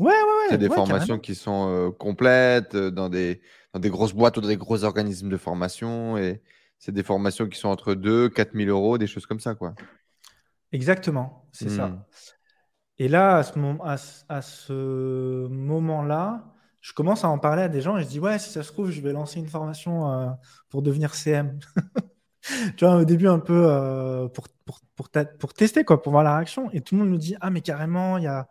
[0.00, 0.46] ouais, ouais.
[0.50, 3.40] C'est des formations qui sont euh, complètes euh, dans des
[3.78, 6.16] des grosses boîtes ou dans des gros organismes de formation.
[6.16, 6.42] Et
[6.78, 9.54] c'est des formations qui sont entre 2 4 000 euros, des choses comme ça.
[9.54, 9.74] quoi.
[10.72, 11.88] Exactement, c'est ça.
[11.88, 12.02] Hmm.
[12.98, 16.55] Et là, à ce, moment, à, ce moment-là,
[16.86, 18.70] je commence à en parler à des gens et je dis Ouais, si ça se
[18.70, 20.28] trouve, je vais lancer une formation euh,
[20.68, 21.58] pour devenir CM.
[22.76, 25.08] tu vois, au début, un peu euh, pour, pour, pour,
[25.40, 26.70] pour, tester, quoi, pour voir la réaction.
[26.70, 28.46] Et tout le monde me dit Ah, mais carrément, il y a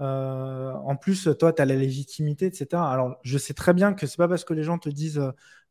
[0.00, 2.66] euh, en plus, toi, tu as la légitimité, etc.
[2.72, 5.20] Alors, je sais très bien que c'est pas parce que les gens te disent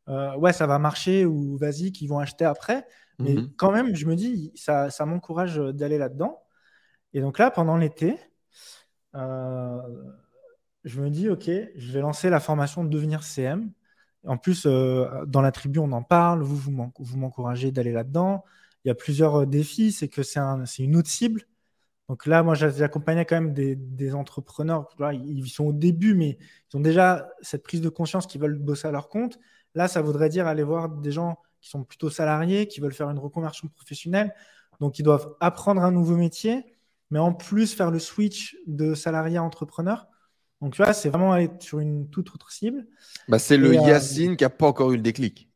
[0.06, 2.86] ouais, ça va marcher ou vas-y qu'ils vont acheter après.
[3.18, 3.50] Mais mhm.
[3.56, 6.40] quand même, je me dis, ça, ça m'encourage d'aller là-dedans.
[7.12, 8.16] Et donc là, pendant l'été,
[9.16, 9.80] euh,
[10.84, 13.72] je me dis, OK, je vais lancer la formation de devenir CM.
[14.26, 16.42] En plus, dans la tribu, on en parle.
[16.42, 18.44] Vous, vous m'encouragez d'aller là-dedans.
[18.84, 19.92] Il y a plusieurs défis.
[19.92, 21.46] C'est que c'est un, une autre cible.
[22.08, 24.88] Donc là, moi, j'accompagnais quand même des, entrepreneurs.
[25.12, 26.38] ils sont au début, mais
[26.72, 29.38] ils ont déjà cette prise de conscience qu'ils veulent bosser à leur compte.
[29.74, 33.08] Là, ça voudrait dire aller voir des gens qui sont plutôt salariés, qui veulent faire
[33.08, 34.34] une reconversion professionnelle.
[34.80, 36.76] Donc, ils doivent apprendre un nouveau métier,
[37.10, 40.06] mais en plus faire le switch de salarié à entrepreneur.
[40.60, 42.86] Donc, tu vois, c'est vraiment aller sur une toute autre cible.
[43.28, 45.50] Bah, c'est le euh, Yacine qui n'a pas encore eu le déclic.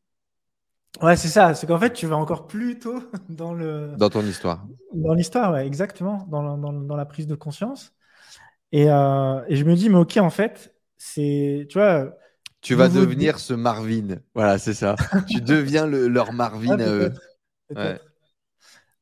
[1.01, 1.53] Ouais, c'est ça.
[1.53, 3.95] C'est qu'en fait, tu vas encore plus tôt dans le.
[3.97, 4.65] Dans ton histoire.
[4.93, 6.27] Dans l'histoire, ouais, exactement.
[6.29, 7.93] Dans, dans, dans, la prise de conscience.
[8.71, 11.67] Et, euh, et, je me dis, mais ok, en fait, c'est.
[11.69, 12.15] Tu vois.
[12.61, 14.17] Tu vas devenir ce Marvin.
[14.35, 14.95] Voilà, c'est ça.
[15.29, 16.75] tu deviens le, leur Marvin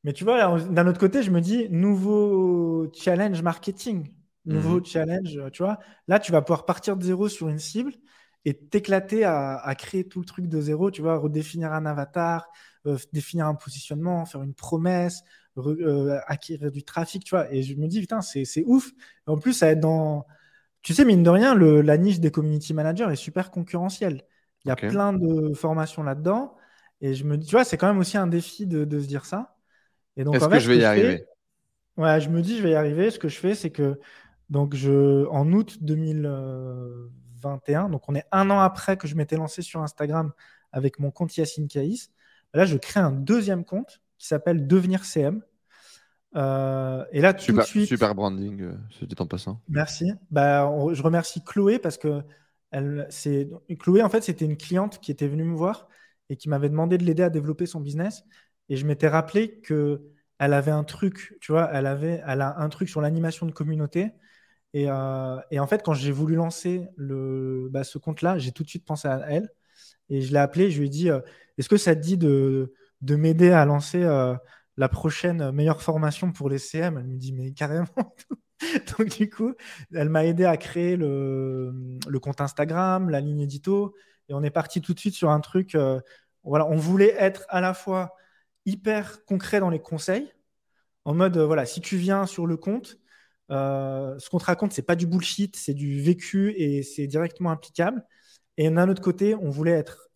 [0.04, 4.12] Mais tu vois, d'un autre côté, je me dis, nouveau challenge marketing.
[4.48, 4.84] Nouveau mhm.
[4.86, 5.78] challenge, tu vois.
[6.06, 7.92] Là, tu vas pouvoir partir de zéro sur une cible
[8.44, 12.48] et t'éclater à, créer tout le truc de zéro, tu vois, redéfinir un avatar,
[12.86, 15.22] euh, définir un positionnement, faire une promesse,
[15.58, 17.52] euh, acquérir du trafic, tu vois.
[17.52, 18.90] Et je me dis, putain, c'est ouf.
[19.26, 20.24] en plus, ça être dans.
[20.82, 24.22] Tu sais, mine de rien, le, la niche des community managers est super concurrentielle.
[24.64, 26.56] Il y a plein de formations là-dedans.
[27.00, 29.24] Et je me dis, tu vois, c'est quand même aussi un défi de, se dire
[29.24, 29.56] ça.
[30.16, 31.24] Et donc, Est-ce que je vais y arriver?
[31.96, 33.10] Ouais, je me dis, je vais y arriver.
[33.10, 33.98] Ce que je fais, c'est que
[34.50, 36.22] donc je, en août 2000,
[37.38, 37.88] 2021.
[37.88, 40.32] Donc, on est un an après que je m'étais lancé sur Instagram
[40.72, 42.10] avec mon compte Yacine Kaïs.
[42.54, 45.42] Là, je crée un deuxième compte qui s'appelle Devenir CM.
[46.36, 47.88] Euh, et là, tout super, de suite.
[47.88, 49.60] Super branding, euh, dit en passant.
[49.68, 50.12] Merci.
[50.30, 52.22] Bah, je remercie Chloé parce que
[52.70, 53.08] elle,
[53.78, 55.88] Chloé, en fait, c'était une cliente qui était venue me voir
[56.28, 58.24] et qui m'avait demandé de l'aider à développer son business.
[58.68, 60.02] Et je m'étais rappelé que
[60.38, 63.50] elle avait un truc, tu vois, elle avait, elle a un truc sur l'animation de
[63.50, 64.12] communauté.
[64.74, 68.68] Et, euh, et en fait, quand j'ai voulu lancer bah, ce compte-là, j'ai tout de
[68.68, 69.50] suite pensé à elle.
[70.10, 71.20] Et je l'ai appelée, je lui ai dit, euh,
[71.58, 74.34] est-ce que ça te dit de, de m'aider à lancer euh,
[74.76, 77.86] la prochaine meilleure formation pour les CM Elle me dit, mais carrément.
[78.98, 79.54] Donc du coup,
[79.94, 83.94] elle m'a aidé à créer le, le, compte Instagram, la ligne édito.
[84.28, 85.76] Et on est parti tout de suite sur un truc.
[86.44, 88.14] voilà, on voulait être à la fois
[88.66, 90.32] hyper concret dans les conseils.
[91.04, 92.98] En mode, voilà, si tu viens sur le compte,
[93.50, 97.50] euh, ce qu'on te raconte, c'est pas du bullshit, c'est du vécu et c'est directement
[97.50, 98.04] applicable.
[98.56, 100.10] Et d'un autre côté, on voulait être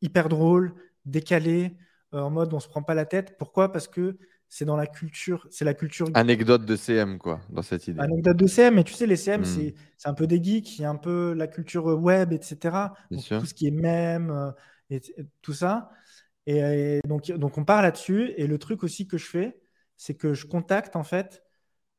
[0.00, 0.74] hyper drôle,
[1.04, 1.76] décalé,
[2.14, 3.36] euh, en mode on se prend pas la tête.
[3.38, 3.72] Pourquoi?
[3.72, 4.18] Parce que
[4.48, 6.06] c'est dans la culture, c'est la culture.
[6.14, 8.00] Anecdote de CM, quoi, dans cette idée.
[8.00, 9.72] Anecdote de CM, mais tu sais, les CM, hmm.
[9.96, 12.76] c'est un peu des geeks, il y a un peu la culture web, etc.
[13.10, 14.54] tout ce qui est même,
[14.88, 15.02] et,
[15.42, 15.90] tout ça.
[16.46, 18.32] Et, donc, donc, on part là-dessus.
[18.38, 19.60] Et le truc aussi que je fais,
[19.98, 21.42] c'est que je contacte en fait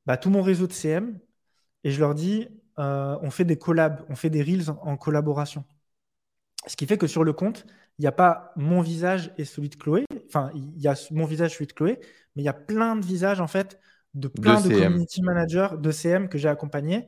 [0.10, 1.19] bah, tout mon réseau de CM
[1.84, 2.48] et je leur dis
[2.80, 5.65] euh, on fait des collabs, on fait des reels en, collaboration.
[6.65, 7.68] Ce qui fait que sur le compte,
[7.99, 10.06] il n'y a pas mon visage et celui de Chloé.
[10.26, 11.99] Enfin, il y a mon visage, celui de Chloé,
[12.36, 13.80] mais il y a plein de visages en fait
[14.15, 17.07] de plein de, community managers de CM que j'ai accompagnés.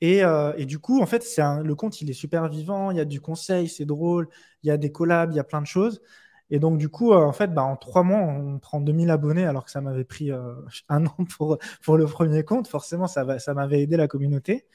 [0.00, 2.90] Et, euh, et, du coup, en fait, c'est le compte, il est super vivant.
[2.90, 4.26] Il y a du conseil, c'est drôle.
[4.64, 6.02] Il y a des collabs, il y a plein de choses.
[6.50, 9.46] Et donc, du coup, euh, en fait, bah, en trois mois, on prend 2000 abonnés
[9.46, 10.54] alors que ça m'avait pris euh,
[10.88, 11.58] un an pour,
[11.96, 12.68] le premier compte.
[12.68, 13.24] Forcément, ça,
[13.54, 14.66] m'avait aidé la communauté.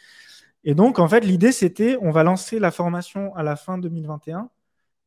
[0.63, 4.49] Et donc, en fait, l'idée, c'était on va lancer la formation à la fin 2021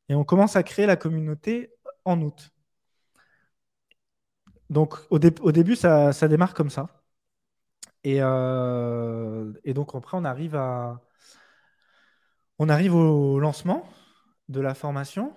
[0.08, 1.72] et on commence à créer la communauté
[2.04, 2.52] en août.
[4.70, 6.88] Donc, au, début, ça, démarre comme ça.
[8.04, 10.54] Et, euh, donc, après, on arrive
[12.94, 13.88] au lancement
[14.48, 15.34] de la formation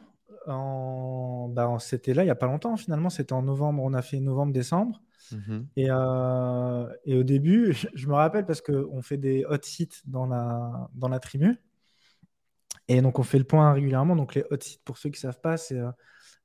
[0.47, 1.49] en...
[1.49, 4.19] Bah, c'était là il n'y a pas longtemps finalement, c'était en novembre, on a fait
[4.19, 5.01] novembre-décembre.
[5.31, 5.67] Mhm.
[5.77, 10.25] Et, euh, et, au début, je, me rappelle parce qu'on fait des hot sites dans
[10.25, 11.57] la, dans la tribu.
[12.87, 14.15] Et donc on fait le point régulièrement.
[14.15, 15.91] Donc les hot sites, pour ceux qui ne savent pas, c'est euh,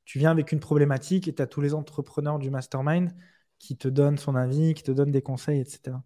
[0.05, 3.11] tu viens avec une problématique et tu as tous les entrepreneurs du mastermind
[3.59, 5.97] qui te donnent son avis, qui te donnent des conseils, etc.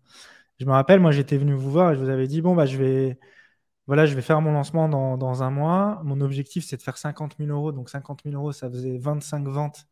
[0.58, 2.66] Je me rappelle, moi j'étais venu vous voir et je vous avais dit, bon, bah,
[2.66, 3.18] je vais
[3.90, 6.00] voilà, je vais faire mon lancement dans, un mois.
[6.04, 7.72] Mon objectif, c'est de faire 50 000 euros.
[7.72, 9.88] Donc 50 000 euros, ça faisait 25 ventes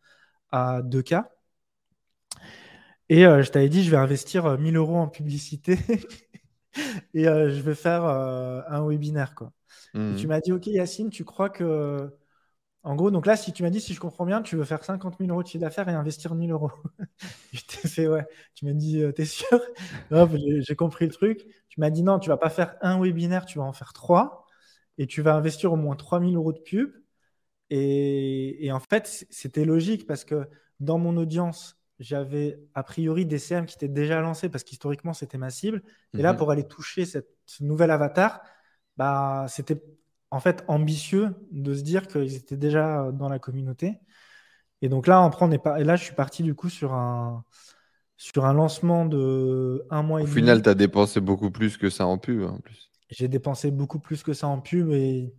[0.52, 1.24] à 2K.
[3.08, 5.76] Et euh, je t'avais dit, je vais investir 1000 euh, euros en publicité
[7.12, 9.34] et euh, je vais faire un webinaire.
[9.34, 9.52] Quoi.
[9.96, 12.08] Et tu m'as dit, OK, Yacine, tu crois que
[12.84, 14.84] en gros, donc là, si tu m'as dit, si je comprends bien, tu veux faire
[14.84, 16.70] 50 000 euros de chiffre d'affaires et investir 1000 euros.
[17.52, 18.24] je t'ai fait, ouais.
[18.54, 19.60] Tu m'as dit, t'es sûr?
[20.60, 21.44] J'ai compris le truc.
[21.78, 24.46] Tu m'as dit, non, tu vas pas faire un webinaire, tu vas en faire trois.
[24.98, 26.90] Et tu vas investir au moins 3000 euros de pub.
[27.70, 30.48] Et, en fait, c'était logique parce que
[30.80, 35.38] dans mon audience, j'avais a priori des CM qui étaient déjà lancés parce qu'historiquement, c'était
[35.38, 35.84] ma cible.
[36.14, 36.38] Et là, mhm.
[36.40, 38.42] pour aller toucher cette, ce nouvel avatar,
[38.96, 39.80] bah, c'était
[40.32, 44.00] en fait ambitieux de se dire qu'ils étaient déjà dans la communauté.
[44.82, 47.44] Et donc là, on prend, et là, je suis parti du coup sur un,
[48.18, 50.32] sur un lancement de un mois et demi.
[50.32, 52.90] Au final, tu as dépensé beaucoup plus que ça en pub en plus.
[53.08, 55.32] J'ai dépensé beaucoup plus que ça en pub et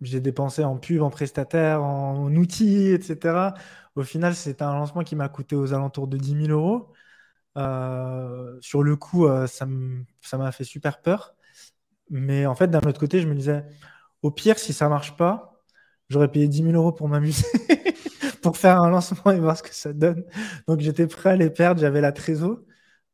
[0.00, 3.54] j'ai dépensé en pub, en prestataire, en, outils, etc.
[3.94, 6.92] Au final, c'est un lancement qui m'a coûté aux alentours de 10 000 euros.
[7.58, 11.34] Euh, sur le coup, euh, ça m'a fait super peur.
[12.10, 13.64] Mais en fait, d'un autre côté, je me disais,
[14.22, 15.62] au pire, si ça marche pas,
[16.08, 17.46] j'aurais payé 10 000 euros pour m'amuser,
[18.42, 20.24] pour faire un lancement et voir ce que ça donne.
[20.68, 22.58] Donc j'étais prêt à les perdre, j'avais la trésor.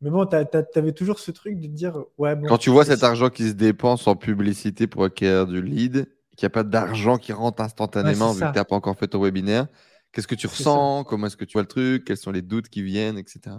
[0.00, 3.02] Mais bon, tu avais toujours ce truc de dire, ouais, bon, Quand tu vois cet
[3.02, 7.18] argent qui se dépense en publicité pour acquérir du lead, qu'il n'y a pas d'argent
[7.18, 9.66] qui rentre instantanément vu que tu n'as pas encore fait ton webinaire,
[10.12, 11.04] qu'est-ce que tu ressens?
[11.04, 12.04] Comment est-ce que tu vois le truc?
[12.04, 13.56] Quels sont les doutes qui viennent, etc.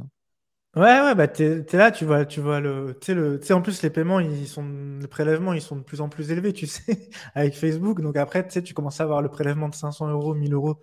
[0.75, 3.81] Ouais, ouais, bah t'es, là, tu vois, tu vois le, tu sais, le, en plus,
[3.81, 7.09] les paiements, ils sont, les prélèvements, ils sont de plus en plus élevés, tu sais,
[7.33, 8.01] avec Facebook.
[8.01, 10.79] Donc après, tu sais, tu commences à avoir le prélèvement de 500 euros, 1000 euros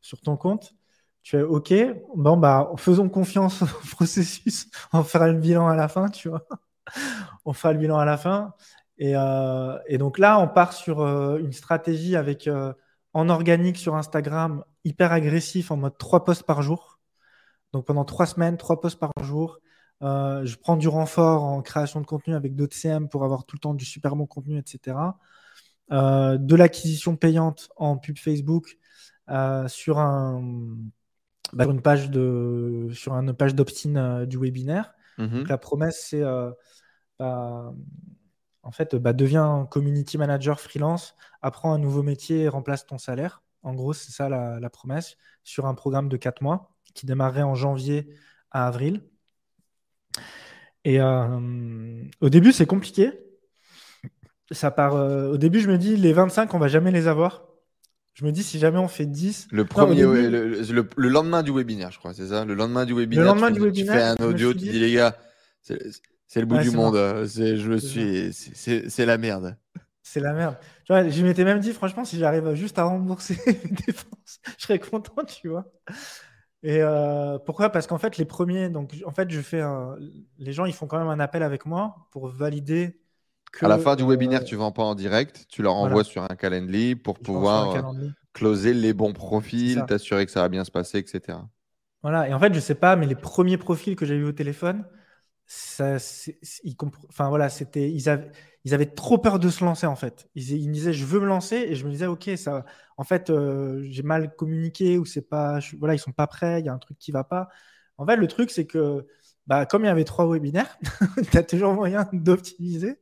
[0.00, 0.74] sur ton compte.
[1.22, 1.72] Tu fais, OK,
[2.16, 4.68] bon, bah, faisons confiance au processus.
[4.92, 6.46] On fera le bilan à la fin, tu vois.
[7.44, 8.54] On fera le bilan à la fin.
[9.00, 12.72] Et, euh, donc là, on part sur euh, une stratégie avec, euh,
[13.14, 17.00] en organique sur Instagram, hyper agressif, en mode trois posts par jour.
[17.72, 19.60] Donc pendant trois semaines, trois posts par jour.
[20.02, 23.60] Je prends du renfort en création de contenu avec d'autres CM pour avoir tout le
[23.60, 24.96] temps du super bon contenu, etc.
[25.90, 28.78] de l'acquisition payante en pub Facebook
[29.68, 30.42] sur un
[31.52, 34.92] bah, une page de sur une page d'opt-in du webinaire.
[35.18, 36.22] Donc la promesse c'est
[37.18, 37.74] bah,
[38.62, 43.42] en fait bah, deviens community manager freelance, apprends un nouveau métier et remplace ton salaire.
[43.62, 47.54] En gros, c'est ça la, promesse sur un programme de 4 mois qui démarrerait en
[47.54, 48.08] janvier
[48.50, 49.02] à avril.
[50.84, 53.12] Et euh, au début, c'est compliqué.
[54.50, 57.49] Ça part, euh, au début, je me dis, les 25, on va jamais les avoir.
[58.14, 59.48] Je me dis, si jamais on fait 10.
[59.50, 62.44] Le, premier, le, lendemain du webinaire, je crois, c'est ça?
[62.44, 64.92] Le lendemain du webinaire, le lendemain tu, du webinaire, fais un audio, tu dis, les
[64.92, 65.16] gars,
[65.62, 66.96] c'est le bout du monde.
[66.96, 69.56] Je suis, c'est la merde
[70.10, 70.56] c'est la merde.
[70.84, 74.64] Tu vois, je m'étais même dit, franchement, si j'arrive juste à rembourser mes dépenses, je
[74.64, 75.66] serais content, tu vois.
[76.62, 77.70] Et euh, pourquoi?
[77.70, 79.96] Parce qu'en fait, les premiers, donc en fait, je fais un...
[80.38, 83.00] les gens, ils font quand même un appel avec moi pour valider.
[83.52, 85.74] Que, à la fin du webinaire, euh, tu ne vends pas en direct, tu leur
[85.74, 90.48] envoies sur un calendrier pour pouvoir euh, closer les bons profils, t'assurer que ça va
[90.48, 91.38] bien se passer, etc.
[92.02, 94.32] Voilà, et en fait, je sais pas, mais les premiers profils que j'ai eu au
[94.32, 94.84] téléphone,
[95.46, 95.96] ça,
[96.62, 96.76] ils,
[97.08, 98.30] enfin, voilà, c'était, ils, avaient,
[98.64, 100.28] ils avaient trop peur de se lancer en fait.
[100.34, 102.64] Ils, me disaient je veux me lancer et je me disais ok ça,
[102.96, 106.66] en fait euh, j'ai mal communiqué ou c'est pas, voilà ils sont pas prêts, il
[106.66, 107.48] y a un truc qui va pas.
[107.96, 109.06] En fait le truc c'est que
[109.50, 110.78] bah, comme il y avait trois webinaires,
[111.32, 112.96] tu as toujours moyen d'optimiser.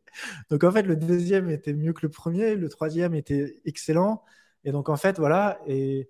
[0.50, 4.24] Donc en fait le deuxième était mieux que le premier, le troisième était excellent
[4.64, 6.08] et donc en fait voilà et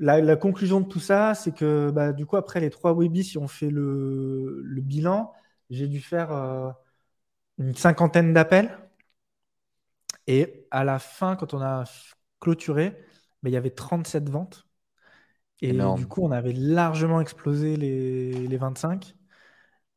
[0.00, 3.38] la, conclusion de tout ça, c'est que bah, du coup, après les trois webis, si
[3.38, 5.32] on fait le, le bilan,
[5.70, 6.70] j'ai dû faire euh,
[7.58, 8.70] une cinquantaine d'appels.
[10.26, 11.84] Et à la fin, quand on a
[12.40, 12.90] clôturé,
[13.42, 14.66] bah, il y avait 37 ventes.
[15.62, 19.14] Et du coup, on avait largement explosé les, les 25.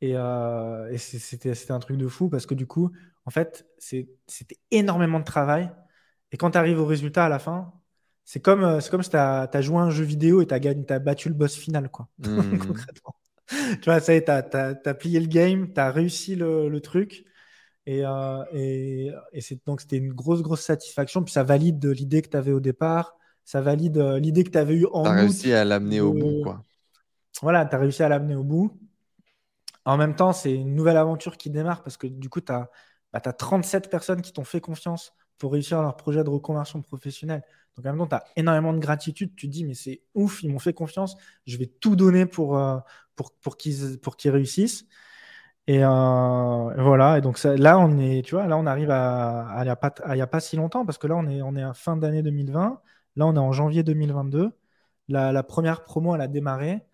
[0.04, 2.92] Et, euh, et c'était un truc de fou parce que du coup,
[3.26, 5.72] en fait, c'était énormément de travail.
[6.34, 7.72] Et quand tu arrives au résultat à la fin,
[8.26, 10.60] c'est comme, euh, comme si tu as, joué un jeu vidéo et tu as,
[10.94, 12.10] as, battu le boss final, quoi.
[12.18, 12.58] Mmh.
[12.58, 13.16] Concrètement.
[13.48, 14.30] tu vois, ça y est, tu
[14.90, 17.24] as, plié le game, tu as réussi le, le truc.
[17.86, 21.24] Et, euh, et, et donc, c'était une grosse, grosse satisfaction.
[21.24, 23.16] Puis ça valide l'idée que tu avais au départ.
[23.46, 25.04] Ça valide euh, l'idée que tu avais eue en.
[25.04, 26.62] Tu as réussi à l'amener au bout, quoi.
[27.42, 28.78] Voilà, tu as réussi à l'amener au bout.
[29.86, 32.70] En même temps, c'est une nouvelle aventure qui démarre parce que du coup, tu as,
[33.12, 37.44] bah, as 37 personnes qui t'ont fait confiance pour réussir leur projet de reconversion professionnelle.
[37.76, 39.36] Donc en même temps, tu as énormément de gratitude.
[39.36, 41.18] Tu te dis, mais c'est ouf, ils m'ont fait confiance.
[41.46, 42.78] Je vais tout donner pour, euh,
[43.16, 44.86] pour, qu'ils réussissent.
[45.68, 45.88] Et euh,
[46.84, 47.18] voilà.
[47.18, 50.40] Et donc là, on est, tu vois, là, on arrive à il n'y a, pas,
[50.40, 52.82] si longtemps parce que là, on est, on fin d'année 2020.
[53.16, 54.52] Là, on est en janvier 2022.
[55.10, 56.86] La, la première promo, elle a démarré.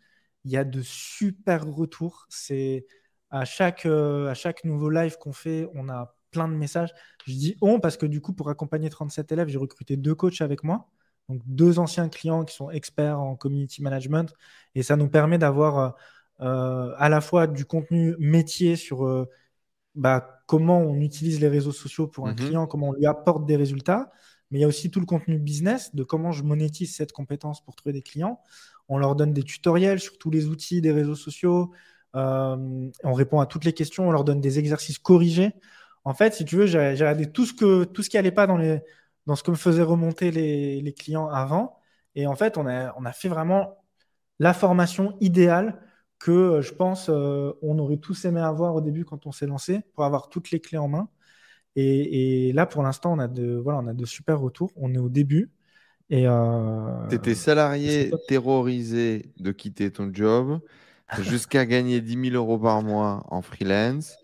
[0.45, 2.26] Il y a de super retours.
[2.30, 2.86] C'est
[3.30, 6.94] à chaque, euh, à chaque nouveau live qu'on fait, on a plein de messages.
[7.26, 10.41] Je dis on parce que du coup, pour accompagner 37 élèves, j'ai recruté deux coachs
[10.41, 10.90] avec moi.
[11.30, 14.34] Donc, deux anciens clients qui sont experts en community management.
[14.76, 15.90] Et ça nous permet d'avoir euh,
[16.41, 19.30] euh, à la fois du contenu métier sur euh,
[19.95, 22.38] bah, comment on utilise les réseaux sociaux pour un mhm.
[22.38, 24.11] client, comment on lui apporte des résultats.
[24.49, 27.64] Mais il y a aussi tout le contenu business de comment je monétise cette compétence
[27.64, 28.41] pour trouver des clients.
[28.90, 31.72] On leur donne des tutoriels sur tous les outils des réseaux sociaux.
[32.14, 34.10] on répond à toutes les questions.
[34.10, 35.53] On leur donne des exercices corrigés.
[36.06, 37.53] En fait, si tu veux, j'ai regardé tout ce,
[38.10, 41.80] qui n'allait pas dans, ce que me faisaient remonter les, clients avant.
[42.16, 43.78] Et en fait, on a, fait vraiment
[44.40, 45.82] la formation idéale
[46.20, 49.48] que euh, je pense euh, on aurait tous aimé avoir au début quand on s'est
[49.48, 51.10] lancé pour avoir toutes les clés en main.
[51.76, 54.72] Et, là, pour l'instant, on a de voilà, on a de super retours.
[54.76, 55.52] On est au début.
[56.10, 60.60] Et euh, tu étais salarié terrorisé de quitter ton job
[61.19, 64.15] jusqu'à gagner 10 000 euros par mois en freelance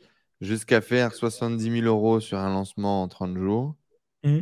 [0.42, 3.76] jusqu'à faire 70 000 euros sur un lancement en 30 jours.
[4.24, 4.40] Mmh.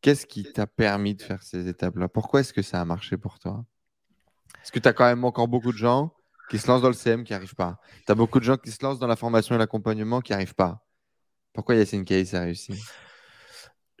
[0.00, 2.08] Qu'est-ce qui t'a permis de faire ces étapes-là?
[2.08, 3.64] Pourquoi est-ce que ça a marché pour toi?
[4.62, 6.14] Est-ce que tu as quand même encore beaucoup de gens
[6.50, 8.70] qui se lancent dans le CM qui n'arrivent pas Tu as beaucoup de gens qui
[8.70, 10.84] se lancent dans la formation et l'accompagnement qui n'arrivent pas.
[11.52, 12.74] Pourquoi Yacine Kaïs a réussi?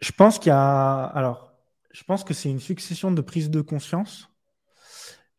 [0.00, 1.04] Je pense qu'il y a.
[1.04, 1.53] Alors,
[1.94, 4.28] je pense que c'est une succession de prises de conscience.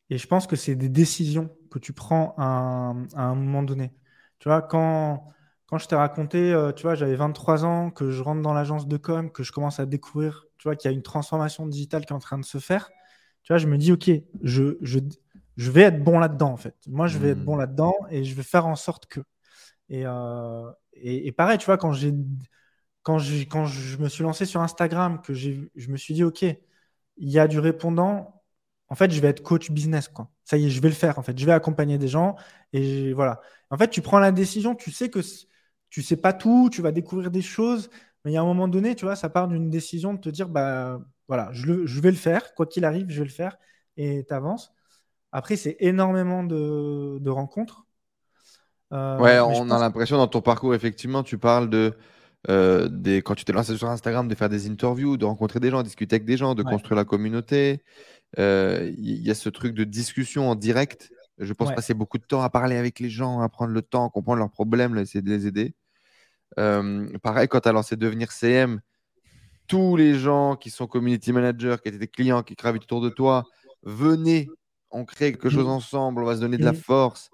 [0.09, 3.93] Et je pense que c'est des décisions que tu prends à un moment donné.
[4.39, 5.27] Tu vois, quand,
[5.65, 8.87] quand je t'ai raconté, euh, tu vois, j'avais 23 ans, que je rentre dans l'agence
[8.87, 12.05] de com, que je commence à découvrir, tu vois, qu'il y a une transformation digitale
[12.05, 12.89] qui est en train de se faire,
[13.43, 14.09] tu vois, je me dis, OK,
[14.43, 14.99] je, je,
[15.57, 16.75] je vais être bon là-dedans, en fait.
[16.87, 17.59] Moi, je vais être bon hmm.
[17.59, 19.19] là-dedans et je vais faire en sorte que.
[19.89, 22.13] Et, euh, et, pareil, tu vois, quand, j'ai,
[23.05, 23.19] quand,
[23.51, 26.59] quand je me suis lancé sur Instagram, que j'ai, je me suis dit, OK, il
[27.29, 28.41] y a du répondant,
[28.89, 30.31] en fait, je vais être coach business, quoi.
[30.43, 31.37] Ça y est, je vais le faire, en fait.
[31.37, 32.35] Je vais accompagner des gens
[32.73, 33.41] et voilà.
[33.69, 35.19] En fait, tu prends la décision, tu sais que
[35.91, 37.91] tu sais pas tout, tu vas découvrir des choses,
[38.23, 40.29] Mais il y a un moment donné, tu vois, ça part d'une décision de te
[40.29, 43.55] dire, bah voilà, je, vais le faire, quoi qu'il arrive, je vais le faire,
[43.97, 44.73] et tu avances.
[45.31, 47.85] Après, c'est énormément de, rencontres.
[48.93, 51.95] Euh, ouais, on a l'impression dans ton parcours, effectivement, tu parles de
[52.49, 55.69] euh, des, quand tu t'es lancé sur Instagram, de faire des interviews, de rencontrer des
[55.69, 57.81] gens, de discuter avec des gens, de construire la communauté.
[58.37, 61.11] Euh, il y, a ce truc de discussion en direct.
[61.37, 64.07] Je pense passer beaucoup de temps à parler avec les gens, à prendre le temps,
[64.07, 65.73] à comprendre leurs problèmes, à essayer de les aider.
[66.59, 68.79] Euh, pareil, quand tu as lancé Devenir CM,
[69.67, 73.09] tous les gens qui sont community managers, qui étaient des clients, qui gravitent autour de
[73.09, 73.43] toi,
[73.83, 74.47] venez,
[74.91, 75.69] on crée quelque chose mmh.
[75.69, 76.77] ensemble, on va se donner de la mmh.
[76.77, 77.29] force.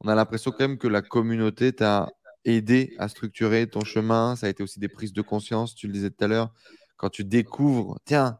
[0.00, 2.08] On a l'impression quand même que la communauté t'a
[2.44, 4.36] aidé à structurer ton chemin.
[4.36, 6.52] Ça a été aussi des prises de conscience, tu le disais tout à l'heure,
[6.96, 8.38] quand tu découvres, tiens,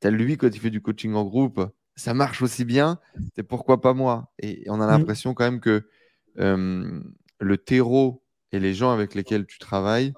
[0.00, 2.98] tu as lui quand il fait du coaching en groupe, ça marche aussi bien,
[3.34, 4.30] c'est pourquoi pas moi?
[4.38, 4.90] Et on a mmh.
[4.90, 5.88] l'impression quand même que
[6.36, 8.22] le terreau
[8.52, 10.12] et les gens avec lesquels tu travailles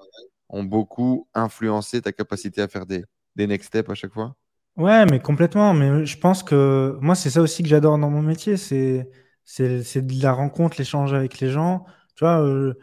[0.49, 3.05] ont beaucoup influencé ta capacité à faire des,
[3.35, 4.35] des next steps à chaque fois?
[4.77, 5.73] Ouais, mais complètement.
[5.73, 8.57] Mais je pense que moi, c'est ça aussi que j'adore dans mon métier.
[8.57, 9.09] C'est,
[9.43, 11.85] c'est, de la rencontre, l'échange avec les gens.
[12.15, 12.73] Tu vois, euh,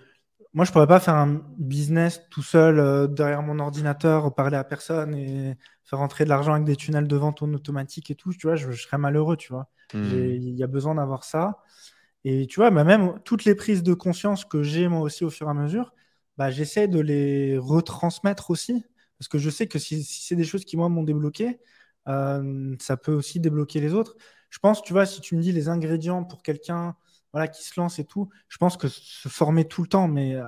[0.57, 4.65] moi, je pourrais pas faire un business tout seul euh, derrière mon ordinateur, parler à
[4.65, 5.55] personne et
[5.85, 8.33] faire rentrer de l'argent avec des tunnels de vente en automatique et tout.
[8.33, 9.69] Tu vois, je, serais malheureux, tu vois.
[9.93, 10.03] Hmm.
[10.15, 11.63] Il y a besoin d'avoir ça.
[12.25, 15.31] Et tu vois, bah, même toutes les prises de conscience que j'ai moi aussi au
[15.31, 15.93] fur et à mesure,
[16.39, 18.83] bah, j'essaie de les retransmettre aussi.
[19.19, 21.61] Parce que je sais que si, c'est des choses qui, moi, m'ont débloqué,
[22.09, 24.17] euh, ça peut aussi débloquer les autres.
[24.49, 26.97] Je pense, tu vois, si tu me dis les ingrédients pour quelqu'un
[27.37, 30.35] voilà, qui se lance et tout, je pense que se former tout le temps, mais
[30.35, 30.45] euh,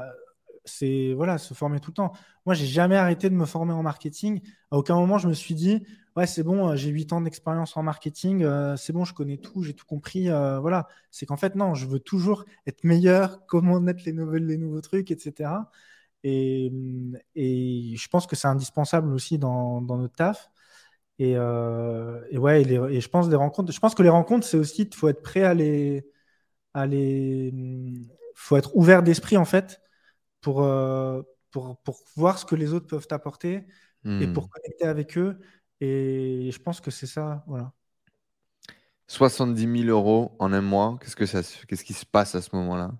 [0.64, 2.12] c'est voilà, se former tout le temps.
[2.46, 4.40] Moi, j'ai jamais arrêté de me former en marketing.
[4.70, 5.84] À aucun moment, je me suis dit,
[6.16, 8.46] ouais, c'est bon, euh, j'ai 8 ans d'expérience en marketing,
[8.78, 10.28] c'est bon, je connais tout, j'ai tout compris.
[10.28, 14.56] voilà, c'est qu'en fait, non, je veux toujours être meilleur, comment mettre les, nouvelles, les
[14.56, 15.50] nouveaux trucs, etc.
[16.24, 16.72] Et,
[17.34, 20.50] et je pense que c'est indispensable aussi dans, dans notre taf.
[21.18, 23.28] Et, euh, et ouais, et, je pense.
[23.28, 26.06] Je pense que les rencontres, c'est aussi, il faut être prêt à les,
[26.74, 27.52] à les,
[28.34, 29.80] faut être ouvert d'esprit en fait
[30.40, 33.66] pour, euh, pour, pour voir ce que les autres peuvent apporter
[34.04, 34.48] et pour hmm.
[34.48, 35.38] connecter avec eux.
[35.80, 37.72] Et je pense que c'est ça, voilà.
[39.08, 42.54] 70 000 euros en un mois, qu'est-ce, que ça, qu'est-ce qui se passe à ce
[42.56, 42.92] moment-là?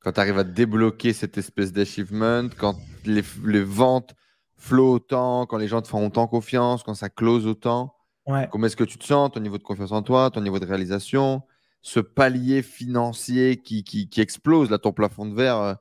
[0.00, 4.14] Quand tu arrives à débloquer cette espèce d'achievement, quand les, les ventes
[4.56, 7.94] flow autant, quand les gens te font autant confiance, quand ça close autant
[8.50, 10.64] Comment est-ce que tu te sens, ton niveau de confiance en toi, ton niveau de
[10.64, 11.42] réalisation,
[11.84, 15.74] ce palier financier qui, qui, explose, là, ton plafond de verre, euh,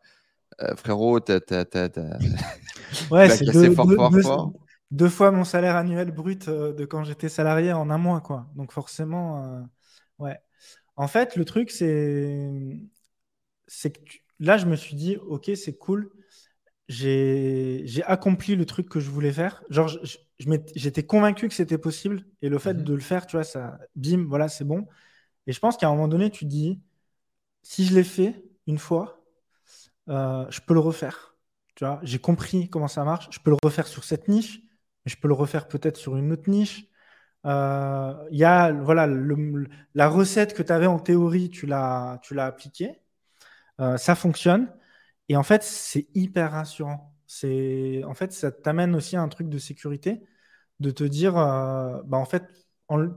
[0.62, 1.40] euh, frérot, t'as,
[3.10, 4.54] ouais, c'est deux, fort, fort, fort.
[4.92, 8.48] deux, fois mon salaire annuel brut euh, de quand j'étais salarié en un mois, quoi.
[8.58, 9.66] Donc forcément,
[10.20, 10.38] ouais.
[10.98, 12.50] En fait, le truc, c'est,
[13.68, 16.12] c'est que là, je me suis dit, ok, c'est cool
[16.90, 19.64] j'ai accompli le truc que je voulais faire.
[19.70, 19.90] Genre,
[20.76, 22.26] j'étais convaincu que c'était possible.
[22.42, 22.84] Et le fait mhm.
[22.84, 24.86] de le faire, tu vois, ça, bim, voilà, c'est bon.
[25.48, 26.82] Et je pense qu'à un moment donné, tu dis,
[27.64, 29.24] si je l'ai fait une fois,
[30.10, 31.36] euh, je peux le refaire.
[31.76, 33.30] Tu vois, j'ai compris comment ça marche.
[33.32, 34.62] Je peux le refaire sur cette niche,
[35.06, 36.86] mais je peux le refaire peut-être sur une autre niche.
[37.46, 39.08] Euh, il y a, voilà,
[39.96, 43.02] la recette que tu avais en théorie, tu l'as appliquée.
[43.82, 44.72] Euh, ça fonctionne.
[45.30, 47.16] Et en fait, c'est hyper rassurant.
[47.28, 50.24] C'est, en fait, ça t'amène aussi à un truc de sécurité,
[50.80, 52.44] de te dire, bah en fait,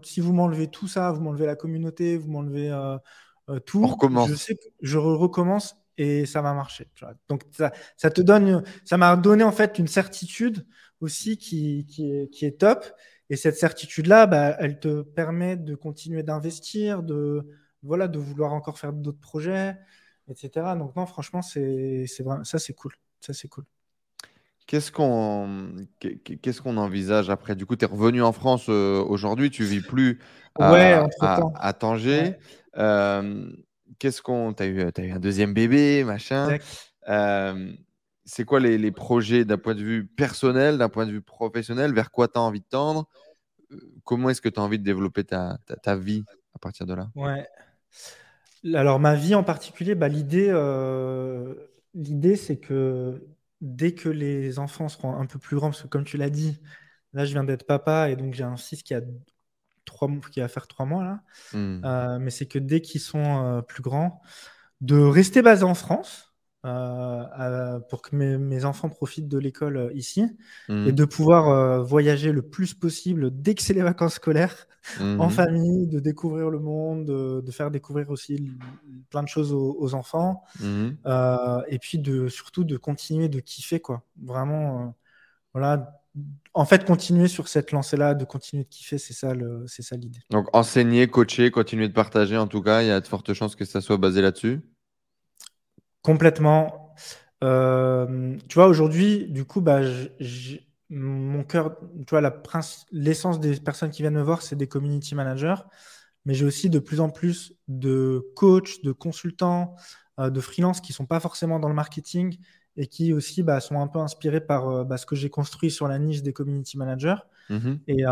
[0.03, 2.97] si vous m'enlevez tout ça, vous m'enlevez la communauté, vous m'enlevez euh,
[3.49, 3.97] euh, tout,
[4.29, 6.89] je sais que je recommence et ça va marcher.
[7.29, 10.67] Donc ça, ça, te donne, ça m'a donné en fait une certitude
[11.01, 12.85] aussi qui, qui, est, qui est top.
[13.29, 17.47] Et cette certitude-là, bah, elle te permet de continuer d'investir, de
[17.83, 19.77] voilà, de vouloir encore faire d'autres projets
[20.29, 20.75] etc.
[20.79, 22.93] Donc non, franchement, c'est ça, c'est cool.
[23.21, 23.65] Ça, c'est cool.
[24.67, 25.71] Qu'est-ce qu'on
[26.01, 27.55] qu'est-ce qu'on envisage après?
[27.55, 30.19] Du coup, tu es revenu en France euh, aujourd'hui, tu vis plus
[30.59, 31.07] à,
[31.55, 32.35] à, Tanger.
[32.77, 33.49] Euh,
[34.01, 34.53] qu'est-ce qu'on.
[34.53, 36.59] Tu as, eu, as eu un deuxième bébé, machin.
[37.09, 37.73] Euh,
[38.25, 41.95] c'est quoi les, les projets d'un point de vue personnel, d'un point de vue professionnel?
[41.95, 43.09] Vers quoi tu as envie de tendre?
[44.03, 46.25] Comment est-ce que tu as envie de développer ta, ta, ta, vie
[46.55, 47.09] à partir de là?
[47.15, 47.47] Ouais.
[48.75, 51.55] Alors, ma vie en particulier, bah, l'idée, euh,
[51.95, 53.23] l'idée, c'est que
[53.61, 56.61] dès que les enfants seront un peu plus grands, parce que comme tu l'as dit,
[57.13, 59.01] là, je viens d'être papa et donc j'ai un fils qui a
[59.85, 61.21] trois, qui va faire trois mois là.
[61.53, 61.81] Hmm.
[61.85, 64.21] Euh, mais c'est que dès qu'ils sont euh, plus grands,
[64.81, 66.36] de rester basé en France,
[66.67, 70.23] euh, pour que mes, enfants profitent de l'école euh, ici
[70.69, 70.93] et mhm.
[70.93, 74.67] de pouvoir euh, voyager le plus possible dès que c'est les vacances scolaires
[75.01, 75.31] en mhm.
[75.31, 78.53] famille, de découvrir le monde, de, faire découvrir aussi
[79.11, 80.97] plein de choses aux, enfants mhm.
[81.69, 84.03] et puis de surtout de continuer de kiffer quoi.
[84.23, 84.95] Vraiment,
[85.55, 86.01] voilà,
[86.55, 89.33] en fait, continuer sur cette lancée-là, de continuer de kiffer, c'est ça,
[89.67, 90.21] c'est ça l'idée.
[90.31, 93.57] Donc, enseigner, coacher, continuer de partager, en tout cas, il y a de fortes chances
[93.57, 94.63] que ça soit basé là-dessus?
[96.07, 96.95] Complètement.
[97.43, 99.81] Euh, tu vois, aujourd'hui, du coup, bah,
[100.89, 101.77] mon cœur,
[102.07, 102.23] tu vois,
[102.93, 105.57] l'essence des personnes qui viennent me voir, c'est des community managers,
[106.25, 109.75] mais j'ai aussi de plus en plus de coachs, de consultants,
[110.21, 112.39] euh, de freelance qui sont pas forcément dans le marketing
[112.77, 115.73] et qui aussi bah, sont un peu inspirés par euh, bah, ce que j'ai construit
[115.73, 117.17] sur la niche des community managers.
[117.51, 117.79] Mm-hmm.
[117.89, 118.05] Et,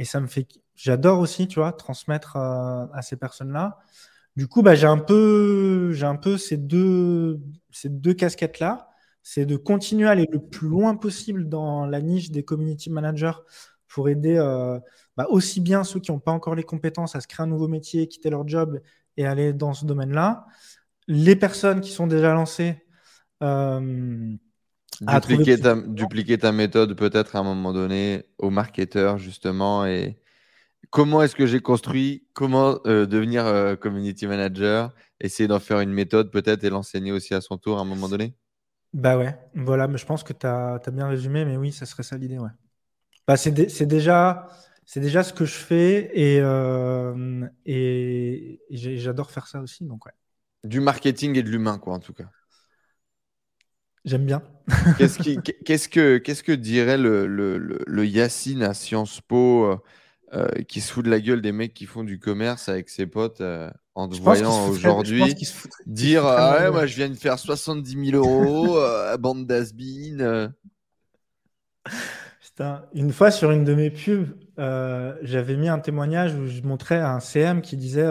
[0.00, 3.78] et, ça me fait, j'adore aussi, tu vois, transmettre à ces personnes-là.
[4.36, 7.40] Du coup, bah, j'ai un peu, j'ai un peu ces deux,
[7.70, 8.90] ces deux casquettes-là.
[9.22, 13.32] C'est de continuer à aller le plus loin possible dans la niche des community managers
[13.88, 14.78] pour aider euh,
[15.16, 17.66] bah, aussi bien ceux qui n'ont pas encore les compétences à se créer un nouveau
[17.66, 18.80] métier, quitter leur job
[19.16, 20.46] et aller dans ce domaine-là.
[21.08, 22.76] Les personnes qui sont déjà lancées.
[23.42, 24.34] Euh,
[25.00, 30.18] dupliquer, ta, dupliquer ta méthode peut-être à un moment donné aux marketeurs justement et,
[30.96, 35.92] comment est-ce que j'ai construit, comment euh, devenir euh, community manager, essayer d'en faire une
[35.92, 38.34] méthode peut-être et l'enseigner aussi à son tour à un moment donné?
[38.94, 42.02] Bah ouais, voilà, mais je pense que tu as, bien résumé, mais oui, ça serait
[42.02, 42.48] ça l'idée, ouais.
[43.26, 43.50] Bah, c'est
[43.84, 44.48] déjà,
[44.94, 50.12] déjà ce que je fais et, euh, et, j'adore faire ça aussi, donc ouais.
[50.64, 52.30] Du marketing et de l'humain, quoi, en tout cas.
[54.06, 54.42] J'aime bien.
[54.96, 55.18] qu'est-ce,
[55.90, 59.78] que, qu'est-ce que dirait le, le, le Yacine à Sciences Po
[60.32, 63.06] euh, qui se fout de la gueule des mecs qui font du commerce avec ses
[63.06, 65.22] potes euh, en te voyant aujourd'hui
[65.86, 70.18] dire ah ouais, moi je viens de faire 70 000 euros à bande d'asbin.
[70.18, 70.48] Euh.
[72.92, 77.20] Une fois sur une de mes pubs, j'avais mis un témoignage où je montrais un
[77.20, 78.08] CM qui disait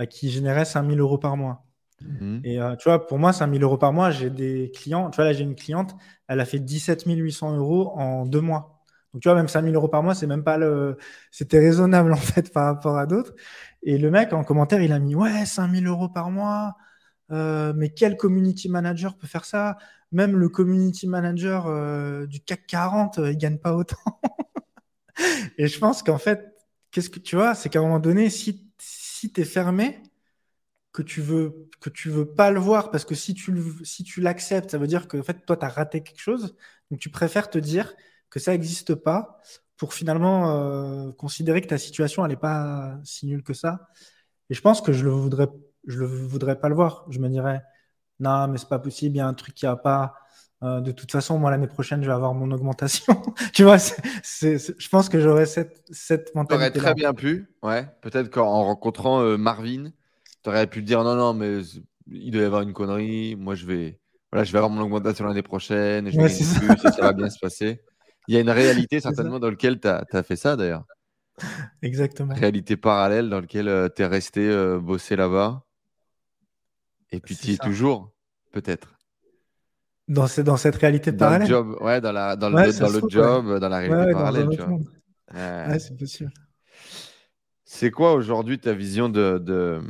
[0.00, 1.64] bah, qui générait 5 000 euros par mois.
[2.00, 2.40] Mmh.
[2.42, 5.08] Et tu vois, pour moi, 5 000 euros par mois, j'ai des clients.
[5.10, 5.94] Tu vois, là, j'ai une cliente,
[6.26, 8.81] elle a fait 17 800 euros en deux mois.
[9.12, 10.96] Donc, tu vois, même 5000 euros par mois, c'est même pas le.
[11.30, 13.34] C'était raisonnable, en fait, par rapport à d'autres.
[13.82, 16.76] Et le mec, en commentaire, il a mis Ouais, 5000 euros par mois.
[17.30, 19.78] Euh, mais quel community manager peut faire ça?
[20.12, 23.96] Même le community manager euh, du CAC 40, euh, il gagne pas autant.
[25.58, 26.54] et je pense qu'en fait,
[26.90, 30.02] qu'est-ce que tu vois C'est qu'à un moment donné, si, si tu es fermé,
[30.92, 34.20] que tu veux que tu veux pas le voir parce que si tu si tu
[34.20, 36.56] l'acceptes, ça veut dire que en fait toi tu as raté quelque chose.
[36.90, 37.94] Donc tu préfères te dire
[38.32, 39.38] que ça n'existe pas
[39.76, 43.88] pour finalement euh, considérer que ta situation n'est pas si nulle que ça.
[44.48, 45.48] Et je pense que je le voudrais,
[45.86, 47.04] je le voudrais pas le voir.
[47.10, 47.62] Je me dirais,
[48.20, 50.14] non, mais c'est pas possible, il y a un truc qui a pas.
[50.62, 53.20] Euh, de toute façon, moi l'année prochaine, je vais avoir mon augmentation.
[53.52, 56.78] tu vois, je pense que j'aurais cette, cette mentalité.
[56.78, 57.86] Aurais très bien pu, ouais.
[58.00, 59.90] Peut-être qu'en rencontrant euh, Marvin,
[60.42, 61.58] tu aurais pu dire non, non, mais
[62.10, 63.36] il doit y avoir une connerie.
[63.36, 64.00] Moi, je vais,
[64.30, 67.28] voilà, je vais avoir mon augmentation l'année prochaine et je vais plus, ça va bien
[67.28, 67.82] se passer.
[68.28, 70.84] Il y a une réalité certainement dans laquelle tu as, fait ça d'ailleurs.
[71.82, 72.34] Exactement.
[72.34, 75.64] Réalité parallèle dans laquelle euh, tu es resté euh, bosser là-bas.
[77.10, 78.12] Et puis tu y es toujours,
[78.52, 78.96] peut-être.
[80.08, 83.08] Dans, dans cette réalité parallèle dans le job, Ouais, dans, la, dans le, dans le
[83.08, 84.48] job, dans la réalité parallèle.
[85.80, 86.32] C'est possible.
[87.64, 89.80] C'est quoi aujourd'hui ta vision de, de,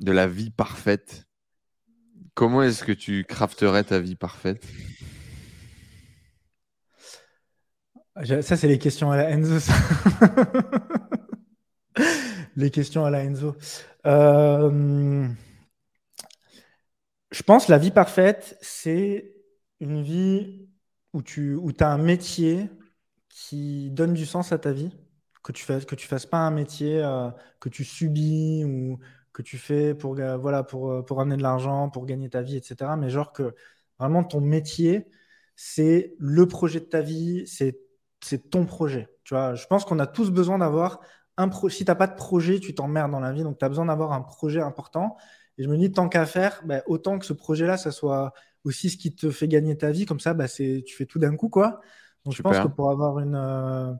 [0.00, 1.26] de la vie parfaite?
[2.34, 4.64] Comment est-ce que tu crafterais ta vie parfaite?
[8.16, 9.72] Ça, c'est les questions à la Enzo.
[12.56, 13.56] les questions à la Enzo.
[14.06, 15.26] Euh,
[17.30, 19.34] je pense la vie parfaite, c'est
[19.80, 20.68] une vie
[21.14, 22.68] où tu où as un métier
[23.30, 24.90] qui donne du sens à ta vie,
[25.42, 27.30] que tu fasses, que tu fasses pas un métier euh,
[27.60, 28.98] que tu subis ou
[29.32, 32.90] que tu fais pour, voilà, pour, pour amener de l'argent, pour gagner ta vie, etc.
[32.98, 33.54] Mais genre que
[33.98, 35.06] vraiment ton métier,
[35.56, 37.78] c'est le projet de ta vie, c'est
[38.24, 39.08] c'est ton projet.
[39.24, 41.00] Tu vois, je pense qu'on a tous besoin d'avoir
[41.36, 41.76] un projet.
[41.76, 43.42] Si tu n'as pas de projet, tu t'emmerdes dans la vie.
[43.42, 45.16] Donc, tu as besoin d'avoir un projet important.
[45.58, 48.32] Et je me dis, tant qu'à faire, bah, autant que ce projet-là, ça soit
[48.64, 50.06] aussi ce qui te fait gagner ta vie.
[50.06, 51.48] Comme ça, bah, tu fais tout d'un coup.
[51.48, 51.80] quoi.
[52.24, 53.92] Donc, je pense que pour avoir une, euh,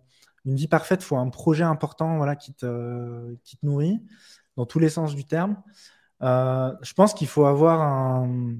[0.44, 4.02] une vie parfaite, il faut un projet important voilà, qui, te, qui te nourrit
[4.56, 5.56] dans tous les sens du terme.
[6.22, 8.54] Euh, je pense qu'il faut avoir un,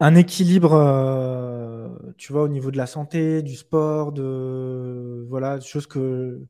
[0.00, 5.64] un équilibre, euh, tu vois, au niveau de la santé, du sport, de voilà, des
[5.64, 6.40] choses que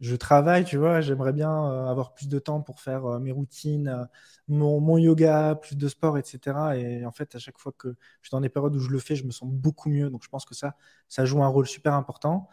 [0.00, 1.00] je travaille, tu vois.
[1.00, 4.06] J'aimerais bien euh, avoir plus de temps pour faire euh, mes routines,
[4.46, 6.76] mon, yoga, plus de sport, etc.
[6.76, 7.88] Et en fait, à chaque fois que
[8.20, 10.10] je suis dans des périodes où je le fais, je me sens beaucoup mieux.
[10.10, 10.76] Donc, je pense que ça,
[11.08, 12.48] ça joue un rôle super important.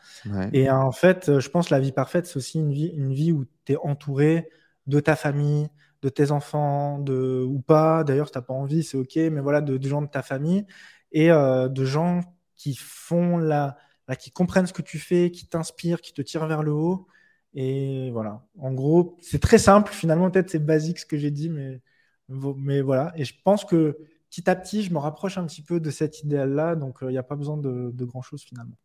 [0.53, 3.33] Et en fait, je pense que la vie parfaite, c'est aussi une vie, une vie
[3.33, 4.49] où tu es entouré
[4.87, 5.67] de ta famille,
[6.05, 8.03] de tes enfants, ou pas.
[8.03, 10.67] D'ailleurs, tu n'as pas envie, c'est OK, mais voilà, de, gens de ta famille
[11.11, 12.21] et euh, de gens
[12.55, 13.75] qui font la,
[14.19, 17.07] qui comprennent ce que tu fais, qui t'inspirent, qui te tirent vers le haut.
[17.55, 18.45] Et voilà.
[18.59, 19.91] En gros, c'est très simple.
[19.91, 21.81] Finalement, peut-être c'est basique ce que j'ai dit, mais,
[22.29, 23.11] mais voilà.
[23.15, 23.97] Et je pense que
[24.29, 26.75] petit à petit, je me rapproche un petit peu de cet idéal-là.
[26.75, 28.77] Donc, il n'y a pas besoin de, de grand-chose finalement.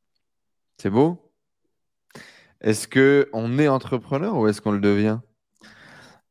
[0.79, 1.31] C'est beau?
[2.63, 5.19] Est-ce qu'on est entrepreneur ou est-ce qu'on le devient?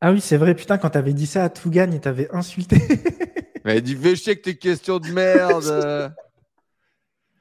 [0.01, 0.55] Ah oui, c'est vrai.
[0.55, 2.77] Putain, quand t'avais dit ça à Tougan, il t'avait insulté.
[3.65, 6.13] Mais dit fais chier que tes questions de merde.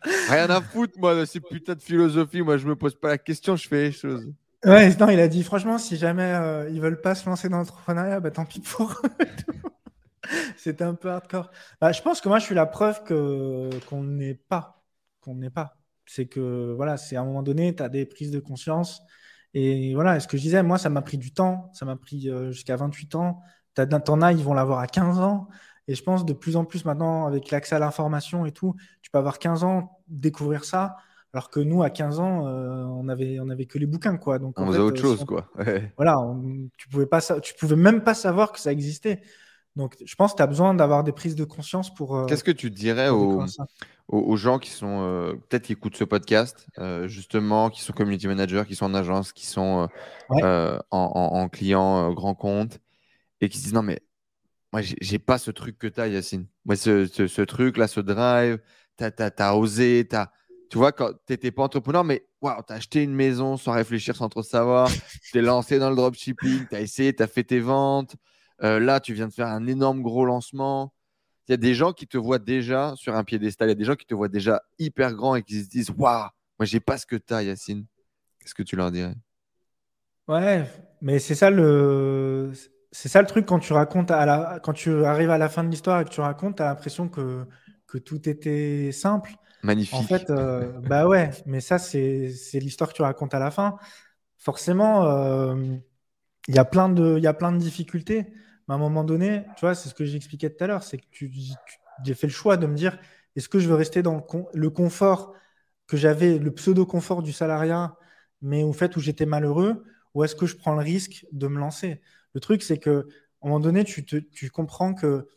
[0.28, 2.42] Rien à foutre, moi, de ces putains de philosophie.
[2.42, 4.26] Moi, je me pose pas la question, je fais les choses.
[4.64, 7.58] Ouais, non, il a dit franchement, si jamais euh, ils veulent pas se lancer dans
[7.58, 9.26] l'entrepreneuriat, bah tant pis pour eux.
[10.56, 11.50] C'était un peu hardcore.
[11.80, 14.82] Bah, je pense que moi, je suis la preuve que qu'on n'est pas,
[15.20, 15.76] qu'on n'est pas.
[16.06, 19.02] C'est que voilà, c'est à un moment donné, tu as des prises de conscience.
[19.60, 21.68] Et voilà, ce que je disais, moi, ça m'a pris du temps.
[21.72, 23.42] Ça m'a pris euh, jusqu'à 28 ans.
[23.74, 25.48] T'en as, ils vont l'avoir à 15 ans.
[25.88, 29.10] Et je pense de plus en plus maintenant, avec l'accès à l'information et tout, tu
[29.10, 30.96] peux avoir 15 ans, découvrir ça.
[31.32, 34.38] Alors que nous, à 15 ans, euh, on avait, on avait que les bouquins, quoi.
[34.38, 35.50] Donc, on faisait autre euh, chose, quoi.
[35.96, 36.16] Voilà,
[36.76, 39.22] tu pouvais pas, tu pouvais même pas savoir que ça existait.
[39.76, 42.26] Donc, je pense que tu as besoin d'avoir des prises de conscience pour.
[42.26, 43.44] Qu'est-ce que tu dirais aux,
[44.08, 48.26] aux, gens qui sont euh, peut-être qui écoutent ce podcast, euh, justement, qui sont community
[48.26, 49.88] managers, qui sont en agence, qui sont
[50.42, 52.80] euh, en, client grand compte
[53.40, 54.00] et qui se disent non, mais
[54.72, 56.46] moi, j'ai pas ce truc que tu as, Yacine.
[56.64, 58.58] Moi, ce, truc là, ce drive,
[58.96, 60.30] tu as, osé, as,
[60.70, 63.72] tu vois, quand tu n'étais pas entrepreneur, mais wow, tu as acheté une maison sans
[63.72, 64.98] réfléchir, sans trop savoir, tu
[65.32, 68.16] t'es lancé dans le dropshipping, tu as essayé, tu as fait tes ventes.
[68.60, 70.92] Là, tu viens de faire un énorme gros lancement
[71.48, 73.74] il y a des gens qui te voient déjà sur un piédestal, il y a
[73.74, 76.28] des gens qui te voient déjà hyper grand et qui se disent Waouh,
[76.58, 77.86] moi j'ai pas ce que tu as, Yacine.
[78.38, 79.14] Qu'est-ce que tu leur dirais?
[80.28, 80.70] Ouais,
[81.00, 82.52] mais c'est ça le.
[82.92, 84.60] C'est ça le truc quand tu racontes à la...
[84.62, 87.08] quand tu arrives à la fin de l'histoire et que tu racontes, tu as l'impression
[87.08, 87.46] que...
[87.86, 89.32] que tout était simple.
[89.62, 89.94] Magnifique.
[89.94, 93.76] En fait, euh, bah ouais, mais ça, c'est l'histoire que tu racontes à la fin.
[94.38, 95.54] Forcément, euh,
[96.46, 97.18] il y, a plein de...
[97.18, 98.32] y a plein de difficultés
[98.72, 101.06] à un moment donné, tu vois, c'est ce que j'expliquais tout à l'heure, c'est que
[101.10, 101.30] tu,
[102.04, 102.98] j'ai fait le choix de me dire,
[103.36, 104.24] est-ce que je veux rester dans
[104.54, 105.34] le, confort
[105.86, 107.96] que j'avais, le pseudo-confort du salariat,
[108.42, 109.84] mais au fait où j'étais malheureux,
[110.14, 112.00] ou est-ce que je prends le risque de me lancer?
[112.34, 113.08] Le truc, c'est que
[113.42, 115.28] à un moment donné, tu, tu comprends que,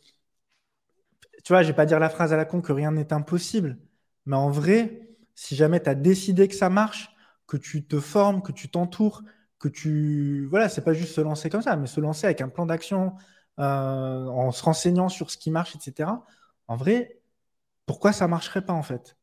[1.44, 3.78] tu vois, je vais pas dire la phrase à la con que rien n'est impossible,
[4.26, 7.14] mais en vrai, si jamais tu as décidé que ça marche,
[7.46, 9.22] que tu te formes, que tu t'entoures,
[9.62, 10.46] que tu.
[10.50, 13.14] Voilà, c'est pas juste se lancer comme ça, mais se lancer avec un plan d'action,
[13.60, 16.24] euh, en se renseignant sur ce qui marche, etc.
[16.68, 17.20] En vrai,
[17.86, 19.16] pourquoi ça marcherait pas en fait?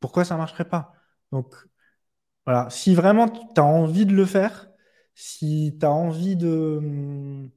[0.00, 0.94] Pourquoi ça marcherait pas?
[1.32, 1.54] Donc,
[2.46, 4.68] voilà, si vraiment tu as envie de le faire,
[5.14, 7.48] si tu as envie de,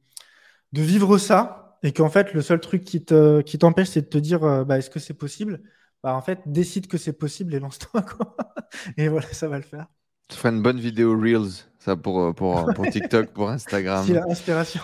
[0.74, 4.18] de vivre ça, et qu'en fait, le seul truc qui t'empêche, qui c'est de te
[4.18, 5.62] dire euh, bah, est-ce que c'est possible?
[6.04, 8.06] Bah, En fait, décide que c'est possible et lance-toi.
[8.98, 9.88] et voilà, ça va le faire.
[10.28, 14.04] Tu ferais une bonne vidéo Reels, ça pour, euh, pour, euh, pour TikTok, pour Instagram.
[14.08, 14.82] C'est l'inspiration.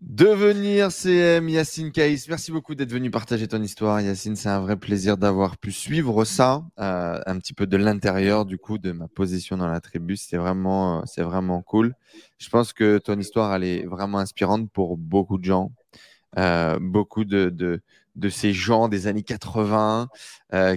[0.00, 4.00] Devenir CM, Yacine Kaïs, merci beaucoup d'être venu partager ton histoire.
[4.00, 8.44] Yacine, c'est un vrai plaisir d'avoir pu suivre ça euh, un petit peu de l'intérieur
[8.44, 10.16] du coup de ma position dans la tribu.
[10.16, 11.94] C'est vraiment, c'est vraiment cool.
[12.38, 15.72] Je pense que ton histoire, elle est vraiment inspirante pour beaucoup de gens.
[16.80, 17.80] beaucoup de, de,
[18.16, 20.08] de, ces gens des années 80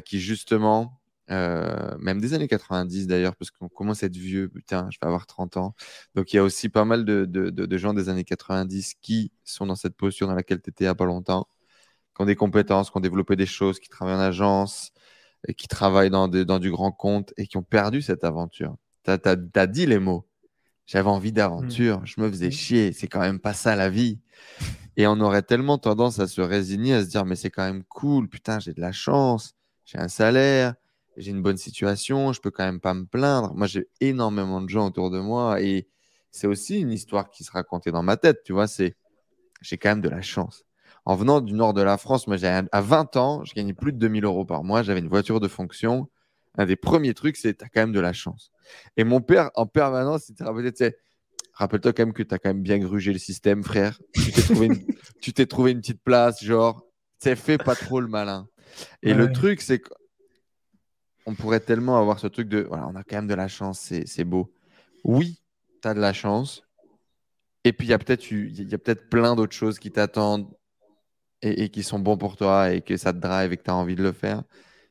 [0.05, 1.00] qui justement
[1.31, 5.07] euh, même des années 90 d'ailleurs, parce qu'on commence à être vieux, putain, je vais
[5.07, 5.75] avoir 30 ans.
[6.15, 9.31] Donc il y a aussi pas mal de, de, de, gens des années 90 qui
[9.43, 11.47] sont dans cette posture dans laquelle tu étais il n'y a pas longtemps,
[12.15, 14.91] qui ont des compétences, qui ont développé des choses, qui travaillent en agence,
[15.47, 18.75] et qui travaillent dans, dans du grand compte et qui ont perdu cette aventure.
[19.03, 20.27] Tu as, dit les mots.
[20.85, 22.05] J'avais envie d'aventure, mmh.
[22.05, 22.51] je me faisais mmh.
[22.51, 24.19] chier, c'est quand même pas ça la vie.
[24.97, 27.83] Et on aurait tellement tendance à se résigner, à se dire, mais c'est quand même
[27.85, 29.55] cool, putain, j'ai de la chance,
[29.85, 30.75] j'ai un salaire,
[31.21, 33.53] j'ai une bonne situation, je peux quand même pas me plaindre.
[33.53, 35.87] Moi, j'ai énormément de gens autour de moi et
[36.31, 38.95] c'est aussi une histoire qui se racontait dans ma tête, tu vois, c'est
[39.61, 40.65] j'ai quand même de la chance.
[41.05, 43.97] En venant du nord de la France, moi, à 20 ans, je gagnais plus de
[43.99, 46.09] 2000 euros par mois, j'avais une voiture de fonction.
[46.57, 48.51] Un des premiers trucs, c'est tu as quand même de la chance.
[48.97, 50.73] Et mon père, en permanence, il te rappelait,
[51.53, 53.99] rappelle-toi quand même que tu as quand même bien grugé le système, frère.
[54.13, 55.45] Tu t'es trouvé, une...
[55.47, 56.83] trouvé une petite place, genre,
[57.21, 58.47] tu fait pas trop le malin.
[59.03, 59.89] Et le truc, c'est que
[61.25, 63.91] on pourrait tellement avoir ce truc de voilà, on a quand même de la chance,
[64.05, 64.51] c'est beau.
[65.03, 65.41] Oui,
[65.81, 66.63] tu as de la chance.
[67.63, 68.27] Et puis, il y a peut-être
[68.83, 70.47] peut plein d'autres choses qui t'attendent
[71.41, 73.75] et, qui sont bons pour toi et que ça te drive et que tu as
[73.75, 74.43] envie de le faire.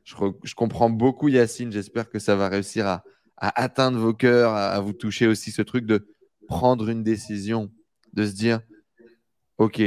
[0.05, 1.73] Je, comprends beaucoup, Yacine.
[1.73, 3.05] J'espère que ça va réussir à,
[3.36, 6.09] atteindre vos cœurs, à, vous toucher aussi ce truc de
[6.48, 7.70] prendre une décision,
[8.12, 8.61] de se dire
[9.59, 9.82] Ok,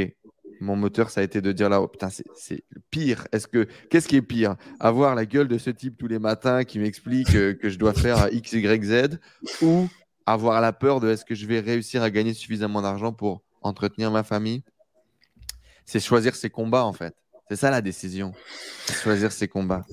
[0.64, 3.27] mon moteur, ça a été de dire là, oh, putain, c'est pire.
[3.31, 4.56] Est-ce que qu'est-ce qui est pire?
[4.80, 8.30] Avoir la gueule de ce type tous les matins qui m'explique que, je dois faire
[8.31, 9.19] X, Y, Z
[9.61, 9.88] ou
[10.26, 14.10] avoir la peur de est-ce que je vais réussir à gagner suffisamment d'argent pour entretenir
[14.10, 14.64] ma famille?
[15.85, 17.14] C'est choisir ses combats en fait.
[17.49, 18.34] C'est ça la décision.
[19.03, 19.85] Choisir ses combats.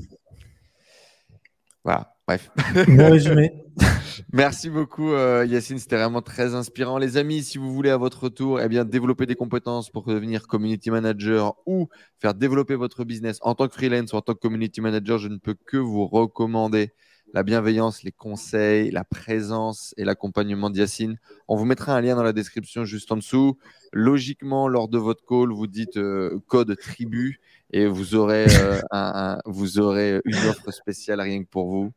[1.82, 2.50] Voilà, bref.
[2.88, 3.52] Bon résumé.
[4.32, 6.98] Merci beaucoup euh, Yacine, c'était vraiment très inspirant.
[6.98, 10.46] Les amis, si vous voulez à votre tour eh bien, développer des compétences pour devenir
[10.46, 11.88] community manager ou
[12.20, 15.26] faire développer votre business en tant que freelance ou en tant que community manager, je
[15.26, 16.92] ne peux que vous recommander
[17.32, 21.18] la bienveillance, les conseils, la présence et l'accompagnement d'Yacine.
[21.48, 23.58] On vous mettra un lien dans la description juste en dessous.
[23.92, 27.40] Logiquement, lors de votre call, vous dites euh, code tribu
[27.72, 31.92] et vous aurez, euh, un, vous aurez une offre spéciale rien que pour vous.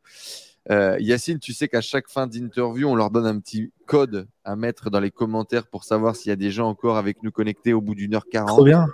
[0.70, 4.56] Euh, Yacine, tu sais qu'à chaque fin d'interview, on leur donne un petit code à
[4.56, 7.74] mettre dans les commentaires pour savoir s'il y a des gens encore avec nous connectés
[7.74, 8.48] au bout d'une heure quarante.
[8.48, 8.86] Trop bien.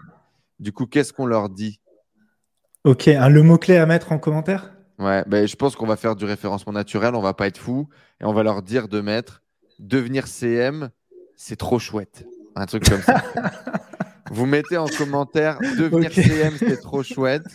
[0.59, 1.81] Du coup, qu'est-ce qu'on leur dit?
[2.85, 4.73] Ok, un, le mot-clé à mettre en commentaire?
[4.99, 7.89] Ouais, ben, je pense qu'on va faire du référencement naturel, on va pas être fou,
[8.21, 9.43] et on va leur dire de mettre
[9.79, 10.91] devenir CM,
[11.37, 12.27] c'est trop chouette.
[12.55, 13.23] Un truc comme ça.
[14.31, 17.47] Vous mettez en commentaire devenir CM, c'est trop chouette.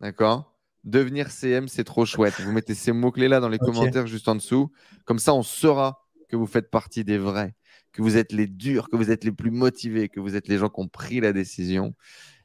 [0.00, 0.54] D'accord?
[0.84, 2.38] Devenir CM, c'est trop chouette.
[2.40, 4.70] Vous mettez ces mots-clés-là dans les commentaires juste en dessous.
[5.06, 7.54] Comme ça, on saura que vous faites partie des vrais,
[7.92, 10.58] que vous êtes les durs, que vous êtes les plus motivés, que vous êtes les
[10.58, 11.94] gens qui ont pris la décision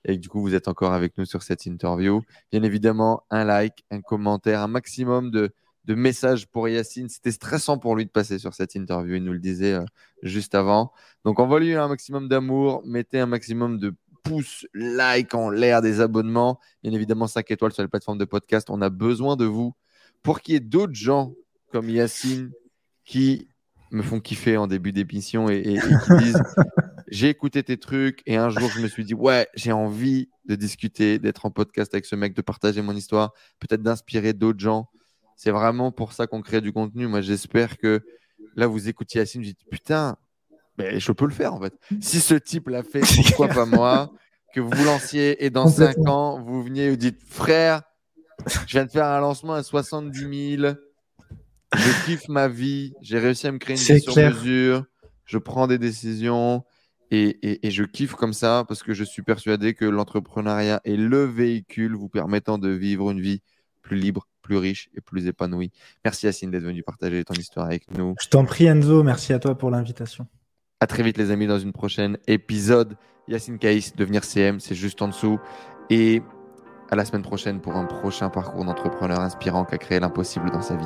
[0.05, 2.21] et que du coup, vous êtes encore avec nous sur cette interview.
[2.51, 5.53] Bien évidemment, un like, un commentaire, un maximum de,
[5.93, 7.09] messages pour Yacine.
[7.09, 9.15] C'était stressant pour lui de passer sur cette interview.
[9.15, 9.85] Il nous le disait euh,
[10.23, 10.91] juste avant.
[11.23, 13.93] Donc, envoyez-lui un maximum d'amour, mettez un maximum de
[14.23, 16.59] pouces, like en l'air, des abonnements.
[16.81, 18.69] Bien évidemment, 5 étoiles sur les plateformes de podcast.
[18.69, 19.75] On a besoin de vous
[20.23, 21.33] pour qu'il y ait d'autres gens
[21.71, 22.51] comme Yacine
[23.03, 23.47] qui
[23.91, 26.41] me font kiffer en début d'émission et, et, qui disent
[27.07, 30.55] j'ai écouté tes trucs et un jour je me suis dit ouais j'ai envie de
[30.55, 34.89] discuter, d'être en podcast avec ce mec, de partager mon histoire, peut-être d'inspirer d'autres gens.
[35.35, 37.07] C'est vraiment pour ça qu'on crée du contenu.
[37.07, 38.05] Moi j'espère que
[38.55, 40.17] là vous écoutiez Yacine, vous dites putain
[40.77, 41.73] mais je peux le faire en fait.
[42.01, 44.11] Si ce type l'a fait, pourquoi pas moi?
[44.53, 47.81] Que vous vous lanciez et dans 5 ans, vous veniez et vous dites frère,
[48.47, 50.75] je viens de faire un lancement à 70 000.
[51.73, 52.93] Je kiffe ma vie.
[53.01, 54.85] J'ai réussi à me créer une vie sur mesure.
[55.25, 56.63] Je prends des décisions
[57.11, 61.23] et, et, je kiffe comme ça parce que je suis persuadé que l'entrepreneuriat est le
[61.25, 63.41] véhicule vous permettant de vivre une vie
[63.81, 65.71] plus libre, plus riche et plus épanouie.
[66.03, 68.15] Merci Yacine d'être venu partager ton histoire avec nous.
[68.21, 70.27] Je t'en prie Enzo, merci à toi pour l'invitation.
[70.79, 72.95] À très vite les amis dans une prochaine épisode.
[73.27, 75.39] Yacine Kaïs, devenir CM, c'est juste en dessous.
[75.89, 76.21] Et
[76.91, 80.61] à la semaine prochaine pour un prochain parcours d'entrepreneur inspirant qui a créé l'impossible dans
[80.61, 80.85] sa vie.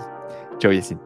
[0.59, 0.99] Ciao Yacine.